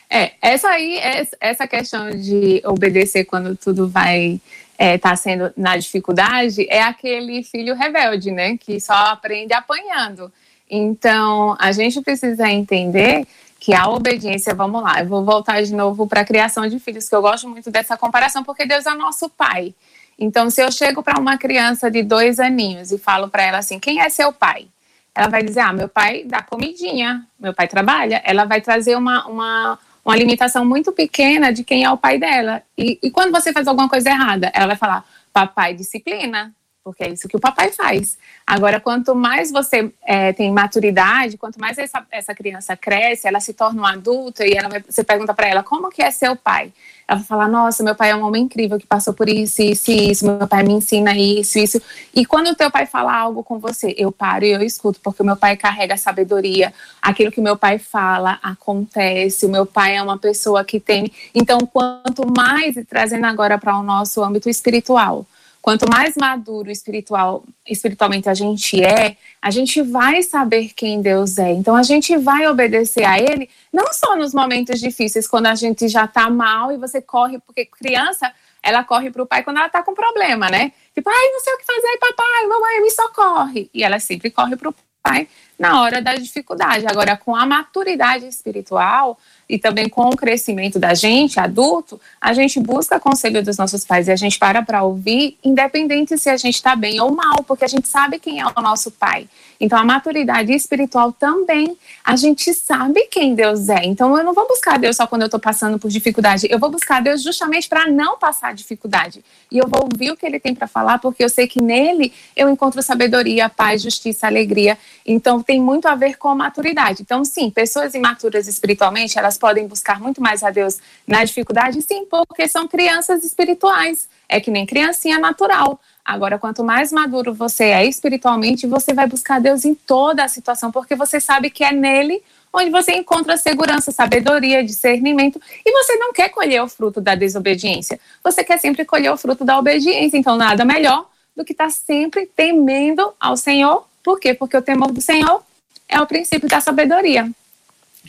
é, 0.09 0.33
essa 0.41 0.69
aí, 0.69 0.99
essa 1.41 1.67
questão 1.67 2.11
de 2.11 2.63
obedecer 2.65 3.25
quando 3.25 3.57
tudo 3.57 3.89
vai 3.89 4.41
estar 4.79 4.85
é, 4.87 4.97
tá 4.97 5.15
sendo 5.17 5.53
na 5.57 5.77
dificuldade, 5.77 6.67
é 6.71 6.83
aquele 6.83 7.43
filho 7.43 7.75
rebelde, 7.75 8.31
né? 8.31 8.57
Que 8.57 8.81
só 8.81 8.95
aprende 8.95 9.53
apanhando. 9.53 10.33
Então, 10.71 11.57
a 11.59 11.73
gente 11.73 12.01
precisa 12.01 12.49
entender 12.49 13.27
que 13.61 13.75
a 13.75 13.87
obediência, 13.89 14.55
vamos 14.55 14.83
lá, 14.83 15.01
eu 15.01 15.07
vou 15.07 15.23
voltar 15.23 15.63
de 15.63 15.75
novo 15.75 16.07
para 16.07 16.23
a 16.23 16.25
criação 16.25 16.67
de 16.67 16.79
filhos, 16.79 17.11
que 17.11 17.15
eu 17.15 17.21
gosto 17.21 17.47
muito 17.47 17.71
dessa 17.71 17.95
comparação, 17.95 18.43
porque 18.43 18.65
Deus 18.65 18.87
é 18.87 18.95
nosso 18.95 19.29
pai. 19.29 19.75
Então, 20.19 20.49
se 20.49 20.63
eu 20.63 20.73
chego 20.73 21.03
para 21.03 21.21
uma 21.21 21.37
criança 21.37 21.91
de 21.91 22.03
dois 22.03 22.41
aninhos 22.41 22.91
e 22.91 22.99
falo 22.99 23.29
para 23.29 23.43
ela 23.43 23.59
assim: 23.59 23.79
quem 23.79 24.01
é 24.01 24.09
seu 24.09 24.33
pai? 24.33 24.69
Ela 25.15 25.29
vai 25.29 25.43
dizer: 25.43 25.61
ah, 25.61 25.73
meu 25.75 25.89
pai 25.89 26.25
dá 26.25 26.43
comidinha, 26.43 27.27
meu 27.39 27.55
pai 27.55 27.69
trabalha. 27.69 28.23
Ela 28.25 28.45
vai 28.45 28.63
trazer 28.63 28.97
uma, 28.97 29.27
uma, 29.27 29.79
uma 30.05 30.17
limitação 30.17 30.65
muito 30.65 30.91
pequena 30.93 31.53
de 31.53 31.63
quem 31.63 31.85
é 31.85 31.91
o 31.91 31.99
pai 31.99 32.19
dela. 32.19 32.63
E, 32.77 32.99
e 33.03 33.11
quando 33.11 33.31
você 33.31 33.53
faz 33.53 33.67
alguma 33.67 33.89
coisa 33.89 34.11
errada, 34.11 34.51
ela 34.55 34.67
vai 34.67 34.77
falar: 34.77 35.05
papai 35.33 35.75
disciplina, 35.75 36.55
porque 36.83 37.05
é 37.05 37.11
isso 37.11 37.29
que 37.29 37.37
o 37.37 37.41
papai 37.41 37.71
faz. 37.73 38.17
Agora, 38.47 38.81
quanto 38.81 39.15
mais 39.15 39.51
você 39.51 39.93
é, 40.03 40.33
tem 40.33 40.51
maturidade, 40.51 41.37
quanto 41.37 41.61
mais 41.61 41.77
essa, 41.77 42.05
essa 42.11 42.35
criança 42.35 42.75
cresce, 42.77 43.29
ela 43.29 43.39
se 43.39 43.53
torna 43.53 43.83
um 43.83 43.87
adulto 43.87 44.43
e 44.43 44.53
ela 44.53 44.69
vai, 44.69 44.83
você 44.89 45.05
pergunta 45.05 45.35
para 45.35 45.47
ela 45.47 45.63
como 45.63 45.91
que 45.91 46.03
é 46.03 46.11
seu 46.11 46.35
pai. 46.35 46.73
Ela 47.07 47.19
vai 47.19 47.27
falar, 47.27 47.49
nossa, 47.49 47.83
meu 47.83 47.95
pai 47.95 48.11
é 48.11 48.17
um 48.17 48.25
homem 48.25 48.45
incrível 48.45 48.79
que 48.79 48.87
passou 48.87 49.13
por 49.13 49.29
isso, 49.29 49.61
isso 49.61 49.91
isso, 49.91 50.25
meu 50.25 50.49
pai 50.49 50.63
me 50.63 50.73
ensina 50.73 51.15
isso, 51.15 51.59
isso. 51.59 51.83
E 52.15 52.25
quando 52.25 52.49
o 52.49 52.55
teu 52.55 52.71
pai 52.71 52.87
fala 52.87 53.15
algo 53.15 53.45
com 53.45 53.59
você, 53.59 53.95
eu 53.99 54.11
paro 54.11 54.45
e 54.45 54.51
eu 54.51 54.63
escuto, 54.63 55.01
porque 55.03 55.23
o 55.23 55.27
meu 55.27 55.37
pai 55.37 55.57
carrega 55.57 55.99
sabedoria, 55.99 56.73
aquilo 57.03 57.31
que 57.31 57.41
meu 57.43 57.59
pai 57.59 57.79
fala 57.79 58.39
acontece, 58.43 59.45
o 59.45 59.51
meu 59.51 59.67
pai 59.67 59.97
é 59.97 60.03
uma 60.03 60.19
pessoa 60.19 60.65
que 60.65 60.81
tem. 60.81 61.13
Então, 61.35 61.59
quanto 61.61 62.27
mais, 62.35 62.75
trazendo 62.89 63.27
agora 63.27 63.59
para 63.59 63.77
o 63.77 63.83
nosso 63.83 64.23
âmbito 64.23 64.49
espiritual, 64.49 65.27
Quanto 65.63 65.89
mais 65.91 66.15
maduro 66.17 66.71
espiritual, 66.71 67.45
espiritualmente 67.69 68.29
a 68.29 68.35
gente 68.35 68.83
é, 68.83 69.17
a 69.43 69.51
gente 69.51 69.83
vai 69.83 70.23
saber 70.23 70.73
quem 70.75 71.03
Deus 71.03 71.37
é. 71.37 71.53
Então 71.53 71.77
a 71.77 71.83
gente 71.83 72.17
vai 72.17 72.47
obedecer 72.49 73.05
a 73.05 73.19
Ele, 73.19 73.49
não 73.73 73.93
só 73.93 74.17
nos 74.17 74.33
momentos 74.33 74.81
difíceis, 74.81 75.29
quando 75.29 75.47
a 75.47 75.55
gente 75.55 75.87
já 75.89 76.07
está 76.07 76.31
mal 76.31 76.73
e 76.73 76.79
você 76.79 77.03
corre, 77.03 77.39
porque 77.39 77.67
criança, 77.67 78.33
ela 78.63 78.83
corre 78.85 79.11
para 79.11 79.23
o 79.23 79.27
pai 79.27 79.43
quando 79.43 79.59
ela 79.59 79.67
está 79.67 79.83
com 79.83 79.95
problema, 79.95 80.49
né? 80.49 80.73
Tipo, 80.95 81.11
ai, 81.11 81.29
não 81.31 81.41
sei 81.41 81.55
o 81.55 81.59
que 81.59 81.65
fazer, 81.67 81.99
papai, 81.99 82.47
mamãe, 82.47 82.83
me 82.83 82.91
socorre. 82.91 83.71
E 83.73 83.83
ela 83.83 84.01
sempre 84.01 84.31
corre 84.31 84.57
para 84.57 84.71
o 84.71 84.75
pai 85.03 85.29
na 85.59 85.83
hora 85.83 86.01
da 86.01 86.15
dificuldade. 86.15 86.87
Agora, 86.87 87.17
com 87.17 87.37
a 87.37 87.45
maturidade 87.45 88.27
espiritual, 88.27 89.19
e 89.51 89.59
também 89.59 89.89
com 89.89 90.09
o 90.09 90.17
crescimento 90.17 90.79
da 90.79 90.95
gente, 90.95 91.41
adulto, 91.41 92.01
a 92.21 92.33
gente 92.33 92.61
busca 92.61 93.01
conselho 93.01 93.43
dos 93.43 93.59
nossos 93.59 93.85
pais 93.85 94.07
e 94.07 94.13
a 94.13 94.17
gente 94.17 94.39
para 94.39 94.63
para 94.63 94.83
ouvir, 94.85 95.37
independente 95.45 96.17
se 96.17 96.31
a 96.31 96.37
gente 96.37 96.55
está 96.55 96.77
bem 96.77 97.01
ou 97.01 97.11
mal, 97.11 97.43
porque 97.43 97.65
a 97.65 97.69
gente 97.69 97.89
sabe 97.89 98.21
quem 98.21 98.41
é 98.41 98.47
o 98.47 98.63
nosso 98.63 98.93
pai. 98.93 99.29
Então, 99.61 99.79
a 99.79 99.85
maturidade 99.85 100.53
espiritual 100.53 101.13
também, 101.13 101.77
a 102.03 102.17
gente 102.17 102.55
sabe 102.55 103.03
quem 103.11 103.35
Deus 103.35 103.69
é. 103.69 103.85
Então, 103.85 104.17
eu 104.17 104.25
não 104.25 104.33
vou 104.33 104.49
buscar 104.49 104.79
Deus 104.79 104.97
só 104.97 105.07
quando 105.07 105.23
eu 105.23 105.27
estou 105.27 105.39
passando 105.39 105.79
por 105.79 105.91
dificuldade, 105.91 106.47
eu 106.51 106.59
vou 106.59 106.71
buscar 106.71 107.03
Deus 107.03 107.23
justamente 107.23 107.69
para 107.69 107.87
não 107.87 108.19
passar 108.19 108.55
dificuldade. 108.55 109.23
E 109.51 109.59
eu 109.59 109.69
vou 109.69 109.83
ouvir 109.83 110.13
o 110.13 110.17
que 110.17 110.25
ele 110.25 110.41
tem 110.41 110.55
para 110.55 110.67
falar, 110.67 110.99
porque 110.99 111.23
eu 111.23 111.29
sei 111.29 111.47
que 111.47 111.61
nele 111.61 112.11
eu 112.35 112.49
encontro 112.49 112.83
sabedoria, 112.83 113.51
paz, 113.51 113.83
justiça, 113.83 114.27
alegria. 114.27 114.79
Então, 115.05 115.43
tem 115.43 115.61
muito 115.61 115.87
a 115.87 115.95
ver 115.95 116.17
com 116.17 116.29
a 116.29 116.35
maturidade. 116.35 117.03
Então, 117.03 117.23
sim, 117.23 117.51
pessoas 117.51 117.93
imaturas 117.95 118.49
espiritualmente, 118.49 119.19
elas 119.19 119.37
podem 119.37 119.67
buscar 119.67 120.01
muito 120.01 120.23
mais 120.23 120.43
a 120.43 120.51
Deus 120.51 120.79
na 121.07 121.23
dificuldade, 121.23 121.83
sim, 121.83 122.07
porque 122.07 122.49
são 122.49 122.67
crianças 122.67 123.23
espirituais. 123.25 124.09
É 124.27 124.41
que 124.41 124.51
nem 124.51 124.65
criancinha 124.65 125.19
natural. 125.19 125.81
Agora, 126.05 126.39
quanto 126.39 126.65
mais 126.65 126.93
maduro 126.93 127.33
você 127.33 127.65
é 127.65 127.85
espiritualmente, 127.85 128.67
você 128.67 128.93
vai 128.93 129.07
buscar 129.07 129.41
Deus 129.41 129.65
em 129.65 129.75
toda 129.75 130.25
a 130.25 130.29
situação, 130.29 130.73
porque 130.73 130.95
você 130.95 131.21
sabe 131.21 131.51
que 131.51 131.63
é 131.63 131.73
nele 131.73 132.23
onde 132.53 132.71
você 132.71 132.93
encontra 132.93 133.37
segurança, 133.37 133.93
sabedoria, 133.93 134.65
discernimento, 134.65 135.41
e 135.65 135.73
você 135.73 135.97
não 135.97 136.13
quer 136.13 136.31
colher 136.31 136.63
o 136.63 136.69
fruto 136.69 137.01
da 137.01 137.15
desobediência. 137.15 137.99
Você 138.25 138.43
quer 138.43 138.59
sempre 138.59 138.85
colher 138.85 139.13
o 139.13 139.17
fruto 139.17 139.45
da 139.45 139.59
obediência. 139.59 140.17
Então, 140.17 140.37
nada 140.37 140.65
melhor 140.65 141.07
do 141.37 141.45
que 141.45 141.53
estar 141.53 141.65
tá 141.65 141.71
sempre 141.71 142.27
temendo 142.27 143.13
ao 143.21 143.37
Senhor. 143.37 143.87
Por 144.03 144.19
quê? 144.19 144.35
Porque 144.35 144.57
o 144.57 144.63
temor 144.63 144.91
do 144.91 145.01
Senhor 145.01 145.43
é 145.89 146.01
o 146.01 146.07
princípio 146.07 146.49
da 146.49 146.61
sabedoria. 146.61 147.31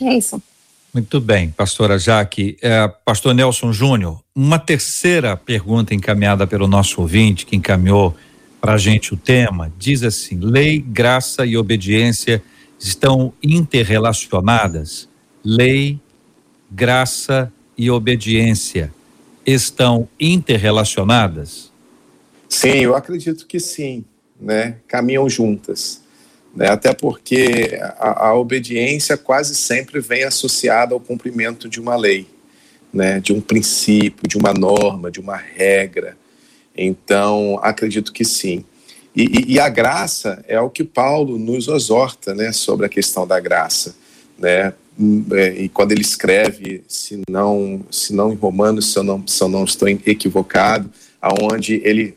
É 0.00 0.14
isso. 0.14 0.42
Muito 0.92 1.22
bem, 1.22 1.48
pastora 1.48 1.98
Jaque. 1.98 2.58
É, 2.60 2.86
pastor 2.86 3.34
Nelson 3.34 3.72
Júnior, 3.72 4.20
uma 4.34 4.58
terceira 4.58 5.34
pergunta 5.34 5.94
encaminhada 5.94 6.46
pelo 6.46 6.68
nosso 6.68 7.00
ouvinte, 7.00 7.46
que 7.46 7.56
encaminhou 7.56 8.14
para 8.60 8.74
a 8.74 8.78
gente 8.78 9.14
o 9.14 9.16
tema, 9.16 9.72
diz 9.78 10.02
assim: 10.02 10.38
lei, 10.38 10.80
graça 10.80 11.46
e 11.46 11.56
obediência 11.56 12.42
estão 12.78 13.32
interrelacionadas? 13.42 15.08
Lei, 15.42 15.98
graça 16.70 17.50
e 17.76 17.90
obediência 17.90 18.92
estão 19.46 20.06
interrelacionadas? 20.20 21.72
Sim, 22.50 22.68
eu 22.68 22.94
acredito 22.94 23.46
que 23.46 23.58
sim, 23.58 24.04
né? 24.38 24.76
Caminham 24.86 25.26
juntas 25.26 26.01
né? 26.54 26.68
até 26.68 26.92
porque 26.92 27.78
a, 27.98 28.28
a, 28.28 28.34
obediência 28.34 29.16
quase 29.16 29.54
sempre 29.54 30.00
vem 30.00 30.24
associada 30.24 30.94
ao 30.94 31.00
cumprimento 31.00 31.68
de 31.68 31.80
uma 31.80 31.96
lei, 31.96 32.26
né? 32.92 33.20
de 33.20 33.32
um 33.32 33.40
princípio, 33.40 34.28
de 34.28 34.36
uma 34.36 34.52
norma, 34.52 35.10
de 35.10 35.20
uma 35.20 35.36
regra. 35.36 36.16
Então, 36.76 37.58
acredito 37.62 38.12
que 38.12 38.24
sim. 38.24 38.64
E, 39.14 39.24
e, 39.24 39.52
e 39.54 39.60
a 39.60 39.68
graça 39.68 40.42
é 40.48 40.60
o 40.60 40.70
que 40.70 40.84
Paulo 40.84 41.38
nos 41.38 41.68
exorta 41.68 42.34
né, 42.34 42.50
sobre 42.52 42.86
a 42.86 42.88
questão 42.88 43.26
da 43.26 43.38
graça. 43.38 43.94
Né? 44.38 44.72
E 45.58 45.68
quando 45.68 45.92
ele 45.92 46.00
escreve, 46.00 46.82
se 46.88 47.22
não, 47.28 47.84
se 47.90 48.14
não 48.14 48.32
em 48.32 48.36
Romanos, 48.36 48.92
se 48.92 48.98
eu 48.98 49.02
não, 49.02 49.26
se 49.26 49.42
eu 49.42 49.48
não 49.48 49.64
estou 49.64 49.88
equivocado, 49.88 50.90
aonde 51.20 51.80
ele 51.84 52.14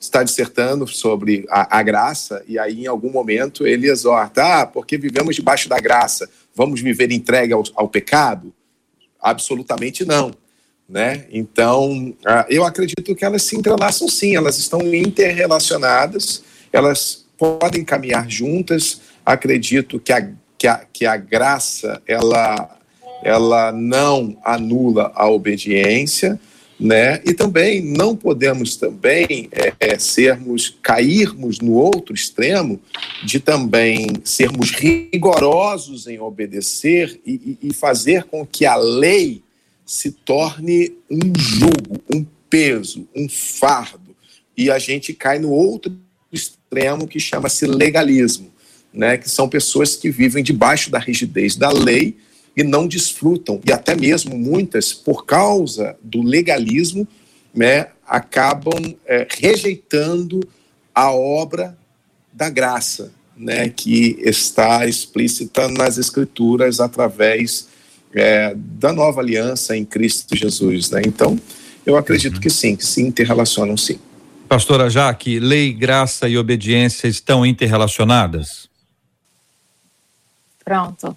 está 0.00 0.22
dissertando 0.22 0.86
sobre 0.86 1.44
a, 1.50 1.78
a, 1.78 1.82
graça, 1.82 2.42
e 2.46 2.58
aí 2.58 2.82
em 2.82 2.86
algum 2.86 3.10
momento 3.10 3.66
ele 3.66 3.90
exorta, 3.90 4.62
ah, 4.62 4.66
porque 4.66 4.96
vivemos 4.96 5.34
debaixo 5.34 5.68
da 5.68 5.80
graça, 5.80 6.28
vamos 6.54 6.80
viver 6.80 7.10
entregue 7.10 7.52
ao, 7.52 7.64
ao 7.74 7.88
pecado? 7.88 8.52
Absolutamente 9.20 10.04
não. 10.04 10.32
Né? 10.88 11.26
Então, 11.30 12.16
eu 12.48 12.64
acredito 12.64 13.14
que 13.14 13.24
elas 13.24 13.42
se 13.42 13.56
entrelaçam 13.56 14.08
sim, 14.08 14.36
elas 14.36 14.56
estão 14.56 14.80
interrelacionadas, 14.94 16.42
elas 16.72 17.26
podem 17.36 17.84
caminhar 17.84 18.28
juntas. 18.30 19.02
Acredito 19.26 20.00
que 20.00 20.12
a, 20.12 20.30
que 20.56 20.66
a, 20.66 20.84
que 20.90 21.04
a 21.04 21.16
graça 21.16 22.00
ela, 22.06 22.78
ela 23.22 23.70
não 23.70 24.38
anula 24.42 25.12
a 25.14 25.28
obediência, 25.28 26.40
né? 26.78 27.20
E 27.24 27.34
também 27.34 27.82
não 27.82 28.14
podemos 28.14 28.76
também 28.76 29.48
é, 29.50 29.72
é, 29.80 29.98
sermos 29.98 30.76
cairmos 30.80 31.58
no 31.58 31.72
outro 31.72 32.14
extremo 32.14 32.80
de 33.24 33.40
também 33.40 34.06
sermos 34.22 34.70
rigorosos 34.70 36.06
em 36.06 36.20
obedecer 36.20 37.20
e, 37.26 37.58
e, 37.62 37.68
e 37.68 37.74
fazer 37.74 38.24
com 38.24 38.46
que 38.46 38.64
a 38.64 38.76
lei 38.76 39.42
se 39.84 40.12
torne 40.12 40.92
um 41.10 41.32
jugo, 41.36 42.00
um 42.14 42.24
peso, 42.48 43.08
um 43.14 43.28
fardo 43.28 44.14
e 44.56 44.70
a 44.70 44.78
gente 44.78 45.12
cai 45.12 45.38
no 45.38 45.50
outro 45.50 45.96
extremo 46.32 47.08
que 47.08 47.18
chama-se 47.18 47.66
legalismo, 47.66 48.52
né? 48.92 49.16
Que 49.16 49.28
são 49.28 49.48
pessoas 49.48 49.96
que 49.96 50.10
vivem 50.10 50.44
debaixo 50.44 50.90
da 50.90 50.98
rigidez 50.98 51.56
da 51.56 51.70
lei 51.70 52.16
e 52.58 52.64
não 52.64 52.88
desfrutam, 52.88 53.60
e 53.64 53.70
até 53.70 53.94
mesmo 53.94 54.36
muitas, 54.36 54.92
por 54.92 55.24
causa 55.24 55.96
do 56.02 56.20
legalismo, 56.20 57.06
né, 57.54 57.86
acabam 58.04 58.96
é, 59.06 59.28
rejeitando 59.30 60.40
a 60.92 61.12
obra 61.12 61.78
da 62.32 62.50
graça, 62.50 63.12
né, 63.36 63.68
que 63.68 64.18
está 64.22 64.84
explícita 64.88 65.68
nas 65.68 65.98
Escrituras 65.98 66.80
através 66.80 67.68
é, 68.12 68.52
da 68.56 68.92
nova 68.92 69.20
aliança 69.20 69.76
em 69.76 69.84
Cristo 69.84 70.34
Jesus. 70.34 70.90
Né? 70.90 71.02
Então, 71.06 71.38
eu 71.86 71.96
acredito 71.96 72.34
uhum. 72.34 72.40
que 72.40 72.50
sim, 72.50 72.74
que 72.74 72.84
se 72.84 73.00
interrelacionam 73.00 73.76
sim. 73.76 74.00
Pastora 74.48 74.90
Jaque, 74.90 75.38
lei, 75.38 75.72
graça 75.72 76.28
e 76.28 76.36
obediência 76.36 77.06
estão 77.06 77.46
interrelacionadas? 77.46 78.68
Pronto. 80.64 81.16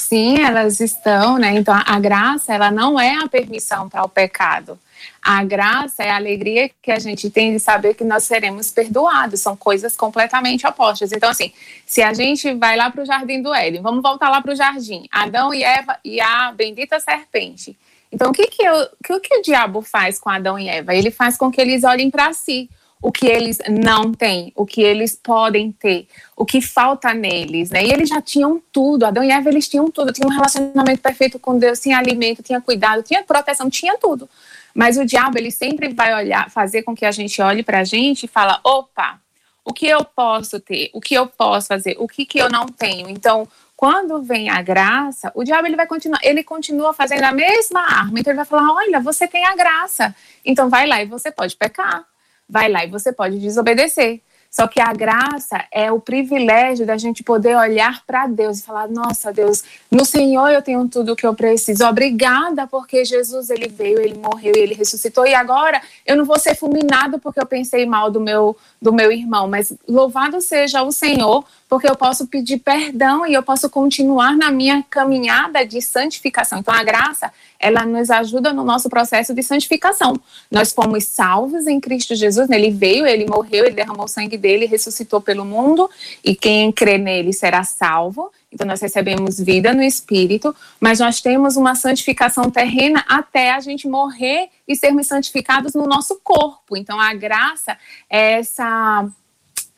Sim, 0.00 0.40
elas 0.40 0.80
estão, 0.80 1.38
né? 1.38 1.54
Então 1.54 1.74
a 1.74 2.00
graça, 2.00 2.54
ela 2.54 2.70
não 2.70 2.98
é 2.98 3.16
a 3.22 3.28
permissão 3.28 3.86
para 3.86 4.02
o 4.02 4.08
pecado. 4.08 4.78
A 5.22 5.44
graça 5.44 6.02
é 6.02 6.10
a 6.10 6.16
alegria 6.16 6.70
que 6.82 6.90
a 6.90 6.98
gente 6.98 7.28
tem 7.28 7.52
de 7.52 7.60
saber 7.60 7.94
que 7.94 8.02
nós 8.02 8.24
seremos 8.24 8.70
perdoados. 8.70 9.40
São 9.40 9.54
coisas 9.54 9.96
completamente 9.96 10.66
opostas. 10.66 11.12
Então, 11.12 11.28
assim, 11.28 11.52
se 11.84 12.02
a 12.02 12.14
gente 12.14 12.52
vai 12.54 12.76
lá 12.76 12.90
para 12.90 13.02
o 13.02 13.06
jardim 13.06 13.42
do 13.42 13.52
Éden, 13.52 13.82
vamos 13.82 14.02
voltar 14.02 14.30
lá 14.30 14.40
para 14.40 14.52
o 14.52 14.56
jardim. 14.56 15.06
Adão 15.12 15.52
e 15.52 15.62
Eva 15.62 15.98
e 16.02 16.18
a 16.18 16.50
bendita 16.50 16.98
serpente. 16.98 17.76
Então, 18.10 18.30
o 18.30 18.32
que 18.32 18.46
que, 18.46 18.62
eu, 18.62 18.74
o 19.10 19.20
que 19.20 19.36
o 19.36 19.42
diabo 19.42 19.82
faz 19.82 20.18
com 20.18 20.30
Adão 20.30 20.58
e 20.58 20.66
Eva? 20.66 20.94
Ele 20.94 21.10
faz 21.10 21.36
com 21.36 21.50
que 21.50 21.60
eles 21.60 21.84
olhem 21.84 22.10
para 22.10 22.32
si 22.32 22.70
o 23.02 23.10
que 23.10 23.26
eles 23.26 23.58
não 23.68 24.12
têm, 24.12 24.52
o 24.54 24.66
que 24.66 24.82
eles 24.82 25.16
podem 25.16 25.72
ter, 25.72 26.06
o 26.36 26.44
que 26.44 26.60
falta 26.60 27.14
neles, 27.14 27.70
né? 27.70 27.82
E 27.82 27.90
eles 27.90 28.08
já 28.08 28.20
tinham 28.20 28.62
tudo, 28.70 29.06
Adão 29.06 29.24
e 29.24 29.30
Eva, 29.30 29.48
eles 29.48 29.68
tinham 29.68 29.90
tudo, 29.90 30.12
tinham 30.12 30.28
um 30.28 30.32
relacionamento 30.32 31.00
perfeito 31.00 31.38
com 31.38 31.58
Deus, 31.58 31.80
tinha 31.80 31.96
alimento, 31.96 32.42
tinha 32.42 32.60
cuidado, 32.60 33.02
tinha 33.02 33.22
proteção, 33.22 33.70
tinha 33.70 33.96
tudo. 33.96 34.28
Mas 34.74 34.98
o 34.98 35.04
diabo, 35.04 35.38
ele 35.38 35.50
sempre 35.50 35.88
vai 35.88 36.14
olhar, 36.14 36.50
fazer 36.50 36.82
com 36.82 36.94
que 36.94 37.06
a 37.06 37.10
gente 37.10 37.40
olhe 37.40 37.62
para 37.62 37.80
a 37.80 37.84
gente 37.84 38.24
e 38.24 38.28
fala, 38.28 38.60
opa, 38.62 39.18
o 39.64 39.72
que 39.72 39.86
eu 39.86 40.04
posso 40.04 40.60
ter, 40.60 40.90
o 40.92 41.00
que 41.00 41.14
eu 41.14 41.26
posso 41.26 41.68
fazer, 41.68 41.96
o 41.98 42.06
que, 42.06 42.26
que 42.26 42.38
eu 42.38 42.50
não 42.50 42.66
tenho. 42.66 43.08
Então, 43.08 43.48
quando 43.74 44.22
vem 44.22 44.50
a 44.50 44.60
graça, 44.60 45.32
o 45.34 45.42
diabo 45.42 45.66
ele 45.66 45.76
vai 45.76 45.86
continuar, 45.86 46.20
ele 46.22 46.44
continua 46.44 46.92
fazendo 46.92 47.24
a 47.24 47.32
mesma 47.32 47.80
arma. 47.80 48.20
Então 48.20 48.30
ele 48.30 48.36
vai 48.36 48.44
falar: 48.44 48.70
"Olha, 48.74 49.00
você 49.00 49.26
tem 49.26 49.46
a 49.46 49.56
graça. 49.56 50.14
Então 50.44 50.68
vai 50.68 50.86
lá 50.86 51.02
e 51.02 51.06
você 51.06 51.30
pode 51.30 51.56
pecar 51.56 52.04
vai 52.50 52.68
lá 52.68 52.84
e 52.84 52.90
você 52.90 53.12
pode 53.12 53.38
desobedecer. 53.38 54.20
Só 54.50 54.66
que 54.66 54.80
a 54.80 54.92
graça 54.92 55.64
é 55.70 55.92
o 55.92 56.00
privilégio 56.00 56.84
da 56.84 56.96
gente 56.96 57.22
poder 57.22 57.56
olhar 57.56 58.04
para 58.04 58.26
Deus 58.26 58.58
e 58.58 58.62
falar: 58.64 58.88
Nossa, 58.88 59.32
Deus, 59.32 59.62
no 59.88 60.04
Senhor 60.04 60.48
eu 60.48 60.60
tenho 60.60 60.88
tudo 60.88 61.12
o 61.12 61.16
que 61.16 61.24
eu 61.24 61.34
preciso. 61.34 61.86
Obrigada 61.86 62.66
porque 62.66 63.04
Jesus 63.04 63.48
ele 63.48 63.68
veio, 63.68 64.00
ele 64.00 64.18
morreu 64.18 64.52
ele 64.56 64.74
ressuscitou. 64.74 65.24
E 65.24 65.34
agora 65.34 65.80
eu 66.04 66.16
não 66.16 66.24
vou 66.24 66.36
ser 66.36 66.56
fulminado 66.56 67.20
porque 67.20 67.40
eu 67.40 67.46
pensei 67.46 67.86
mal 67.86 68.10
do 68.10 68.20
meu 68.20 68.56
do 68.82 68.92
meu 68.92 69.12
irmão, 69.12 69.46
mas 69.46 69.72
louvado 69.86 70.40
seja 70.40 70.82
o 70.82 70.90
Senhor 70.90 71.44
porque 71.70 71.88
eu 71.88 71.94
posso 71.94 72.26
pedir 72.26 72.58
perdão 72.58 73.24
e 73.24 73.32
eu 73.32 73.44
posso 73.44 73.70
continuar 73.70 74.36
na 74.36 74.50
minha 74.50 74.84
caminhada 74.90 75.64
de 75.64 75.80
santificação. 75.80 76.58
Então, 76.58 76.74
a 76.74 76.82
graça, 76.82 77.32
ela 77.60 77.86
nos 77.86 78.10
ajuda 78.10 78.52
no 78.52 78.64
nosso 78.64 78.90
processo 78.90 79.32
de 79.32 79.40
santificação. 79.40 80.20
Nós 80.50 80.72
fomos 80.72 81.04
salvos 81.04 81.68
em 81.68 81.78
Cristo 81.78 82.16
Jesus, 82.16 82.48
né? 82.48 82.56
ele 82.56 82.72
veio, 82.72 83.06
ele 83.06 83.24
morreu, 83.24 83.64
ele 83.64 83.76
derramou 83.76 84.06
o 84.06 84.08
sangue 84.08 84.36
dele, 84.36 84.66
ressuscitou 84.66 85.20
pelo 85.20 85.44
mundo, 85.44 85.88
e 86.24 86.34
quem 86.34 86.72
crê 86.72 86.98
nele 86.98 87.32
será 87.32 87.62
salvo. 87.62 88.32
Então, 88.52 88.66
nós 88.66 88.80
recebemos 88.80 89.38
vida 89.38 89.72
no 89.72 89.80
espírito, 89.80 90.52
mas 90.80 90.98
nós 90.98 91.20
temos 91.20 91.56
uma 91.56 91.76
santificação 91.76 92.50
terrena 92.50 93.04
até 93.08 93.52
a 93.52 93.60
gente 93.60 93.86
morrer 93.86 94.48
e 94.66 94.74
sermos 94.74 95.06
santificados 95.06 95.74
no 95.74 95.86
nosso 95.86 96.18
corpo. 96.24 96.76
Então, 96.76 96.98
a 96.98 97.14
graça 97.14 97.78
é 98.10 98.40
essa 98.40 99.08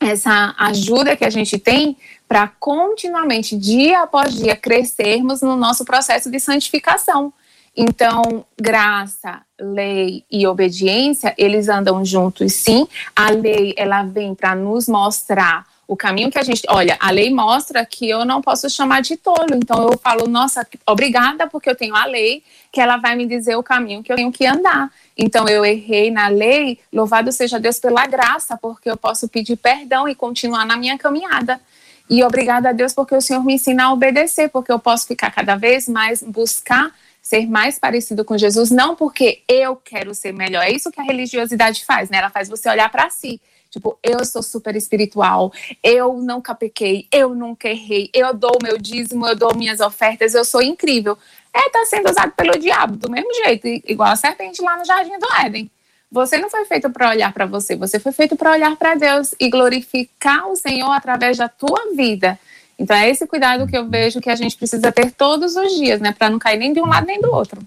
essa 0.09 0.55
ajuda 0.59 1.17
que 1.17 1.25
a 1.25 1.31
gente 1.31 1.59
tem 1.59 1.97
para 2.29 2.49
continuamente, 2.49 3.57
dia 3.57 4.03
após 4.03 4.35
dia, 4.35 4.57
crescermos 4.57 5.43
no 5.43 5.57
nosso 5.57 5.85
processo 5.85 6.31
de 6.31 6.41
santificação. 6.41 7.33
Então, 7.77 8.45
graça, 8.61 9.43
lei 9.59 10.25
e 10.31 10.47
obediência, 10.47 11.35
eles 11.39 11.69
andam 11.69 12.05
juntos, 12.05 12.53
sim. 12.53 12.87
A 13.17 13.31
lei, 13.31 13.75
ela 13.77 14.03
vem 14.03 14.35
para 14.35 14.55
nos 14.55 14.87
mostrar 14.87 15.67
o 15.93 15.97
caminho 15.97 16.31
que 16.31 16.39
a 16.39 16.43
gente. 16.43 16.63
Olha, 16.69 16.97
a 16.99 17.11
lei 17.11 17.31
mostra 17.31 17.85
que 17.85 18.09
eu 18.09 18.25
não 18.25 18.41
posso 18.41 18.69
chamar 18.71 19.03
de 19.03 19.17
tolo. 19.17 19.55
Então, 19.55 19.89
eu 19.91 19.99
falo, 19.99 20.27
nossa, 20.27 20.67
obrigada, 20.87 21.47
porque 21.47 21.69
eu 21.69 21.75
tenho 21.75 21.95
a 21.95 22.07
lei, 22.07 22.43
que 22.71 22.81
ela 22.81 22.97
vai 22.97 23.15
me 23.15 23.27
dizer 23.27 23.57
o 23.57 23.63
caminho 23.63 24.03
que 24.03 24.11
eu 24.11 24.17
tenho 24.17 24.33
que 24.33 24.47
andar. 24.47 24.91
Então 25.17 25.47
eu 25.47 25.65
errei 25.65 26.11
na 26.11 26.29
lei, 26.29 26.79
louvado 26.91 27.31
seja 27.31 27.61
Deus 27.61 27.79
pela 27.79 28.07
graça, 28.07 28.57
porque 28.57 28.91
eu 28.91 28.97
posso 28.97 29.29
pedir 29.29 29.57
perdão 29.57 30.09
e 30.09 30.15
continuar 30.15 30.65
na 30.65 30.77
minha 30.77 30.97
caminhada. 30.97 31.61
E 32.09 32.25
obrigada 32.25 32.71
a 32.71 32.73
Deus 32.73 32.95
porque 32.95 33.15
o 33.15 33.21
Senhor 33.21 33.45
me 33.45 33.55
ensina 33.55 33.85
a 33.85 33.93
obedecer, 33.93 34.49
porque 34.49 34.73
eu 34.73 34.79
posso 34.79 35.07
ficar 35.07 35.31
cada 35.31 35.57
vez 35.57 35.87
mais 35.87 36.23
buscar 36.23 36.91
ser 37.21 37.47
mais 37.47 37.79
parecido 37.79 38.25
com 38.25 38.37
Jesus, 38.37 38.71
não 38.71 38.97
porque 38.97 39.43
eu 39.47 39.77
quero 39.77 40.13
ser 40.15 40.33
melhor. 40.33 40.65
É 40.65 40.73
isso 40.73 40.91
que 40.91 41.01
a 41.01 41.05
religiosidade 41.05 41.85
faz, 41.85 42.11
né? 42.11 42.19
Ela 42.19 42.31
faz 42.31 42.49
você 42.49 42.69
olhar 42.69 42.91
para 42.91 43.09
si. 43.11 43.41
Tipo, 43.73 43.99
eu 44.03 44.25
sou 44.25 44.43
super 44.43 44.77
espiritual, 44.77 45.51
eu 45.83 46.13
nunca 46.13 46.55
pequei, 46.55 47.09
eu 47.11 47.35
nunca 47.35 47.69
errei, 47.69 48.11
eu 48.13 48.33
dou 48.35 48.59
meu 48.63 48.77
dízimo, 48.77 49.27
eu 49.27 49.35
dou 49.35 49.57
minhas 49.57 49.81
ofertas, 49.81 50.35
eu 50.35 50.45
sou 50.45 50.63
incrível 50.63 51.17
é 51.55 51.69
tá 51.69 51.85
sendo 51.85 52.11
usado 52.11 52.33
pelo 52.33 52.59
diabo 52.59 52.97
do 52.97 53.11
mesmo 53.11 53.29
jeito, 53.45 53.67
igual 53.87 54.11
a 54.11 54.17
serpente 54.17 54.63
lá 54.63 54.77
no 54.79 54.85
jardim 54.85 55.19
do 55.19 55.29
Éden. 55.45 55.71
Você 56.11 56.39
não 56.39 56.51
foi 56.51 56.65
feito 56.65 56.91
para 56.91 57.11
olhar 57.11 57.33
para 57.33 57.47
você, 57.47 57.77
você 57.77 57.99
foi 57.99 58.13
feito 58.13 58.37
para 58.37 58.53
olhar 58.53 58.75
para 58.77 58.95
Deus 58.95 59.35
e 59.39 59.49
glorificar 59.49 60.47
o 60.49 60.57
Senhor 60.57 60.91
através 60.91 61.37
da 61.37 61.49
tua 61.49 61.95
vida. 61.95 62.39
Então 62.79 62.97
é 62.97 63.09
esse 63.09 63.27
cuidado 63.27 63.67
que 63.67 63.77
eu 63.77 63.89
vejo 63.89 64.21
que 64.21 64.31
a 64.31 64.35
gente 64.35 64.57
precisa 64.57 64.91
ter 64.91 65.11
todos 65.13 65.57
os 65.57 65.75
dias, 65.77 66.01
né, 66.01 66.13
para 66.13 66.31
não 66.31 66.39
cair 66.39 66.59
nem 66.59 66.73
de 66.73 66.81
um 66.81 66.87
lado 66.87 67.07
nem 67.07 67.21
do 67.21 67.31
outro. 67.31 67.61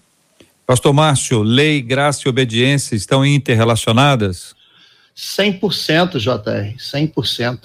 Pastor 0.65 0.93
Márcio, 0.93 1.43
lei, 1.43 1.79
graça 1.79 2.23
e 2.25 2.29
obediência 2.29 2.95
estão 2.95 3.23
interrelacionadas? 3.23 4.54
100%, 5.16 6.18
JR, 6.18 6.76
100%. 6.78 7.59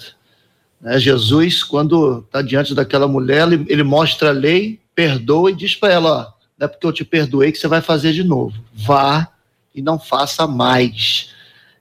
Né, 0.79 0.99
Jesus, 0.99 1.63
quando 1.63 2.19
está 2.19 2.41
diante 2.41 2.73
daquela 2.73 3.07
mulher, 3.07 3.47
ele, 3.47 3.65
ele 3.67 3.83
mostra 3.83 4.29
a 4.29 4.33
lei, 4.33 4.79
perdoa 4.95 5.51
e 5.51 5.55
diz 5.55 5.75
para 5.75 5.93
ela: 5.93 6.09
ó, 6.09 6.41
não 6.57 6.65
é 6.65 6.67
porque 6.67 6.85
eu 6.85 6.93
te 6.93 7.03
perdoei 7.03 7.51
que 7.51 7.57
você 7.57 7.67
vai 7.67 7.81
fazer 7.81 8.13
de 8.13 8.23
novo. 8.23 8.63
Vá 8.73 9.27
e 9.73 9.81
não 9.81 9.99
faça 9.99 10.47
mais. 10.47 11.29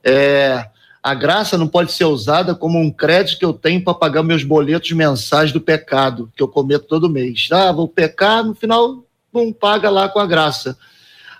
É, 0.03 0.67
a 1.03 1.15
graça 1.15 1.57
não 1.57 1.67
pode 1.67 1.93
ser 1.93 2.05
usada 2.05 2.55
como 2.55 2.79
um 2.79 2.91
crédito 2.91 3.39
que 3.39 3.45
eu 3.45 3.53
tenho 3.53 3.83
para 3.83 3.95
pagar 3.95 4.23
meus 4.23 4.45
boletos 4.45 4.91
mensais 4.93 5.51
do 5.51 5.61
pecado 5.61 6.31
que 6.37 6.43
eu 6.43 6.49
cometo 6.49 6.87
todo 6.87 7.09
mês. 7.09 7.49
Ah, 7.51 7.73
vou 7.73 7.89
pecar, 7.89 8.45
no 8.45 8.55
final, 8.55 9.05
não 9.33 9.53
paga 9.53 9.89
lá 9.89 10.09
com 10.09 10.19
a 10.19 10.27
graça. 10.27 10.77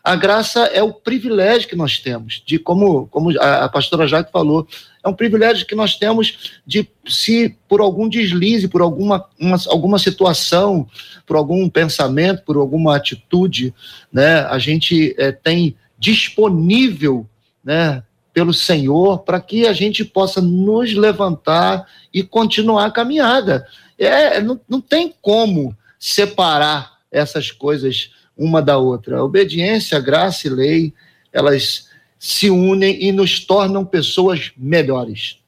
A 0.03 0.17
graça 0.17 0.61
é 0.67 0.83
o 0.83 0.93
privilégio 0.93 1.69
que 1.69 1.77
nós 1.77 1.99
temos, 1.99 2.43
de 2.45 2.59
como, 2.59 3.07
como 3.09 3.31
a, 3.39 3.69
pastora 3.69 4.07
Jaque 4.07 4.33
falou, 4.33 4.67
é 5.05 5.09
um 5.09 5.15
privilégio 5.15 5.67
que 5.67 5.75
nós 5.75 5.97
temos 5.97 6.61
de, 6.67 6.89
se 7.07 7.57
por 7.69 7.81
algum 7.81 8.09
deslize, 8.09 8.69
por 8.69 8.81
alguma, 8.81 9.27
uma, 9.39 9.57
alguma 9.69 9.99
situação, 9.99 10.87
por 11.27 11.37
algum 11.37 11.69
pensamento, 11.69 12.43
por 12.45 12.57
alguma 12.57 12.97
atitude, 12.97 13.75
né, 14.13 14.41
a 14.41 14.59
gente 14.59 15.15
é, 15.19 15.33
tem 15.33 15.77
disponível, 15.99 17.27
né, 17.63 18.03
pelo 18.33 18.55
Senhor, 18.55 19.19
para 19.19 19.41
que 19.41 19.67
a 19.67 19.73
gente 19.73 20.05
possa 20.05 20.41
nos 20.41 20.95
levantar 20.95 21.87
e 22.13 22.23
continuar 22.23 22.87
a 22.87 22.91
caminhada. 22.91 23.67
É, 23.99 24.41
não, 24.41 24.59
não 24.69 24.81
tem 24.81 25.13
como 25.21 25.77
separar 25.99 27.01
essas 27.11 27.51
coisas 27.51 28.13
uma 28.41 28.63
da 28.63 28.79
outra. 28.79 29.23
Obediência, 29.23 30.01
graça 30.01 30.47
e 30.47 30.51
lei, 30.51 30.95
elas 31.31 31.91
se 32.19 32.49
unem 32.49 33.05
e 33.05 33.13
nos 33.13 33.41
tornam 33.41 33.85
pessoas 33.85 34.51
melhores. 34.57 35.39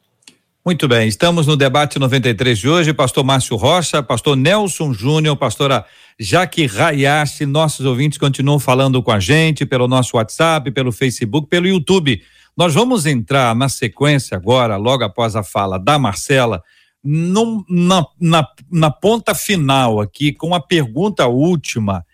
Muito 0.64 0.86
bem, 0.86 1.08
estamos 1.08 1.46
no 1.46 1.56
debate 1.56 1.98
93 1.98 2.58
de 2.58 2.68
hoje, 2.68 2.92
pastor 2.92 3.24
Márcio 3.24 3.56
Rocha, 3.56 4.02
pastor 4.02 4.36
Nelson 4.36 4.92
Júnior, 4.92 5.36
pastora 5.36 5.84
Jaque 6.20 6.66
Rayashi, 6.66 7.46
nossos 7.46 7.84
ouvintes 7.84 8.18
continuam 8.18 8.60
falando 8.60 9.02
com 9.02 9.10
a 9.10 9.18
gente 9.18 9.66
pelo 9.66 9.88
nosso 9.88 10.16
WhatsApp, 10.16 10.70
pelo 10.70 10.92
Facebook, 10.92 11.48
pelo 11.48 11.66
YouTube. 11.66 12.22
Nós 12.56 12.74
vamos 12.74 13.06
entrar 13.06 13.56
na 13.56 13.68
sequência 13.68 14.36
agora, 14.36 14.76
logo 14.76 15.02
após 15.02 15.34
a 15.34 15.42
fala 15.42 15.78
da 15.78 15.98
Marcela, 15.98 16.62
num, 17.02 17.64
na, 17.68 18.06
na, 18.20 18.46
na 18.70 18.90
ponta 18.90 19.34
final 19.34 20.00
aqui, 20.00 20.32
com 20.32 20.54
a 20.54 20.60
pergunta 20.60 21.26
última, 21.26 22.04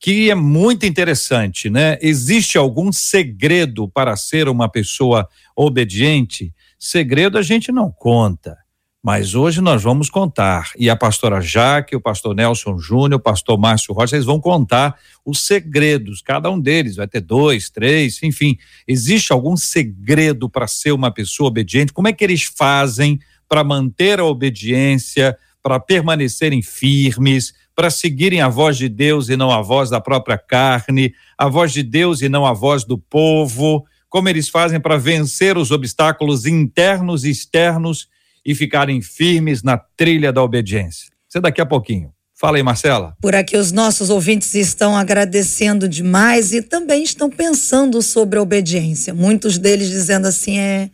que 0.00 0.30
é 0.30 0.34
muito 0.34 0.86
interessante, 0.86 1.68
né? 1.68 1.98
Existe 2.00 2.56
algum 2.56 2.92
segredo 2.92 3.88
para 3.88 4.16
ser 4.16 4.48
uma 4.48 4.68
pessoa 4.68 5.28
obediente? 5.56 6.54
Segredo 6.78 7.36
a 7.36 7.42
gente 7.42 7.72
não 7.72 7.90
conta, 7.90 8.56
mas 9.02 9.34
hoje 9.34 9.60
nós 9.60 9.82
vamos 9.82 10.08
contar. 10.08 10.70
E 10.78 10.88
a 10.88 10.94
pastora 10.94 11.40
Jaque, 11.40 11.96
o 11.96 12.00
pastor 12.00 12.34
Nelson 12.34 12.78
Júnior, 12.78 13.18
o 13.18 13.22
pastor 13.22 13.58
Márcio 13.58 13.92
Rocha, 13.92 14.14
eles 14.14 14.26
vão 14.26 14.40
contar 14.40 14.94
os 15.24 15.44
segredos, 15.44 16.22
cada 16.22 16.48
um 16.48 16.60
deles 16.60 16.96
vai 16.96 17.08
ter 17.08 17.20
dois, 17.20 17.68
três, 17.68 18.22
enfim. 18.22 18.56
Existe 18.86 19.32
algum 19.32 19.56
segredo 19.56 20.48
para 20.48 20.68
ser 20.68 20.92
uma 20.92 21.10
pessoa 21.10 21.48
obediente? 21.48 21.92
Como 21.92 22.06
é 22.06 22.12
que 22.12 22.22
eles 22.22 22.44
fazem 22.44 23.18
para 23.48 23.64
manter 23.64 24.20
a 24.20 24.24
obediência, 24.24 25.36
para 25.60 25.80
permanecerem 25.80 26.62
firmes, 26.62 27.52
para 27.78 27.90
seguirem 27.90 28.40
a 28.40 28.48
voz 28.48 28.76
de 28.76 28.88
Deus 28.88 29.28
e 29.28 29.36
não 29.36 29.52
a 29.52 29.62
voz 29.62 29.88
da 29.88 30.00
própria 30.00 30.36
carne, 30.36 31.14
a 31.38 31.48
voz 31.48 31.72
de 31.72 31.84
Deus 31.84 32.20
e 32.22 32.28
não 32.28 32.44
a 32.44 32.52
voz 32.52 32.82
do 32.82 32.98
povo? 32.98 33.86
como 34.08 34.28
eles 34.28 34.48
fazem 34.48 34.80
para 34.80 34.96
vencer 34.96 35.56
os 35.56 35.70
obstáculos 35.70 36.46
internos 36.46 37.24
e 37.24 37.30
externos 37.30 38.08
e 38.44 38.54
ficarem 38.54 39.02
firmes 39.02 39.62
na 39.62 39.76
trilha 39.76 40.32
da 40.32 40.42
obediência. 40.42 41.10
Isso 41.28 41.38
é 41.38 41.40
daqui 41.40 41.60
a 41.60 41.66
pouquinho. 41.66 42.12
Fala 42.34 42.56
aí, 42.56 42.62
Marcela. 42.62 43.16
Por 43.20 43.34
aqui 43.34 43.56
os 43.56 43.72
nossos 43.72 44.10
ouvintes 44.10 44.54
estão 44.54 44.96
agradecendo 44.96 45.88
demais 45.88 46.52
e 46.52 46.62
também 46.62 47.02
estão 47.02 47.28
pensando 47.28 48.00
sobre 48.00 48.38
a 48.38 48.42
obediência. 48.42 49.12
Muitos 49.12 49.58
deles 49.58 49.88
dizendo 49.88 50.26
assim: 50.26 50.58
é, 50.58 50.88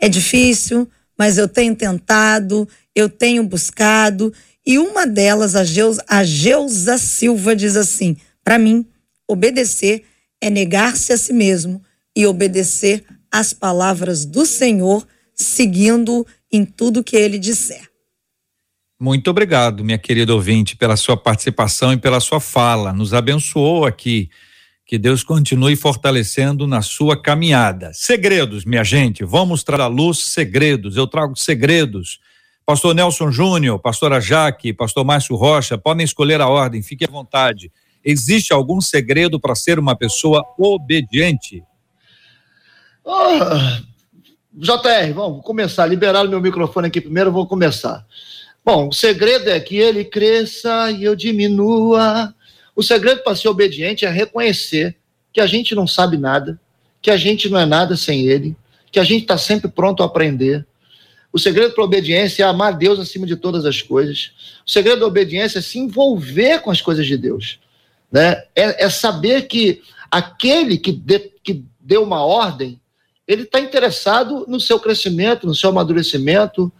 é 0.00 0.08
difícil, 0.08 0.88
mas 1.16 1.36
eu 1.36 1.46
tenho 1.46 1.76
tentado, 1.76 2.66
eu 2.94 3.08
tenho 3.08 3.44
buscado. 3.44 4.32
E 4.68 4.78
uma 4.78 5.06
delas, 5.06 5.56
a 5.56 5.64
Geusa, 5.64 6.04
a 6.06 6.22
Geusa 6.22 6.98
Silva, 6.98 7.56
diz 7.56 7.74
assim: 7.74 8.18
para 8.44 8.58
mim, 8.58 8.84
obedecer 9.26 10.04
é 10.42 10.50
negar-se 10.50 11.10
a 11.10 11.16
si 11.16 11.32
mesmo 11.32 11.82
e 12.14 12.26
obedecer 12.26 13.02
às 13.32 13.54
palavras 13.54 14.26
do 14.26 14.44
Senhor, 14.44 15.06
seguindo 15.34 16.26
em 16.52 16.66
tudo 16.66 17.02
que 17.02 17.16
ele 17.16 17.38
disser. 17.38 17.88
Muito 19.00 19.30
obrigado, 19.30 19.82
minha 19.82 19.96
querida 19.96 20.34
ouvinte, 20.34 20.76
pela 20.76 20.96
sua 20.96 21.16
participação 21.16 21.94
e 21.94 21.96
pela 21.96 22.20
sua 22.20 22.38
fala. 22.38 22.92
Nos 22.92 23.14
abençoou 23.14 23.86
aqui. 23.86 24.28
Que 24.84 24.98
Deus 24.98 25.22
continue 25.22 25.76
fortalecendo 25.76 26.66
na 26.66 26.82
sua 26.82 27.20
caminhada. 27.20 27.90
Segredos, 27.94 28.64
minha 28.64 28.84
gente, 28.84 29.24
vamos 29.24 29.62
trazer 29.62 29.82
à 29.82 29.86
luz 29.86 30.18
segredos. 30.18 30.96
Eu 30.96 31.06
trago 31.06 31.36
segredos. 31.36 32.18
Pastor 32.68 32.94
Nelson 32.94 33.30
Júnior, 33.30 33.78
pastora 33.78 34.20
Jaque, 34.20 34.74
pastor 34.74 35.02
Márcio 35.02 35.34
Rocha, 35.36 35.78
podem 35.78 36.04
escolher 36.04 36.38
a 36.42 36.48
ordem, 36.48 36.82
fique 36.82 37.02
à 37.02 37.10
vontade. 37.10 37.72
Existe 38.04 38.52
algum 38.52 38.78
segredo 38.78 39.40
para 39.40 39.54
ser 39.54 39.78
uma 39.78 39.96
pessoa 39.96 40.44
obediente? 40.58 41.64
Oh, 43.02 43.38
JR, 44.52 45.14
vamos 45.14 45.42
começar. 45.42 45.86
Liberar 45.86 46.26
o 46.26 46.28
meu 46.28 46.42
microfone 46.42 46.88
aqui 46.88 47.00
primeiro, 47.00 47.32
vou 47.32 47.46
começar. 47.46 48.06
Bom, 48.62 48.88
o 48.88 48.92
segredo 48.92 49.48
é 49.48 49.58
que 49.58 49.78
ele 49.78 50.04
cresça 50.04 50.90
e 50.90 51.04
eu 51.04 51.16
diminua. 51.16 52.34
O 52.76 52.82
segredo 52.82 53.22
para 53.22 53.34
ser 53.34 53.48
obediente 53.48 54.04
é 54.04 54.10
reconhecer 54.10 54.94
que 55.32 55.40
a 55.40 55.46
gente 55.46 55.74
não 55.74 55.86
sabe 55.86 56.18
nada, 56.18 56.60
que 57.00 57.10
a 57.10 57.16
gente 57.16 57.48
não 57.48 57.58
é 57.58 57.64
nada 57.64 57.96
sem 57.96 58.26
ele, 58.26 58.54
que 58.92 59.00
a 59.00 59.04
gente 59.04 59.22
está 59.22 59.38
sempre 59.38 59.70
pronto 59.70 60.02
a 60.02 60.06
aprender. 60.06 60.66
O 61.32 61.38
segredo 61.38 61.74
para 61.74 61.84
a 61.84 61.86
obediência 61.86 62.42
é 62.42 62.46
amar 62.46 62.76
Deus 62.76 62.98
acima 62.98 63.26
de 63.26 63.36
todas 63.36 63.64
as 63.66 63.82
coisas. 63.82 64.32
O 64.66 64.70
segredo 64.70 65.00
da 65.00 65.06
obediência 65.06 65.58
é 65.58 65.62
se 65.62 65.78
envolver 65.78 66.60
com 66.60 66.70
as 66.70 66.80
coisas 66.80 67.06
de 67.06 67.16
Deus. 67.16 67.58
Né? 68.10 68.42
É, 68.56 68.84
é 68.84 68.90
saber 68.90 69.42
que 69.42 69.82
aquele 70.10 70.78
que, 70.78 70.92
de, 70.92 71.18
que 71.42 71.64
deu 71.78 72.02
uma 72.02 72.24
ordem, 72.24 72.80
ele 73.26 73.42
está 73.42 73.60
interessado 73.60 74.46
no 74.48 74.58
seu 74.58 74.80
crescimento, 74.80 75.46
no 75.46 75.54
seu 75.54 75.70
amadurecimento. 75.70 76.72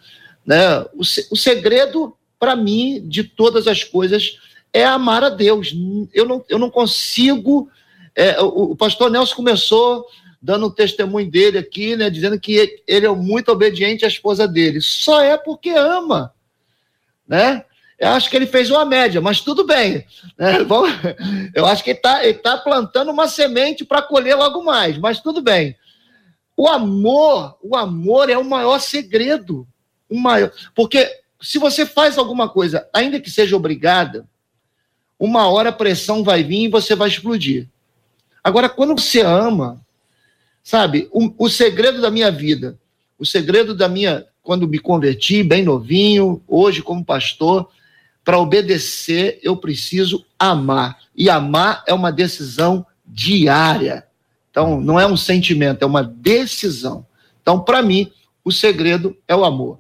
Né? 0.47 0.81
O, 0.95 1.03
o 1.31 1.37
segredo, 1.37 2.17
para 2.39 2.57
mim, 2.57 3.03
de 3.07 3.25
todas 3.25 3.67
as 3.67 3.85
coisas 3.85 4.39
é 4.73 4.85
amar 4.85 5.25
a 5.25 5.29
Deus. 5.29 5.75
Eu 6.13 6.27
não, 6.27 6.45
eu 6.49 6.59
não 6.59 6.71
consigo. 6.71 7.71
É, 8.15 8.41
o, 8.41 8.73
o, 8.73 8.77
pastor 8.77 9.11
Nelson 9.11 9.35
começou 9.35 10.07
dando 10.41 10.67
um 10.67 10.71
testemunho 10.71 11.31
dele 11.31 11.59
aqui, 11.59 11.97
né, 11.97 12.09
dizendo 12.09 12.39
que 12.39 12.83
ele 12.87 13.07
é 13.07 13.11
muito 13.11 13.51
obediente 13.51 14.05
à 14.05 14.09
esposa 14.09 14.47
dele. 14.47 14.81
Só 14.81 15.21
é 15.21 15.37
porque 15.37 15.71
ama, 15.71 16.33
né? 17.27 17.65
Eu 17.99 18.11
acho 18.11 18.31
que 18.31 18.37
ele 18.37 18.47
fez 18.47 18.71
uma 18.71 18.85
média, 18.85 19.21
mas 19.21 19.41
tudo 19.41 19.67
bem. 19.67 20.07
Né? 20.39 20.59
Eu 21.53 21.67
acho 21.67 21.83
que 21.83 21.91
ele 21.91 21.99
está 21.99 22.21
tá 22.35 22.57
plantando 22.57 23.11
uma 23.11 23.27
semente 23.27 23.85
para 23.85 24.01
colher 24.01 24.37
logo 24.37 24.63
mais, 24.63 24.97
mas 24.97 25.21
tudo 25.21 25.43
bem. 25.43 25.77
O 26.57 26.69
amor, 26.69 27.59
o 27.61 27.77
amor 27.77 28.31
é 28.31 28.39
o 28.39 28.45
maior 28.45 28.79
segredo. 28.79 29.67
O 30.09 30.17
maior, 30.17 30.53
porque 30.77 31.11
se 31.41 31.59
você 31.59 31.85
faz 31.85 32.17
alguma 32.17 32.49
coisa, 32.49 32.89
ainda 32.95 33.21
que 33.21 33.31
seja 33.31 33.57
obrigada, 33.57 34.29
uma 35.19 35.49
hora 35.49 35.71
a 35.71 35.73
pressão 35.73 36.23
vai 36.23 36.45
vir 36.45 36.65
e 36.65 36.69
você 36.69 36.95
vai 36.95 37.09
explodir. 37.09 37.69
Agora, 38.43 38.69
quando 38.69 38.97
você 38.97 39.21
ama, 39.23 39.85
sabe, 40.69 41.09
o, 41.11 41.33
o 41.39 41.49
segredo 41.49 41.99
da 41.99 42.11
minha 42.11 42.31
vida, 42.31 42.79
o 43.19 43.25
segredo 43.25 43.75
da 43.75 43.89
minha, 43.89 44.27
quando 44.43 44.69
me 44.69 44.79
converti, 44.79 45.43
bem 45.43 45.65
novinho, 45.65 46.43
hoje 46.47 46.83
como 46.83 47.03
pastor, 47.03 47.71
para 48.23 48.39
obedecer, 48.39 49.41
eu 49.43 49.57
preciso 49.57 50.27
amar. 50.39 50.99
E 51.17 51.31
amar 51.31 51.83
é 51.87 51.95
uma 51.95 52.13
decisão 52.13 52.85
diária. 53.07 54.07
Então, 54.51 54.79
não 54.79 55.01
é 55.01 55.07
um 55.07 55.17
sentimento, 55.17 55.85
é 55.85 55.87
uma 55.87 56.05
decisão. 56.05 57.07
Então, 57.41 57.59
para 57.59 57.81
mim, 57.83 58.13
o 58.45 58.53
segredo 58.53 59.17
é 59.27 59.35
o 59.35 59.47
amor. 59.47 59.79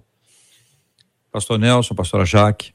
Pastor 1.30 1.58
Nelson, 1.58 1.94
pastora 1.94 2.24
Jaque. 2.24 2.72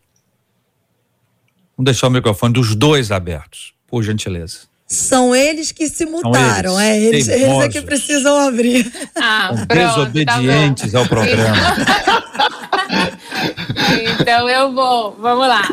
Vamos 1.75 1.85
deixar 1.85 2.09
o 2.09 2.11
microfone 2.11 2.53
dos 2.53 2.75
dois 2.75 3.11
abertos, 3.11 3.73
por 3.87 4.03
gentileza. 4.03 4.71
São 4.85 5.35
eles 5.35 5.71
que 5.71 5.87
se 5.87 6.05
mutaram, 6.05 6.79
eles, 6.79 7.27
é 7.27 7.37
eles, 7.37 7.39
eles 7.49 7.63
é 7.63 7.69
que 7.69 7.81
precisam 7.81 8.37
abrir. 8.37 8.91
Ah, 9.15 9.49
pronto, 9.67 10.11
desobedientes 10.11 10.91
tá 10.91 10.99
ao 10.99 11.07
programa. 11.07 11.57
então 14.19 14.49
eu 14.49 14.71
vou, 14.71 15.13
vamos 15.13 15.47
lá. 15.47 15.63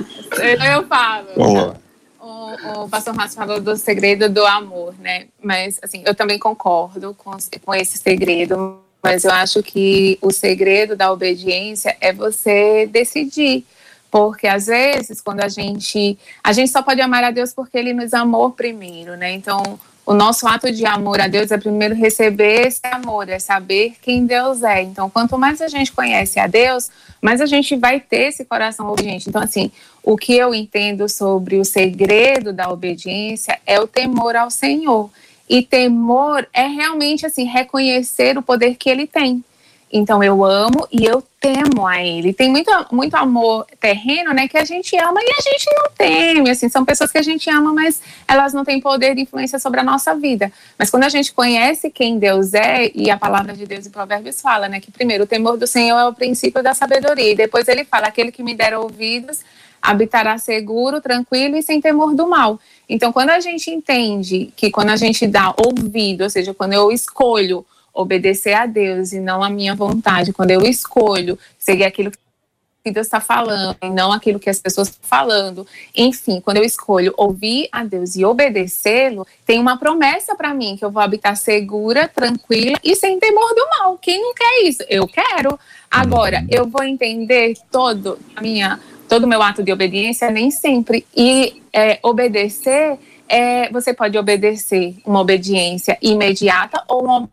Eu 0.72 0.86
falo. 0.86 1.26
Vamos 1.36 1.80
o, 2.76 2.88
pastor 2.88 3.14
Márcio 3.14 3.38
falou 3.38 3.60
do 3.60 3.76
segredo 3.76 4.28
do 4.28 4.44
amor, 4.46 4.94
né? 4.98 5.26
Mas, 5.42 5.78
assim, 5.82 6.02
eu 6.04 6.14
também 6.14 6.38
concordo 6.38 7.14
com, 7.14 7.36
com 7.64 7.74
esse 7.74 7.98
segredo, 7.98 8.80
mas 9.02 9.24
eu 9.24 9.30
acho 9.30 9.62
que 9.62 10.18
o 10.20 10.30
segredo 10.30 10.96
da 10.96 11.12
obediência 11.12 11.96
é 12.00 12.12
você 12.12 12.86
decidir. 12.86 13.64
Porque 14.10 14.46
às 14.46 14.66
vezes, 14.66 15.20
quando 15.20 15.40
a 15.40 15.48
gente. 15.48 16.18
A 16.42 16.52
gente 16.52 16.70
só 16.70 16.82
pode 16.82 17.00
amar 17.00 17.22
a 17.24 17.30
Deus 17.30 17.52
porque 17.52 17.78
Ele 17.78 17.92
nos 17.92 18.12
amou 18.12 18.50
primeiro, 18.50 19.16
né? 19.16 19.32
Então, 19.32 19.78
o 20.04 20.14
nosso 20.14 20.48
ato 20.48 20.72
de 20.72 20.84
amor 20.84 21.20
a 21.20 21.28
Deus 21.28 21.52
é 21.52 21.58
primeiro 21.58 21.94
receber 21.94 22.66
esse 22.66 22.80
amor, 22.84 23.28
é 23.28 23.38
saber 23.38 23.94
quem 24.02 24.26
Deus 24.26 24.62
é. 24.62 24.82
Então, 24.82 25.08
quanto 25.08 25.38
mais 25.38 25.60
a 25.62 25.68
gente 25.68 25.92
conhece 25.92 26.40
a 26.40 26.48
Deus, 26.48 26.90
mais 27.22 27.40
a 27.40 27.46
gente 27.46 27.76
vai 27.76 28.00
ter 28.00 28.28
esse 28.28 28.44
coração 28.44 28.90
obediente. 28.90 29.28
Então, 29.28 29.40
assim, 29.40 29.70
o 30.02 30.16
que 30.16 30.34
eu 30.34 30.52
entendo 30.52 31.08
sobre 31.08 31.58
o 31.58 31.64
segredo 31.64 32.52
da 32.52 32.70
obediência 32.70 33.60
é 33.64 33.78
o 33.78 33.86
temor 33.86 34.34
ao 34.34 34.50
Senhor. 34.50 35.10
E 35.48 35.62
temor 35.62 36.48
é 36.52 36.66
realmente 36.66 37.26
assim 37.26 37.44
reconhecer 37.44 38.36
o 38.38 38.42
poder 38.42 38.76
que 38.76 38.90
ele 38.90 39.06
tem. 39.06 39.44
Então 39.92 40.22
eu 40.22 40.44
amo 40.44 40.86
e 40.92 41.04
eu 41.04 41.22
temo 41.40 41.86
a 41.86 42.04
ele. 42.04 42.32
Tem 42.32 42.48
muito, 42.50 42.70
muito 42.92 43.14
amor 43.14 43.66
terreno, 43.80 44.32
né, 44.32 44.46
que 44.46 44.58
a 44.58 44.64
gente 44.64 44.96
ama 44.96 45.20
e 45.20 45.30
a 45.30 45.42
gente 45.42 45.66
não 45.74 45.90
teme, 45.96 46.50
assim, 46.50 46.68
são 46.68 46.84
pessoas 46.84 47.10
que 47.10 47.18
a 47.18 47.22
gente 47.22 47.48
ama, 47.50 47.72
mas 47.72 48.00
elas 48.28 48.52
não 48.52 48.64
têm 48.64 48.80
poder 48.80 49.14
de 49.14 49.22
influência 49.22 49.58
sobre 49.58 49.80
a 49.80 49.82
nossa 49.82 50.14
vida. 50.14 50.52
Mas 50.78 50.90
quando 50.90 51.04
a 51.04 51.08
gente 51.08 51.32
conhece 51.32 51.90
quem 51.90 52.18
Deus 52.18 52.54
é, 52.54 52.90
e 52.94 53.10
a 53.10 53.16
palavra 53.16 53.54
de 53.54 53.66
Deus 53.66 53.86
em 53.86 53.90
Provérbios 53.90 54.40
fala, 54.40 54.68
né, 54.68 54.80
que 54.80 54.90
primeiro 54.92 55.24
o 55.24 55.26
temor 55.26 55.56
do 55.56 55.66
Senhor 55.66 55.98
é 55.98 56.04
o 56.04 56.12
princípio 56.12 56.62
da 56.62 56.74
sabedoria, 56.74 57.32
e 57.32 57.34
depois 57.34 57.66
ele 57.66 57.84
fala, 57.84 58.06
aquele 58.06 58.30
que 58.30 58.42
me 58.42 58.54
der 58.54 58.76
ouvidos 58.76 59.40
habitará 59.82 60.36
seguro, 60.36 61.00
tranquilo 61.00 61.56
e 61.56 61.62
sem 61.62 61.80
temor 61.80 62.14
do 62.14 62.28
mal. 62.28 62.60
Então, 62.88 63.12
quando 63.12 63.30
a 63.30 63.40
gente 63.40 63.70
entende 63.70 64.52
que 64.54 64.70
quando 64.70 64.90
a 64.90 64.96
gente 64.96 65.26
dá 65.26 65.54
ouvido, 65.56 66.24
ou 66.24 66.30
seja, 66.30 66.52
quando 66.52 66.74
eu 66.74 66.92
escolho 66.92 67.64
obedecer 67.92 68.54
a 68.54 68.66
Deus 68.66 69.12
e 69.12 69.20
não 69.20 69.42
a 69.42 69.50
minha 69.50 69.74
vontade, 69.74 70.32
quando 70.32 70.50
eu 70.50 70.62
escolho 70.62 71.38
seguir 71.58 71.84
aquilo 71.84 72.10
que 72.82 72.90
Deus 72.90 73.06
está 73.06 73.20
falando 73.20 73.76
e 73.82 73.90
não 73.90 74.10
aquilo 74.10 74.40
que 74.40 74.48
as 74.48 74.58
pessoas 74.58 74.88
estão 74.88 75.06
falando. 75.08 75.66
Enfim, 75.94 76.40
quando 76.40 76.56
eu 76.56 76.64
escolho 76.64 77.12
ouvir 77.16 77.68
a 77.70 77.84
Deus 77.84 78.16
e 78.16 78.24
obedecê-lo, 78.24 79.26
tem 79.44 79.60
uma 79.60 79.76
promessa 79.76 80.34
para 80.34 80.54
mim 80.54 80.76
que 80.76 80.84
eu 80.84 80.90
vou 80.90 81.02
habitar 81.02 81.36
segura, 81.36 82.08
tranquila 82.08 82.78
e 82.82 82.96
sem 82.96 83.18
temor 83.18 83.54
do 83.54 83.68
mal. 83.78 83.98
Quem 83.98 84.20
não 84.20 84.34
quer 84.34 84.62
isso? 84.62 84.82
Eu 84.88 85.06
quero. 85.06 85.58
Agora, 85.90 86.44
eu 86.48 86.66
vou 86.66 86.82
entender 86.82 87.54
todo 87.70 88.18
a 88.34 88.40
minha 88.40 88.80
todo 89.08 89.24
o 89.24 89.26
meu 89.26 89.42
ato 89.42 89.60
de 89.60 89.72
obediência 89.72 90.30
nem 90.30 90.52
sempre 90.52 91.04
e 91.16 91.60
é, 91.72 91.98
obedecer 92.00 92.96
é, 93.28 93.68
você 93.70 93.92
pode 93.92 94.16
obedecer 94.16 94.96
uma 95.04 95.20
obediência 95.20 95.98
imediata 96.00 96.82
ou 96.88 97.04
uma 97.04 97.28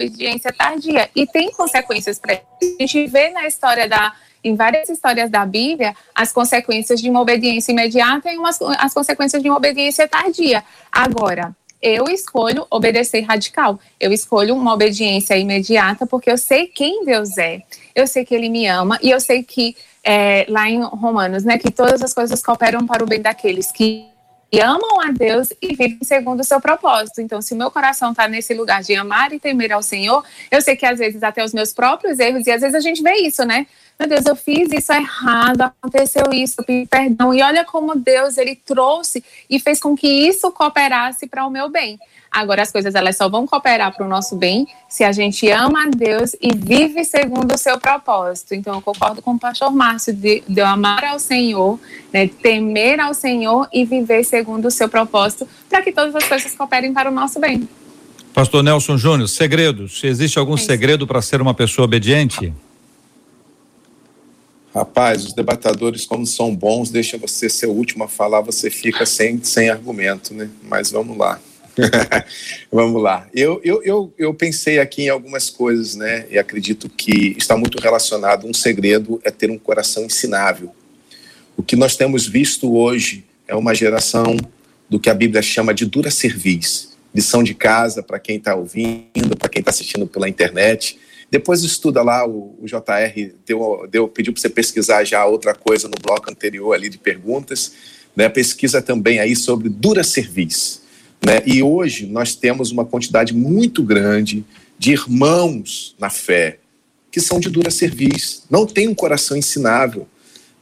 obediência 0.00 0.52
tardia. 0.52 1.10
E 1.14 1.26
tem 1.26 1.50
consequências 1.50 2.18
para 2.18 2.34
isso. 2.34 2.42
A 2.62 2.82
gente 2.82 3.06
vê 3.06 3.30
na 3.30 3.46
história 3.46 3.88
da. 3.88 4.12
Em 4.42 4.56
várias 4.56 4.88
histórias 4.88 5.28
da 5.28 5.44
Bíblia, 5.44 5.94
as 6.14 6.32
consequências 6.32 6.98
de 6.98 7.10
uma 7.10 7.20
obediência 7.20 7.72
imediata 7.72 8.32
e 8.32 8.38
umas, 8.38 8.58
as 8.78 8.94
consequências 8.94 9.42
de 9.42 9.50
uma 9.50 9.58
obediência 9.58 10.08
tardia. 10.08 10.64
Agora, 10.90 11.54
eu 11.82 12.08
escolho 12.08 12.66
obedecer 12.70 13.20
radical. 13.20 13.78
Eu 14.00 14.10
escolho 14.12 14.56
uma 14.56 14.72
obediência 14.72 15.36
imediata 15.36 16.06
porque 16.06 16.30
eu 16.30 16.38
sei 16.38 16.68
quem 16.68 17.04
Deus 17.04 17.36
é. 17.36 17.60
Eu 17.94 18.06
sei 18.06 18.24
que 18.24 18.34
Ele 18.34 18.48
me 18.48 18.66
ama 18.66 18.98
e 19.02 19.10
eu 19.10 19.20
sei 19.20 19.42
que 19.42 19.76
é, 20.02 20.46
lá 20.48 20.70
em 20.70 20.82
Romanos, 20.82 21.44
né, 21.44 21.58
que 21.58 21.70
todas 21.70 22.02
as 22.02 22.14
coisas 22.14 22.42
cooperam 22.42 22.86
para 22.86 23.04
o 23.04 23.06
bem 23.06 23.20
daqueles 23.20 23.70
que 23.70 24.09
e 24.52 24.60
amam 24.60 25.00
a 25.00 25.10
Deus 25.10 25.52
e 25.62 25.68
vivem 25.68 25.98
segundo 26.02 26.40
o 26.40 26.44
seu 26.44 26.60
propósito. 26.60 27.20
Então, 27.20 27.40
se 27.40 27.54
o 27.54 27.56
meu 27.56 27.70
coração 27.70 28.10
está 28.10 28.26
nesse 28.26 28.52
lugar 28.54 28.82
de 28.82 28.94
amar 28.94 29.32
e 29.32 29.38
temer 29.38 29.72
ao 29.72 29.82
Senhor, 29.82 30.24
eu 30.50 30.60
sei 30.60 30.76
que 30.76 30.84
às 30.84 30.98
vezes 30.98 31.22
até 31.22 31.44
os 31.44 31.52
meus 31.52 31.72
próprios 31.72 32.18
erros, 32.18 32.46
e 32.46 32.50
às 32.50 32.60
vezes 32.60 32.74
a 32.74 32.80
gente 32.80 33.02
vê 33.02 33.14
isso, 33.16 33.44
né? 33.44 33.66
Meu 34.00 34.08
Deus, 34.08 34.24
eu 34.24 34.34
fiz 34.34 34.72
isso 34.72 34.90
errado, 34.94 35.60
aconteceu 35.60 36.32
isso, 36.32 36.54
eu 36.58 36.64
pedi 36.64 36.88
perdão. 36.88 37.34
E 37.34 37.42
olha 37.42 37.66
como 37.66 37.94
Deus, 37.94 38.38
ele 38.38 38.56
trouxe 38.56 39.22
e 39.48 39.60
fez 39.60 39.78
com 39.78 39.94
que 39.94 40.08
isso 40.08 40.50
cooperasse 40.52 41.26
para 41.26 41.46
o 41.46 41.50
meu 41.50 41.68
bem. 41.68 41.98
Agora, 42.30 42.62
as 42.62 42.72
coisas 42.72 42.94
elas 42.94 43.18
só 43.18 43.28
vão 43.28 43.46
cooperar 43.46 43.94
para 43.94 44.06
o 44.06 44.08
nosso 44.08 44.36
bem 44.36 44.66
se 44.88 45.04
a 45.04 45.12
gente 45.12 45.50
ama 45.50 45.84
a 45.84 45.90
Deus 45.90 46.34
e 46.40 46.50
vive 46.56 47.04
segundo 47.04 47.54
o 47.54 47.58
seu 47.58 47.78
propósito. 47.78 48.54
Então, 48.54 48.76
eu 48.76 48.80
concordo 48.80 49.20
com 49.20 49.32
o 49.32 49.38
pastor 49.38 49.70
Márcio 49.70 50.14
de, 50.14 50.42
de 50.48 50.62
amar 50.62 51.04
ao 51.04 51.18
Senhor, 51.18 51.78
né, 52.10 52.26
temer 52.26 53.00
ao 53.00 53.12
Senhor 53.12 53.68
e 53.70 53.84
viver 53.84 54.24
segundo 54.24 54.68
o 54.68 54.70
seu 54.70 54.88
propósito, 54.88 55.46
para 55.68 55.82
que 55.82 55.92
todas 55.92 56.16
as 56.16 56.24
coisas 56.24 56.54
cooperem 56.54 56.94
para 56.94 57.10
o 57.10 57.12
nosso 57.12 57.38
bem. 57.38 57.68
Pastor 58.32 58.62
Nelson 58.62 58.96
Júnior, 58.96 59.28
segredos. 59.28 60.02
Existe 60.02 60.38
algum 60.38 60.54
é 60.54 60.56
segredo 60.56 61.06
para 61.06 61.20
ser 61.20 61.42
uma 61.42 61.52
pessoa 61.52 61.84
obediente? 61.84 62.50
Rapaz, 64.74 65.24
os 65.24 65.32
debatadores, 65.32 66.06
como 66.06 66.24
são 66.24 66.54
bons, 66.54 66.90
deixa 66.90 67.18
você 67.18 67.48
ser 67.48 67.66
o 67.66 67.72
último 67.72 68.04
a 68.04 68.08
falar, 68.08 68.40
você 68.40 68.70
fica 68.70 69.04
sem, 69.04 69.42
sem 69.42 69.68
argumento, 69.68 70.32
né? 70.32 70.48
Mas 70.62 70.90
vamos 70.90 71.16
lá. 71.16 71.40
Vamos 72.70 73.02
lá. 73.02 73.26
Eu, 73.32 73.60
eu, 73.64 73.82
eu, 73.82 74.14
eu, 74.18 74.34
pensei 74.34 74.78
aqui 74.78 75.04
em 75.04 75.08
algumas 75.08 75.48
coisas, 75.48 75.94
né? 75.94 76.26
E 76.30 76.38
acredito 76.38 76.88
que 76.88 77.34
está 77.38 77.56
muito 77.56 77.80
relacionado. 77.80 78.46
Um 78.46 78.52
segredo 78.52 79.20
é 79.24 79.30
ter 79.30 79.50
um 79.50 79.58
coração 79.58 80.04
ensinável. 80.04 80.74
O 81.56 81.62
que 81.62 81.76
nós 81.76 81.96
temos 81.96 82.26
visto 82.26 82.74
hoje 82.74 83.24
é 83.46 83.54
uma 83.54 83.74
geração 83.74 84.36
do 84.88 84.98
que 84.98 85.08
a 85.08 85.14
Bíblia 85.14 85.42
chama 85.42 85.72
de 85.72 85.86
dura 85.86 86.10
serviço. 86.10 86.98
Lição 87.14 87.42
de 87.42 87.54
casa 87.54 88.02
para 88.02 88.18
quem 88.18 88.36
está 88.36 88.54
ouvindo, 88.54 89.36
para 89.38 89.48
quem 89.48 89.60
está 89.60 89.70
assistindo 89.70 90.06
pela 90.06 90.28
internet. 90.28 90.98
Depois 91.30 91.62
estuda 91.62 92.02
lá, 92.02 92.26
o, 92.26 92.58
o 92.60 92.66
JR 92.66 93.34
deu, 93.46 93.86
deu, 93.90 94.08
pediu 94.08 94.32
para 94.32 94.40
você 94.40 94.48
pesquisar 94.48 95.04
já 95.04 95.24
outra 95.24 95.54
coisa 95.54 95.88
no 95.88 95.94
bloco 96.02 96.30
anterior 96.30 96.74
ali 96.74 96.88
de 96.88 96.98
perguntas. 96.98 97.72
Né? 98.16 98.28
Pesquisa 98.28 98.82
também 98.82 99.20
aí 99.20 99.36
sobre 99.36 99.68
dura 99.68 100.02
serviço 100.02 100.80
né? 101.24 101.42
E 101.44 101.62
hoje 101.62 102.06
nós 102.06 102.34
temos 102.34 102.70
uma 102.70 102.84
quantidade 102.84 103.34
muito 103.34 103.82
grande 103.82 104.44
de 104.78 104.92
irmãos 104.92 105.94
na 105.98 106.08
fé 106.08 106.58
que 107.10 107.20
são 107.20 107.40
de 107.40 107.50
dura 107.50 107.72
serviço, 107.72 108.44
não 108.48 108.64
têm 108.64 108.86
um 108.86 108.94
coração 108.94 109.36
ensinável. 109.36 110.06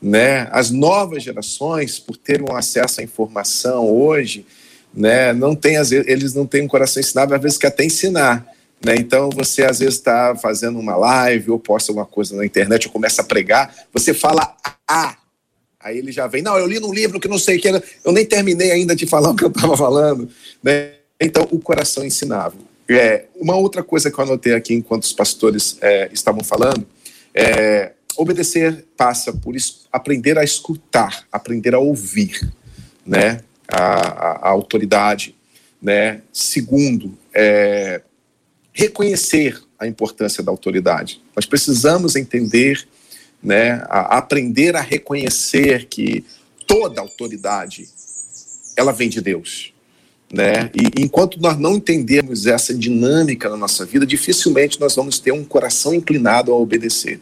Né? 0.00 0.48
As 0.50 0.70
novas 0.70 1.22
gerações, 1.22 1.98
por 1.98 2.16
terem 2.16 2.46
um 2.48 2.56
acesso 2.56 3.00
à 3.00 3.04
informação 3.04 3.86
hoje, 3.86 4.46
né, 4.94 5.34
não 5.34 5.54
tem, 5.54 5.76
eles 6.06 6.32
não 6.32 6.46
têm 6.46 6.62
um 6.62 6.68
coração 6.68 7.00
ensinável, 7.00 7.36
às 7.36 7.42
vezes 7.42 7.58
quer 7.58 7.66
até 7.66 7.84
ensinar. 7.84 8.46
Né? 8.84 8.94
Então 8.96 9.30
você 9.30 9.64
às 9.64 9.80
vezes 9.80 9.94
está 9.94 10.36
fazendo 10.36 10.78
uma 10.78 10.96
live 10.96 11.50
ou 11.50 11.58
posta 11.58 11.90
alguma 11.90 12.06
coisa 12.06 12.36
na 12.36 12.44
internet 12.44 12.86
ou 12.86 12.92
começa 12.92 13.22
a 13.22 13.24
pregar, 13.24 13.74
você 13.92 14.14
fala 14.14 14.56
ah, 14.86 15.16
Aí 15.80 15.96
ele 15.96 16.10
já 16.10 16.26
vem, 16.26 16.42
não, 16.42 16.58
eu 16.58 16.66
li 16.66 16.80
num 16.80 16.92
livro 16.92 17.20
que 17.20 17.28
não 17.28 17.38
sei 17.38 17.56
o 17.56 17.60
que, 17.60 17.68
eu 18.04 18.12
nem 18.12 18.26
terminei 18.26 18.72
ainda 18.72 18.96
de 18.96 19.06
falar 19.06 19.30
o 19.30 19.36
que 19.36 19.44
eu 19.44 19.48
estava 19.48 19.76
falando. 19.76 20.28
Né? 20.62 20.94
Então, 21.20 21.46
o 21.52 21.60
coração 21.60 22.04
ensinável. 22.04 22.60
É, 22.88 23.26
uma 23.36 23.54
outra 23.54 23.82
coisa 23.82 24.10
que 24.10 24.18
eu 24.18 24.24
anotei 24.24 24.54
aqui 24.54 24.74
enquanto 24.74 25.04
os 25.04 25.12
pastores 25.12 25.76
é, 25.80 26.10
estavam 26.12 26.42
falando 26.42 26.86
é 27.34 27.92
obedecer 28.16 28.84
passa 28.96 29.32
por 29.32 29.54
aprender 29.92 30.38
a 30.38 30.42
escutar, 30.42 31.26
aprender 31.30 31.74
a 31.74 31.78
ouvir, 31.78 32.50
né? 33.06 33.40
A, 33.68 33.78
a, 33.78 34.30
a 34.46 34.48
autoridade, 34.48 35.36
né? 35.80 36.22
Segundo, 36.32 37.16
é, 37.32 38.00
reconhecer 38.78 39.60
a 39.76 39.88
importância 39.88 40.40
da 40.40 40.52
autoridade. 40.52 41.20
Nós 41.34 41.44
precisamos 41.44 42.14
entender 42.14 42.86
né, 43.42 43.84
a 43.88 44.18
aprender 44.18 44.76
a 44.76 44.80
reconhecer 44.80 45.86
que 45.86 46.24
toda 46.64 47.00
autoridade 47.00 47.88
ela 48.76 48.92
vem 48.92 49.08
de 49.08 49.20
Deus. 49.20 49.72
Né? 50.32 50.70
E 50.72 51.02
enquanto 51.02 51.40
nós 51.40 51.58
não 51.58 51.74
entendermos 51.74 52.46
essa 52.46 52.72
dinâmica 52.72 53.48
na 53.48 53.56
nossa 53.56 53.84
vida, 53.84 54.06
dificilmente 54.06 54.78
nós 54.78 54.94
vamos 54.94 55.18
ter 55.18 55.32
um 55.32 55.44
coração 55.44 55.92
inclinado 55.92 56.52
a 56.52 56.56
obedecer. 56.56 57.20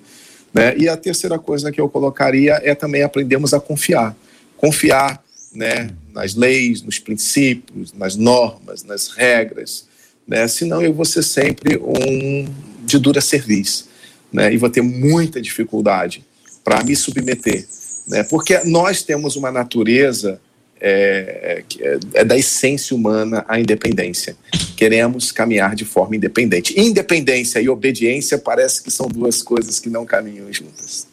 Né? 0.52 0.76
E 0.76 0.90
a 0.90 0.96
terceira 0.96 1.38
coisa 1.38 1.72
que 1.72 1.80
eu 1.80 1.88
colocaria 1.88 2.60
é 2.62 2.74
também 2.74 3.02
aprendermos 3.02 3.54
a 3.54 3.60
confiar. 3.60 4.14
Confiar 4.58 5.24
né, 5.54 5.88
nas 6.12 6.34
leis, 6.34 6.82
nos 6.82 6.98
princípios, 6.98 7.94
nas 7.94 8.14
normas, 8.14 8.84
nas 8.84 9.08
regras. 9.08 9.85
Né? 10.26 10.48
Senão 10.48 10.82
eu 10.82 10.92
vou 10.92 11.04
ser 11.04 11.22
sempre 11.22 11.76
um 11.78 12.46
de 12.84 12.98
dura 12.98 13.20
serviço 13.20 13.88
né, 14.32 14.52
e 14.52 14.56
vou 14.56 14.70
ter 14.70 14.82
muita 14.82 15.40
dificuldade 15.40 16.24
para 16.64 16.82
me 16.82 16.96
submeter, 16.96 17.66
né, 18.08 18.24
porque 18.24 18.58
nós 18.64 19.02
temos 19.02 19.36
uma 19.36 19.50
natureza 19.50 20.40
é, 20.78 21.62
é, 21.80 21.98
é, 22.14 22.24
da 22.24 22.36
essência 22.36 22.94
humana 22.94 23.44
a 23.48 23.58
independência. 23.58 24.36
Queremos 24.76 25.32
caminhar 25.32 25.74
de 25.74 25.86
forma 25.86 26.16
independente. 26.16 26.78
Independência 26.78 27.60
e 27.60 27.68
obediência 27.68 28.36
parece 28.36 28.82
que 28.82 28.90
são 28.90 29.08
duas 29.08 29.42
coisas 29.42 29.80
que 29.80 29.88
não 29.88 30.04
caminham 30.04 30.52
juntas. 30.52 31.08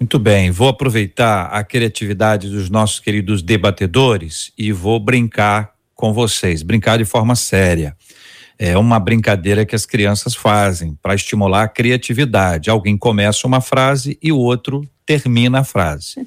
Muito 0.00 0.18
bem, 0.18 0.50
vou 0.50 0.68
aproveitar 0.68 1.46
a 1.46 1.62
criatividade 1.62 2.50
dos 2.50 2.68
nossos 2.68 2.98
queridos 2.98 3.42
debatedores 3.42 4.52
e 4.58 4.72
vou 4.72 4.98
brincar 4.98 5.72
com 5.94 6.12
vocês, 6.12 6.62
brincar 6.62 6.98
de 6.98 7.04
forma 7.04 7.34
séria 7.36 7.96
é 8.58 8.76
uma 8.76 8.98
brincadeira 8.98 9.66
que 9.66 9.74
as 9.74 9.84
crianças 9.84 10.34
fazem 10.34 10.96
para 11.02 11.14
estimular 11.14 11.64
a 11.64 11.68
criatividade. 11.68 12.70
Alguém 12.70 12.96
começa 12.96 13.46
uma 13.46 13.60
frase 13.60 14.18
e 14.22 14.32
o 14.32 14.38
outro 14.38 14.88
termina 15.04 15.60
a 15.60 15.64
frase. 15.64 16.26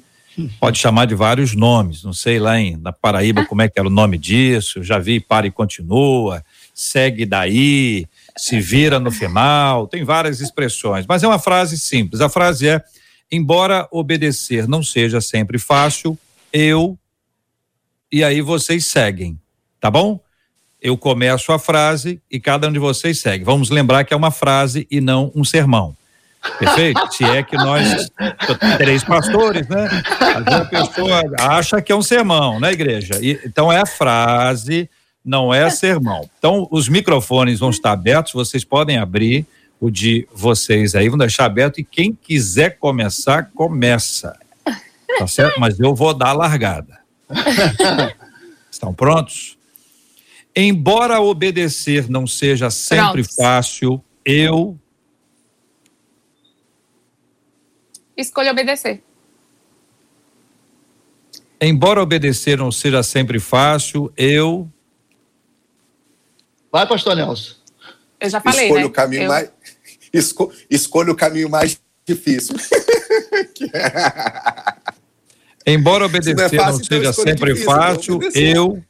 Pode 0.58 0.78
chamar 0.78 1.06
de 1.06 1.14
vários 1.14 1.54
nomes, 1.54 2.04
não 2.04 2.12
sei 2.12 2.38
lá 2.38 2.58
em, 2.58 2.76
na 2.76 2.92
Paraíba 2.92 3.44
como 3.44 3.62
é 3.62 3.68
que 3.68 3.78
era 3.78 3.88
o 3.88 3.92
nome 3.92 4.16
disso, 4.16 4.82
já 4.82 4.98
vi 4.98 5.20
para 5.20 5.46
e 5.46 5.50
continua, 5.50 6.42
segue 6.72 7.26
daí, 7.26 8.06
se 8.36 8.60
vira 8.60 8.98
no 9.00 9.10
final, 9.10 9.86
tem 9.86 10.04
várias 10.04 10.40
expressões, 10.40 11.04
mas 11.06 11.22
é 11.22 11.26
uma 11.26 11.38
frase 11.38 11.76
simples. 11.78 12.20
A 12.20 12.28
frase 12.28 12.68
é: 12.68 12.82
embora 13.30 13.88
obedecer 13.90 14.68
não 14.68 14.82
seja 14.82 15.20
sempre 15.20 15.58
fácil, 15.58 16.16
eu 16.52 16.96
e 18.10 18.24
aí 18.24 18.40
vocês 18.40 18.86
seguem, 18.86 19.38
tá 19.80 19.90
bom? 19.90 20.20
Eu 20.80 20.96
começo 20.96 21.52
a 21.52 21.58
frase 21.58 22.20
e 22.30 22.40
cada 22.40 22.68
um 22.68 22.72
de 22.72 22.78
vocês 22.78 23.20
segue. 23.20 23.44
Vamos 23.44 23.70
lembrar 23.70 24.04
que 24.04 24.14
é 24.14 24.16
uma 24.16 24.30
frase 24.30 24.86
e 24.90 25.00
não 25.00 25.30
um 25.34 25.44
sermão. 25.44 25.96
Perfeito? 26.58 27.12
Se 27.12 27.24
é 27.24 27.42
que 27.42 27.56
nós, 27.56 28.10
três 28.78 29.04
pastores, 29.04 29.68
né? 29.68 29.88
A 30.46 30.64
pessoa 30.64 31.22
acha 31.38 31.82
que 31.82 31.92
é 31.92 31.94
um 31.96 32.02
sermão, 32.02 32.58
né, 32.58 32.72
igreja? 32.72 33.18
E, 33.20 33.38
então 33.44 33.70
é 33.70 33.80
a 33.80 33.86
frase, 33.86 34.88
não 35.24 35.52
é 35.52 35.68
sermão. 35.68 36.28
Então 36.38 36.66
os 36.70 36.88
microfones 36.88 37.58
vão 37.58 37.70
estar 37.70 37.92
abertos, 37.92 38.32
vocês 38.32 38.64
podem 38.64 38.96
abrir 38.96 39.46
o 39.78 39.90
de 39.90 40.26
vocês 40.32 40.94
aí, 40.94 41.08
vão 41.08 41.18
deixar 41.18 41.44
aberto 41.44 41.78
e 41.78 41.84
quem 41.84 42.12
quiser 42.14 42.78
começar, 42.78 43.50
começa. 43.54 44.38
Tá 45.18 45.26
certo? 45.26 45.60
Mas 45.60 45.78
eu 45.78 45.94
vou 45.94 46.14
dar 46.14 46.28
a 46.28 46.32
largada. 46.32 47.00
Estão 48.70 48.94
prontos? 48.94 49.59
Embora 50.62 51.18
obedecer 51.22 52.06
não 52.10 52.26
seja 52.26 52.68
sempre 52.68 53.22
Prontos. 53.22 53.34
fácil, 53.34 54.04
eu 54.22 54.78
escolho 58.14 58.50
obedecer. 58.50 59.02
Embora 61.58 62.02
obedecer 62.02 62.58
não 62.58 62.70
seja 62.70 63.02
sempre 63.02 63.40
fácil, 63.40 64.12
eu. 64.14 64.70
Vai, 66.70 66.86
pastor 66.86 67.16
Nelson. 67.16 67.54
Eu 68.20 68.28
já 68.28 68.38
falei. 68.42 68.64
Escolho 68.64 68.80
né? 68.82 68.86
o 68.86 68.90
caminho 68.90 69.22
eu... 69.22 69.28
mais. 69.28 69.50
Esco... 70.12 70.52
Escolho 70.68 71.14
o 71.14 71.16
caminho 71.16 71.48
mais 71.48 71.80
difícil. 72.06 72.54
Embora 75.66 76.04
obedecer 76.04 76.36
não, 76.36 76.44
é 76.44 76.48
fácil, 76.50 76.72
não 76.72 76.84
seja 76.84 77.10
então 77.10 77.24
sempre 77.24 77.54
difícil, 77.54 77.72
fácil, 77.72 78.20
eu. 78.34 78.84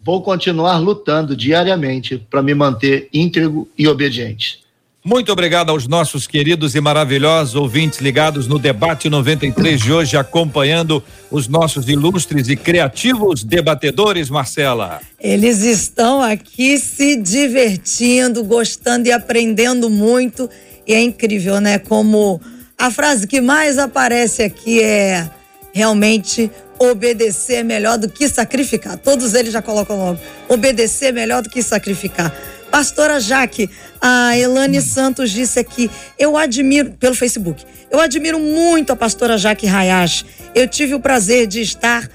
Vou 0.00 0.22
continuar 0.22 0.78
lutando 0.78 1.36
diariamente 1.36 2.18
para 2.30 2.42
me 2.42 2.54
manter 2.54 3.08
íntegro 3.12 3.68
e 3.76 3.86
obediente. 3.88 4.60
Muito 5.04 5.32
obrigado 5.32 5.70
aos 5.70 5.86
nossos 5.86 6.26
queridos 6.26 6.74
e 6.74 6.80
maravilhosos 6.80 7.54
ouvintes 7.54 7.98
ligados 7.98 8.46
no 8.46 8.58
debate 8.58 9.08
93 9.08 9.80
de 9.80 9.92
hoje, 9.92 10.16
acompanhando 10.16 11.02
os 11.30 11.48
nossos 11.48 11.88
ilustres 11.88 12.48
e 12.48 12.56
criativos 12.56 13.42
debatedores, 13.42 14.28
Marcela. 14.28 15.00
Eles 15.18 15.62
estão 15.62 16.20
aqui 16.20 16.78
se 16.78 17.16
divertindo, 17.16 18.44
gostando 18.44 19.08
e 19.08 19.12
aprendendo 19.12 19.88
muito. 19.88 20.50
E 20.86 20.92
é 20.92 21.00
incrível, 21.00 21.60
né? 21.60 21.78
Como 21.78 22.40
a 22.76 22.90
frase 22.90 23.26
que 23.26 23.40
mais 23.40 23.78
aparece 23.78 24.42
aqui 24.42 24.82
é 24.82 25.30
realmente 25.72 26.50
obedecer 26.78 27.56
é 27.56 27.62
melhor 27.62 27.98
do 27.98 28.08
que 28.08 28.28
sacrificar. 28.28 28.96
Todos 28.98 29.34
eles 29.34 29.52
já 29.52 29.62
colocam 29.62 29.96
logo. 29.96 30.20
Obedecer 30.48 31.06
é 31.06 31.12
melhor 31.12 31.42
do 31.42 31.50
que 31.50 31.62
sacrificar. 31.62 32.34
Pastora 32.70 33.18
Jaque, 33.18 33.70
a 34.00 34.36
Elane 34.36 34.82
Santos 34.82 35.30
disse 35.30 35.58
aqui, 35.58 35.90
eu 36.18 36.36
admiro, 36.36 36.90
pelo 36.92 37.14
Facebook, 37.14 37.64
eu 37.90 37.98
admiro 37.98 38.38
muito 38.38 38.92
a 38.92 38.96
pastora 38.96 39.38
Jaque 39.38 39.66
Hayashi. 39.66 40.26
Eu 40.54 40.68
tive 40.68 40.94
o 40.94 41.00
prazer 41.00 41.46
de 41.46 41.60
estar 41.60 42.08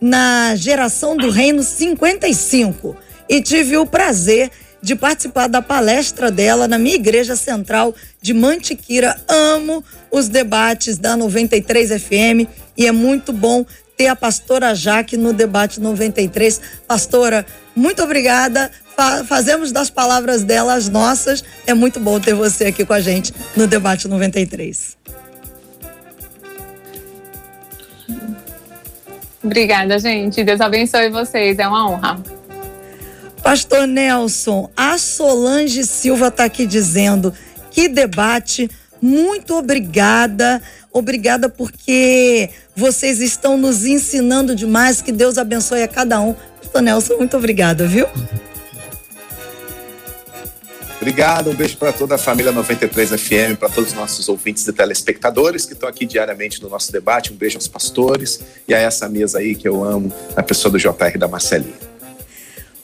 na 0.00 0.54
geração 0.56 1.16
do 1.16 1.30
Reino 1.30 1.62
55 1.62 2.96
e 3.28 3.42
tive 3.42 3.76
o 3.76 3.84
prazer 3.84 4.50
de 4.80 4.94
participar 4.94 5.48
da 5.48 5.60
palestra 5.60 6.30
dela 6.30 6.68
na 6.68 6.78
minha 6.78 6.94
igreja 6.94 7.36
central 7.36 7.94
de 8.22 8.32
Mantiqueira. 8.32 9.20
Amo 9.28 9.84
os 10.10 10.28
debates 10.28 10.96
da 10.96 11.16
93 11.16 12.00
FM 12.00 12.48
e 12.76 12.86
é 12.86 12.92
muito 12.92 13.32
bom 13.32 13.66
ter 13.98 14.06
a 14.06 14.14
pastora 14.14 14.76
Jaque 14.76 15.16
no 15.16 15.32
debate 15.32 15.80
93. 15.80 16.60
Pastora, 16.86 17.44
muito 17.74 18.00
obrigada. 18.00 18.70
Fa 18.96 19.24
fazemos 19.24 19.72
das 19.72 19.90
palavras 19.90 20.44
dela 20.44 20.74
as 20.74 20.88
nossas. 20.88 21.44
É 21.66 21.74
muito 21.74 21.98
bom 21.98 22.20
ter 22.20 22.32
você 22.32 22.66
aqui 22.66 22.86
com 22.86 22.92
a 22.92 23.00
gente 23.00 23.34
no 23.56 23.66
debate 23.66 24.06
93. 24.06 24.96
Obrigada, 29.42 29.98
gente. 29.98 30.44
Deus 30.44 30.60
abençoe 30.60 31.10
vocês. 31.10 31.58
É 31.58 31.66
uma 31.66 31.90
honra. 31.90 32.22
Pastor 33.42 33.86
Nelson, 33.86 34.70
a 34.76 34.96
Solange 34.96 35.84
Silva 35.84 36.28
está 36.28 36.44
aqui 36.44 36.66
dizendo 36.66 37.34
que 37.70 37.88
debate. 37.88 38.70
Muito 39.00 39.54
obrigada. 39.56 40.60
Obrigada 40.92 41.48
porque 41.48 42.50
vocês 42.74 43.20
estão 43.20 43.56
nos 43.56 43.84
ensinando 43.84 44.54
demais. 44.54 45.00
Que 45.00 45.12
Deus 45.12 45.38
abençoe 45.38 45.82
a 45.82 45.88
cada 45.88 46.20
um. 46.20 46.34
Pastor 46.62 46.82
Nelson, 46.82 47.16
muito 47.16 47.36
obrigada, 47.36 47.86
viu? 47.86 48.06
Obrigado, 51.00 51.50
um 51.50 51.54
beijo 51.54 51.76
para 51.76 51.92
toda 51.92 52.16
a 52.16 52.18
família 52.18 52.50
93 52.50 53.10
FM, 53.10 53.56
para 53.58 53.68
todos 53.68 53.90
os 53.90 53.96
nossos 53.96 54.28
ouvintes 54.28 54.66
e 54.66 54.72
telespectadores 54.72 55.64
que 55.64 55.72
estão 55.72 55.88
aqui 55.88 56.04
diariamente 56.04 56.60
no 56.60 56.68
nosso 56.68 56.90
debate. 56.90 57.32
Um 57.32 57.36
beijo 57.36 57.56
aos 57.56 57.68
pastores 57.68 58.40
e 58.66 58.74
a 58.74 58.78
essa 58.78 59.08
mesa 59.08 59.38
aí 59.38 59.54
que 59.54 59.68
eu 59.68 59.84
amo, 59.84 60.12
a 60.34 60.42
pessoa 60.42 60.72
do 60.72 60.78
JR 60.78 61.16
da 61.16 61.28
Marcelinha. 61.28 61.97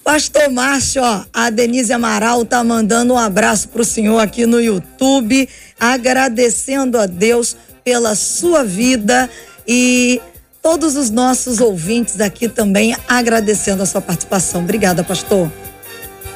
Pastor 0.04 0.50
Márcio, 0.50 1.02
ó, 1.02 1.24
a 1.32 1.48
Denise 1.48 1.90
Amaral 1.90 2.44
tá 2.44 2.62
mandando 2.62 3.14
um 3.14 3.18
abraço 3.18 3.70
pro 3.70 3.82
senhor 3.82 4.18
aqui 4.18 4.44
no 4.44 4.60
YouTube, 4.60 5.48
agradecendo 5.80 6.98
a 6.98 7.06
Deus 7.06 7.56
pela 7.82 8.14
sua 8.14 8.62
vida 8.62 9.30
e 9.66 10.20
todos 10.62 10.94
os 10.94 11.08
nossos 11.08 11.58
ouvintes 11.58 12.20
aqui 12.20 12.50
também 12.50 12.94
agradecendo 13.08 13.82
a 13.82 13.86
sua 13.86 14.02
participação. 14.02 14.60
Obrigada, 14.60 15.02
pastor. 15.02 15.50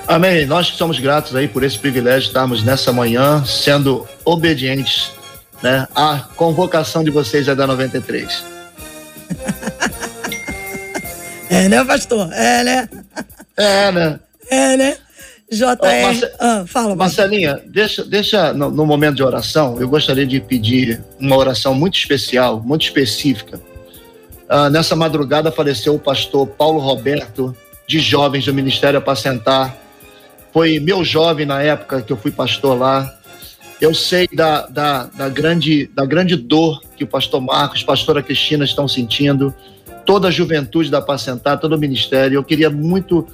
Amém. 0.07 0.47
Nós 0.47 0.71
que 0.71 0.79
somos 0.79 0.99
gratos 0.99 1.37
aí 1.37 1.47
por 1.47 1.63
esse 1.63 1.79
privilégio 1.79 2.23
de 2.23 2.29
estarmos 2.29 2.65
nessa 2.65 2.91
manhã 2.91 3.45
sendo 3.45 4.09
obedientes, 4.25 5.11
né? 5.63 5.87
A 5.95 6.21
convocação 6.37 7.05
de 7.05 7.11
vocês 7.11 7.47
é 7.47 7.55
da 7.55 7.67
93. 7.67 8.45
é, 11.51 11.69
né, 11.69 11.85
pastor? 11.85 12.33
É, 12.33 12.65
né? 12.65 12.89
É, 13.59 13.93
né? 13.93 14.21
É, 14.51 14.77
né? 14.77 14.97
JR. 15.51 15.77
Oh, 15.81 16.03
Marce... 16.03 16.31
ah, 16.39 16.65
fala, 16.67 16.95
Marcelinha, 16.95 17.61
deixa, 17.67 18.05
deixa 18.05 18.53
no, 18.53 18.71
no, 18.71 18.85
momento 18.85 19.17
de 19.17 19.23
oração, 19.23 19.81
eu 19.81 19.89
gostaria 19.89 20.27
de 20.27 20.41
pedir 20.41 21.03
uma 21.19 21.37
oração 21.37 21.75
muito 21.75 21.97
especial, 21.97 22.63
muito 22.63 22.83
específica. 22.83 23.61
Ah, 24.49 24.69
nessa 24.71 24.95
madrugada 24.95 25.51
faleceu 25.51 25.95
o 25.95 25.99
pastor 25.99 26.47
Paulo 26.47 26.79
Roberto, 26.79 27.57
de 27.87 27.99
jovens 27.99 28.45
do 28.45 28.53
Ministério 28.53 28.99
Apacentar. 28.99 29.77
Foi 30.53 30.79
meu 30.79 31.03
jovem 31.03 31.47
na 31.47 31.63
época 31.63 32.03
que 32.03 32.13
eu 32.13 32.17
fui 32.17 32.31
pastor 32.31 32.79
lá. 32.79 33.15
Eu 33.81 33.95
sei 33.95 34.29
da, 34.31 34.67
da, 34.67 35.05
da, 35.05 35.29
grande, 35.29 35.87
da 35.95 36.05
grande 36.05 36.37
dor 36.37 36.83
que 36.97 37.05
o 37.05 37.07
pastor 37.07 37.41
Marcos, 37.41 37.83
pastora 37.83 38.23
Cristina 38.23 38.65
estão 38.65 38.87
sentindo, 38.87 39.55
toda 40.09 40.29
a 40.29 40.31
juventude 40.31 40.91
da 40.91 41.01
Apacentar, 41.01 41.61
todo 41.61 41.75
o 41.75 41.79
ministério. 41.79 42.37
Eu 42.37 42.43
queria 42.43 42.71
muito 42.71 43.27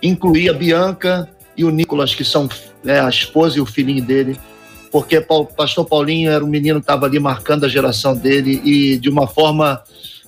incluir 0.00 0.48
a 0.48 0.52
Bianca 0.52 1.28
e 1.56 1.64
o 1.64 1.70
Nicolas, 1.70 2.14
que 2.14 2.24
são 2.24 2.48
né, 2.84 3.00
a 3.00 3.08
esposa 3.08 3.58
e 3.58 3.60
o 3.60 3.66
filhinho 3.66 4.04
dele, 4.04 4.38
porque 4.92 5.18
o 5.28 5.44
pastor 5.44 5.84
Paulinho 5.84 6.30
era 6.30 6.44
um 6.44 6.46
menino 6.46 6.78
que 6.78 6.84
estava 6.84 7.06
ali 7.06 7.18
marcando 7.18 7.66
a 7.66 7.68
geração 7.68 8.14
dele 8.14 8.62
e 8.64 8.96
de 8.96 9.08
uma 9.08 9.26
forma 9.26 9.82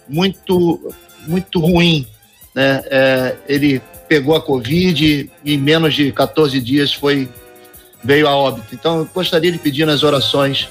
muito, 0.08 0.92
muito 1.28 1.60
ruim. 1.60 2.04
Né? 2.52 2.82
É, 2.86 3.36
ele 3.48 3.80
pegou 4.08 4.34
a 4.34 4.42
Covid 4.42 5.30
e 5.44 5.54
em 5.54 5.56
menos 5.56 5.94
de 5.94 6.10
14 6.10 6.60
dias 6.60 6.92
foi 6.92 7.28
veio 8.02 8.26
a 8.26 8.34
óbito. 8.34 8.74
Então, 8.74 8.98
eu 8.98 9.08
gostaria 9.14 9.52
de 9.52 9.58
pedir 9.58 9.86
nas 9.86 10.02
orações 10.02 10.68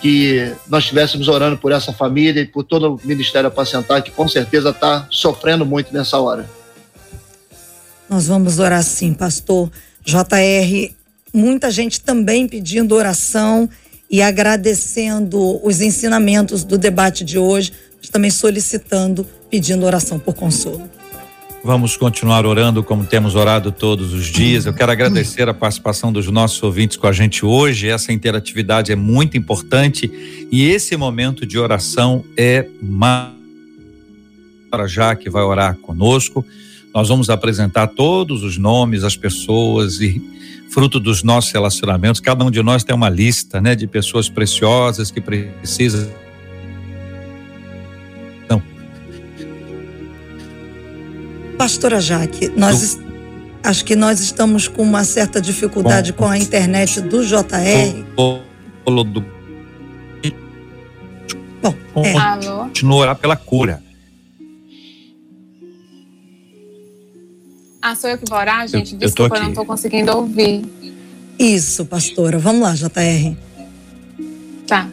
que 0.00 0.52
nós 0.66 0.84
estivéssemos 0.84 1.28
orando 1.28 1.58
por 1.58 1.72
essa 1.72 1.92
família 1.92 2.40
e 2.40 2.46
por 2.46 2.64
todo 2.64 2.94
o 2.94 3.00
Ministério 3.06 3.48
Apacentar, 3.48 4.02
que 4.02 4.10
com 4.10 4.26
certeza 4.26 4.70
está 4.70 5.06
sofrendo 5.10 5.66
muito 5.66 5.92
nessa 5.92 6.18
hora. 6.18 6.48
Nós 8.08 8.26
vamos 8.26 8.58
orar 8.58 8.82
sim, 8.82 9.12
pastor. 9.12 9.70
JR, 10.04 10.92
muita 11.32 11.70
gente 11.70 12.00
também 12.00 12.48
pedindo 12.48 12.94
oração 12.94 13.68
e 14.10 14.20
agradecendo 14.20 15.64
os 15.64 15.80
ensinamentos 15.80 16.64
do 16.64 16.76
debate 16.76 17.24
de 17.24 17.38
hoje, 17.38 17.72
mas 17.98 18.08
também 18.08 18.30
solicitando, 18.30 19.24
pedindo 19.48 19.86
oração 19.86 20.18
por 20.18 20.34
consolo. 20.34 20.90
Vamos 21.62 21.94
continuar 21.94 22.46
orando 22.46 22.82
como 22.82 23.04
temos 23.04 23.34
orado 23.34 23.70
todos 23.70 24.14
os 24.14 24.26
dias. 24.26 24.64
Eu 24.64 24.72
quero 24.72 24.90
agradecer 24.90 25.46
a 25.46 25.52
participação 25.52 26.10
dos 26.10 26.26
nossos 26.28 26.62
ouvintes 26.62 26.96
com 26.96 27.06
a 27.06 27.12
gente 27.12 27.44
hoje. 27.44 27.86
Essa 27.86 28.14
interatividade 28.14 28.90
é 28.90 28.96
muito 28.96 29.36
importante 29.36 30.10
e 30.50 30.64
esse 30.64 30.96
momento 30.96 31.44
de 31.44 31.58
oração 31.58 32.24
é 32.34 32.66
para 34.70 34.86
já 34.86 35.14
que 35.14 35.28
vai 35.28 35.42
orar 35.42 35.76
conosco. 35.76 36.46
Nós 36.94 37.08
vamos 37.08 37.28
apresentar 37.28 37.88
todos 37.88 38.42
os 38.42 38.56
nomes, 38.56 39.04
as 39.04 39.14
pessoas 39.14 40.00
e 40.00 40.20
fruto 40.70 40.98
dos 40.98 41.22
nossos 41.22 41.52
relacionamentos. 41.52 42.22
Cada 42.22 42.42
um 42.42 42.50
de 42.50 42.62
nós 42.62 42.84
tem 42.84 42.96
uma 42.96 43.10
lista, 43.10 43.60
né, 43.60 43.74
de 43.74 43.86
pessoas 43.86 44.30
preciosas 44.30 45.10
que 45.10 45.20
precisam 45.20 46.08
Pastora 51.60 52.00
Jaque, 52.00 52.48
nós 52.56 52.94
do... 52.94 53.04
acho 53.62 53.84
que 53.84 53.94
nós 53.94 54.18
estamos 54.20 54.66
com 54.66 54.82
uma 54.82 55.04
certa 55.04 55.42
dificuldade 55.42 56.10
com, 56.14 56.24
com 56.24 56.30
a 56.30 56.38
internet 56.38 57.02
do 57.02 57.22
JR. 57.22 58.02
Do, 58.86 59.04
do 59.04 59.20
Bom, 61.62 61.74
é. 62.02 62.16
Alô? 62.16 62.62
Continua 62.62 62.96
a 62.96 63.00
orar 63.00 63.16
pela 63.16 63.36
cura. 63.36 63.82
Ah, 67.82 67.94
sou 67.94 68.08
eu 68.08 68.16
que 68.16 68.24
vou 68.26 68.38
orar, 68.38 68.66
gente? 68.66 68.94
Eu- 68.94 69.00
eu 69.02 69.10
tô 69.10 69.24
Desculpa, 69.24 69.36
eu, 69.36 69.42
não 69.42 69.52
tô 69.52 69.66
conseguindo 69.66 70.16
ouvir. 70.16 70.64
isso, 71.38 71.84
pastora. 71.84 72.38
Vamos 72.38 72.62
lá, 72.62 72.74
JR. 72.74 73.36
Tá. 74.66 74.88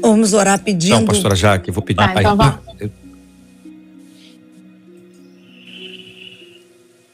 Vamos 0.00 0.32
orar 0.32 0.58
pedindo. 0.62 0.94
Então, 0.94 1.04
pastora 1.04 1.36
Jaque, 1.36 1.68
eu 1.68 1.74
vou 1.74 1.82
pedir. 1.82 1.98
Tá, 1.98 2.14
então 2.18 2.34
vá. 2.38 2.58
eu- 2.80 2.90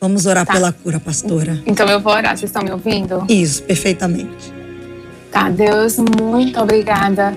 Vamos 0.02 0.26
orar 0.26 0.44
Tá. 0.44 0.54
pela 0.54 0.72
cura, 0.72 0.98
pastora. 0.98 1.62
Então 1.64 1.86
eu 1.88 2.00
vou 2.00 2.12
orar. 2.12 2.36
Vocês 2.36 2.50
estão 2.50 2.64
me 2.64 2.72
ouvindo? 2.72 3.24
Isso, 3.28 3.62
perfeitamente. 3.62 4.52
Tá, 5.30 5.48
Deus, 5.48 5.96
muito 5.96 6.60
obrigada. 6.60 7.32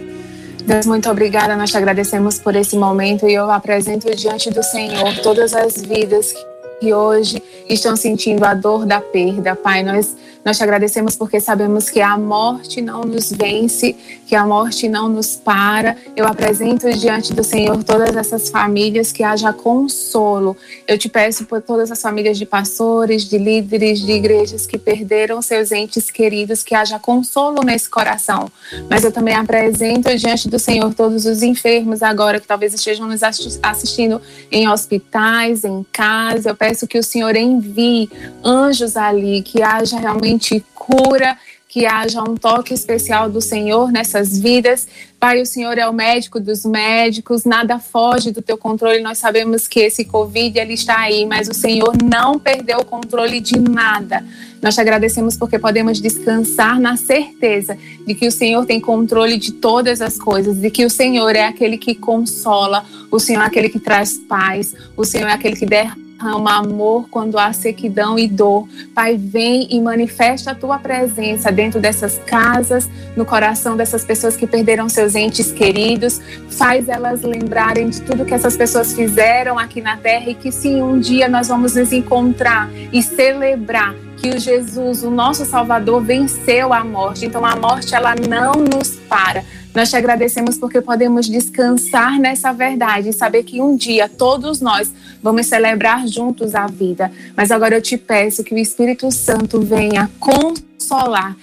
Deus, 0.65 0.87
muito 0.87 1.07
obrigada. 1.07 1.55
Nós 1.55 1.69
te 1.69 1.77
agradecemos 1.77 2.39
por 2.39 2.55
esse 2.55 2.75
momento 2.75 3.29
e 3.29 3.35
eu 3.35 3.51
apresento 3.51 4.09
diante 4.15 4.49
do 4.49 4.63
Senhor 4.63 5.13
todas 5.21 5.53
as 5.53 5.79
vidas 5.79 6.33
que 6.79 6.91
hoje 6.91 7.39
estão 7.69 7.95
sentindo 7.95 8.43
a 8.43 8.55
dor 8.55 8.83
da 8.87 8.99
perda. 8.99 9.55
Pai, 9.55 9.83
nós, 9.83 10.15
nós 10.45 10.57
te 10.57 10.63
agradecemos 10.63 11.15
porque 11.15 11.39
sabemos 11.39 11.89
que 11.89 11.99
a 12.01 12.15
morte 12.15 12.79
não 12.79 13.01
nos 13.01 13.31
vence, 13.31 13.95
que 14.27 14.35
a 14.35 14.45
morte 14.45 14.87
não 14.87 15.09
nos 15.09 15.35
para. 15.35 15.97
Eu 16.15 16.27
apresento 16.27 16.87
diante 16.93 17.33
do 17.33 17.43
Senhor 17.43 17.83
todas 17.83 18.15
essas 18.15 18.49
famílias 18.49 19.11
que 19.11 19.23
haja 19.23 19.51
consolo. 19.51 20.55
Eu 20.87 20.99
te 20.99 21.09
peço 21.09 21.45
por 21.45 21.63
todas 21.63 21.91
as 21.91 21.99
famílias 21.99 22.37
de 22.37 22.45
pastores, 22.45 23.23
de 23.23 23.39
líderes 23.39 23.99
de 23.99 24.11
igrejas 24.11 24.67
que 24.67 24.77
perderam 24.77 25.41
seus 25.41 25.71
entes 25.71 26.11
queridos, 26.11 26.61
que 26.61 26.75
haja 26.75 26.99
consolo 26.99 27.63
nesse 27.63 27.89
coração. 27.89 28.51
Mas 28.87 29.03
eu 29.03 29.11
também 29.11 29.33
apresento 29.33 30.15
diante 30.15 30.47
do 30.47 30.59
Senhor 30.59 30.93
todos 30.93 31.25
os 31.25 31.41
enfermos 31.41 32.03
agora 32.03 32.39
que 32.39 32.45
talvez 32.45 32.71
estejam 32.71 33.07
nos 33.07 33.23
assi- 33.23 33.59
assistindo 33.63 34.21
em 34.51 34.69
hospitais, 34.69 35.63
em 35.63 35.83
casa. 35.91 36.49
Eu 36.49 36.55
peço 36.55 36.85
que 36.85 36.99
o 36.99 37.03
Senhor 37.03 37.35
envie 37.35 38.11
anjos 38.43 38.95
ali, 38.95 39.41
que 39.41 39.63
haja 39.63 39.97
realmente 39.97 40.34
cura, 40.73 41.37
que 41.75 41.85
haja 41.85 42.21
um 42.21 42.35
toque 42.35 42.73
especial 42.73 43.29
do 43.29 43.41
Senhor 43.41 43.91
nessas 43.91 44.39
vidas. 44.39 44.87
Pai, 45.19 45.41
o 45.41 45.45
Senhor 45.45 45.77
é 45.77 45.85
o 45.85 45.91
médico 45.91 46.39
dos 46.39 46.63
médicos, 46.63 47.43
nada 47.43 47.79
foge 47.79 48.31
do 48.31 48.41
teu 48.41 48.57
controle. 48.57 49.01
Nós 49.01 49.17
sabemos 49.17 49.67
que 49.67 49.81
esse 49.81 50.05
Covid 50.05 50.57
ele 50.57 50.73
está 50.73 50.99
aí, 50.99 51.25
mas 51.25 51.49
o 51.49 51.53
Senhor 51.53 51.93
não 52.01 52.39
perdeu 52.39 52.77
o 52.77 52.85
controle 52.85 53.41
de 53.41 53.59
nada. 53.59 54.25
Nós 54.61 54.75
te 54.75 54.79
agradecemos 54.79 55.35
porque 55.35 55.59
podemos 55.59 55.99
descansar 55.99 56.79
na 56.79 56.95
certeza 56.95 57.77
de 58.07 58.15
que 58.15 58.25
o 58.25 58.31
Senhor 58.31 58.65
tem 58.65 58.79
controle 58.79 59.37
de 59.37 59.51
todas 59.51 59.99
as 59.99 60.17
coisas, 60.17 60.55
de 60.55 60.71
que 60.71 60.85
o 60.85 60.89
Senhor 60.89 61.35
é 61.35 61.43
aquele 61.43 61.77
que 61.77 61.93
consola, 61.93 62.85
o 63.11 63.19
Senhor 63.19 63.41
é 63.41 63.45
aquele 63.47 63.67
que 63.67 63.81
traz 63.81 64.17
paz, 64.17 64.73
o 64.95 65.03
Senhor 65.03 65.27
é 65.27 65.33
aquele 65.33 65.57
que 65.57 65.65
derrama 65.65 66.04
amor 66.19 67.07
quando 67.09 67.37
há 67.37 67.51
sequidão 67.51 68.17
e 68.17 68.27
dor. 68.27 68.67
Pai, 68.93 69.17
vem 69.17 69.67
e 69.69 69.81
manifesta 69.81 70.51
a 70.51 70.55
tua 70.55 70.79
presença 70.79 71.51
dentro 71.51 71.79
dessas 71.79 72.17
casas, 72.25 72.89
no 73.15 73.25
coração 73.25 73.75
dessas 73.75 74.05
pessoas 74.05 74.35
que 74.37 74.47
perderam 74.47 74.87
seus 74.87 75.15
entes 75.15 75.51
queridos. 75.51 76.21
Faz 76.49 76.87
elas 76.87 77.21
lembrarem 77.21 77.89
de 77.89 78.01
tudo 78.01 78.25
que 78.25 78.33
essas 78.33 78.55
pessoas 78.55 78.93
fizeram 78.93 79.59
aqui 79.59 79.81
na 79.81 79.97
terra 79.97 80.29
e 80.29 80.35
que 80.35 80.51
sim, 80.51 80.81
um 80.81 80.99
dia 80.99 81.27
nós 81.27 81.47
vamos 81.47 81.75
nos 81.75 81.91
encontrar 81.91 82.69
e 82.91 83.01
celebrar 83.01 83.95
que 84.17 84.29
o 84.29 84.39
Jesus, 84.39 85.03
o 85.03 85.11
nosso 85.11 85.45
Salvador, 85.45 86.01
venceu 86.01 86.73
a 86.73 86.83
morte. 86.83 87.25
Então 87.25 87.45
a 87.45 87.55
morte 87.55 87.93
ela 87.93 88.15
não 88.15 88.53
nos 88.53 88.95
para. 89.09 89.43
Nós 89.75 89.89
te 89.89 89.97
agradecemos 89.97 90.57
porque 90.57 90.79
podemos 90.79 91.27
descansar 91.27 92.17
nessa 92.17 92.53
verdade 92.53 93.09
e 93.09 93.13
saber 93.13 93.43
que 93.43 93.61
um 93.61 93.75
dia 93.75 94.07
todos 94.07 94.61
nós 94.61 94.89
vamos 95.21 95.47
celebrar 95.47 96.07
juntos 96.07 96.55
a 96.55 96.65
vida. 96.65 97.11
Mas 97.35 97.51
agora 97.51 97.75
eu 97.75 97.81
te 97.81 97.97
peço 97.97 98.41
que 98.41 98.55
o 98.55 98.57
Espírito 98.57 99.11
Santo 99.11 99.59
venha 99.59 100.09
consolar, 100.17 101.35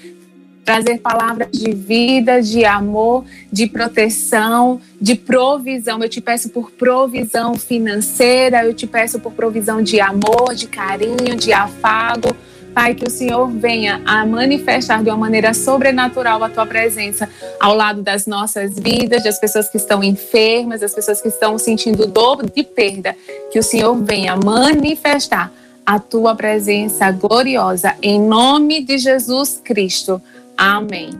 trazer 0.64 1.00
palavras 1.00 1.48
de 1.52 1.72
vida, 1.72 2.40
de 2.40 2.64
amor, 2.64 3.26
de 3.52 3.66
proteção, 3.66 4.80
de 4.98 5.14
provisão. 5.14 6.02
Eu 6.02 6.08
te 6.08 6.22
peço 6.22 6.48
por 6.48 6.70
provisão 6.70 7.54
financeira, 7.54 8.64
eu 8.64 8.72
te 8.72 8.86
peço 8.86 9.20
por 9.20 9.32
provisão 9.32 9.82
de 9.82 10.00
amor, 10.00 10.54
de 10.54 10.68
carinho, 10.68 11.36
de 11.36 11.52
afago. 11.52 12.34
Pai, 12.74 12.94
que 12.94 13.04
o 13.04 13.10
Senhor 13.10 13.46
venha 13.48 14.00
a 14.06 14.24
manifestar 14.24 15.02
de 15.02 15.10
uma 15.10 15.16
maneira 15.16 15.52
sobrenatural 15.52 16.42
a 16.42 16.48
tua 16.48 16.64
presença 16.64 17.28
ao 17.60 17.74
lado 17.74 18.02
das 18.02 18.26
nossas 18.26 18.78
vidas, 18.78 19.22
das 19.22 19.38
pessoas 19.38 19.68
que 19.68 19.76
estão 19.76 20.02
enfermas, 20.02 20.80
das 20.80 20.94
pessoas 20.94 21.20
que 21.20 21.28
estão 21.28 21.58
sentindo 21.58 22.06
dor 22.06 22.44
de 22.48 22.62
perda. 22.62 23.14
Que 23.50 23.58
o 23.58 23.62
Senhor 23.62 23.94
venha 24.02 24.36
manifestar 24.36 25.52
a 25.84 25.98
tua 25.98 26.34
presença 26.34 27.10
gloriosa 27.10 27.94
em 28.02 28.20
nome 28.20 28.82
de 28.82 28.96
Jesus 28.98 29.60
Cristo. 29.62 30.20
Amém. 30.56 31.10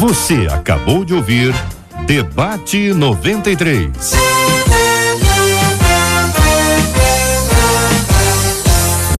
Você 0.00 0.46
acabou 0.50 1.04
de 1.04 1.12
ouvir 1.12 1.52
Debate 2.08 2.94
93. 2.94 4.47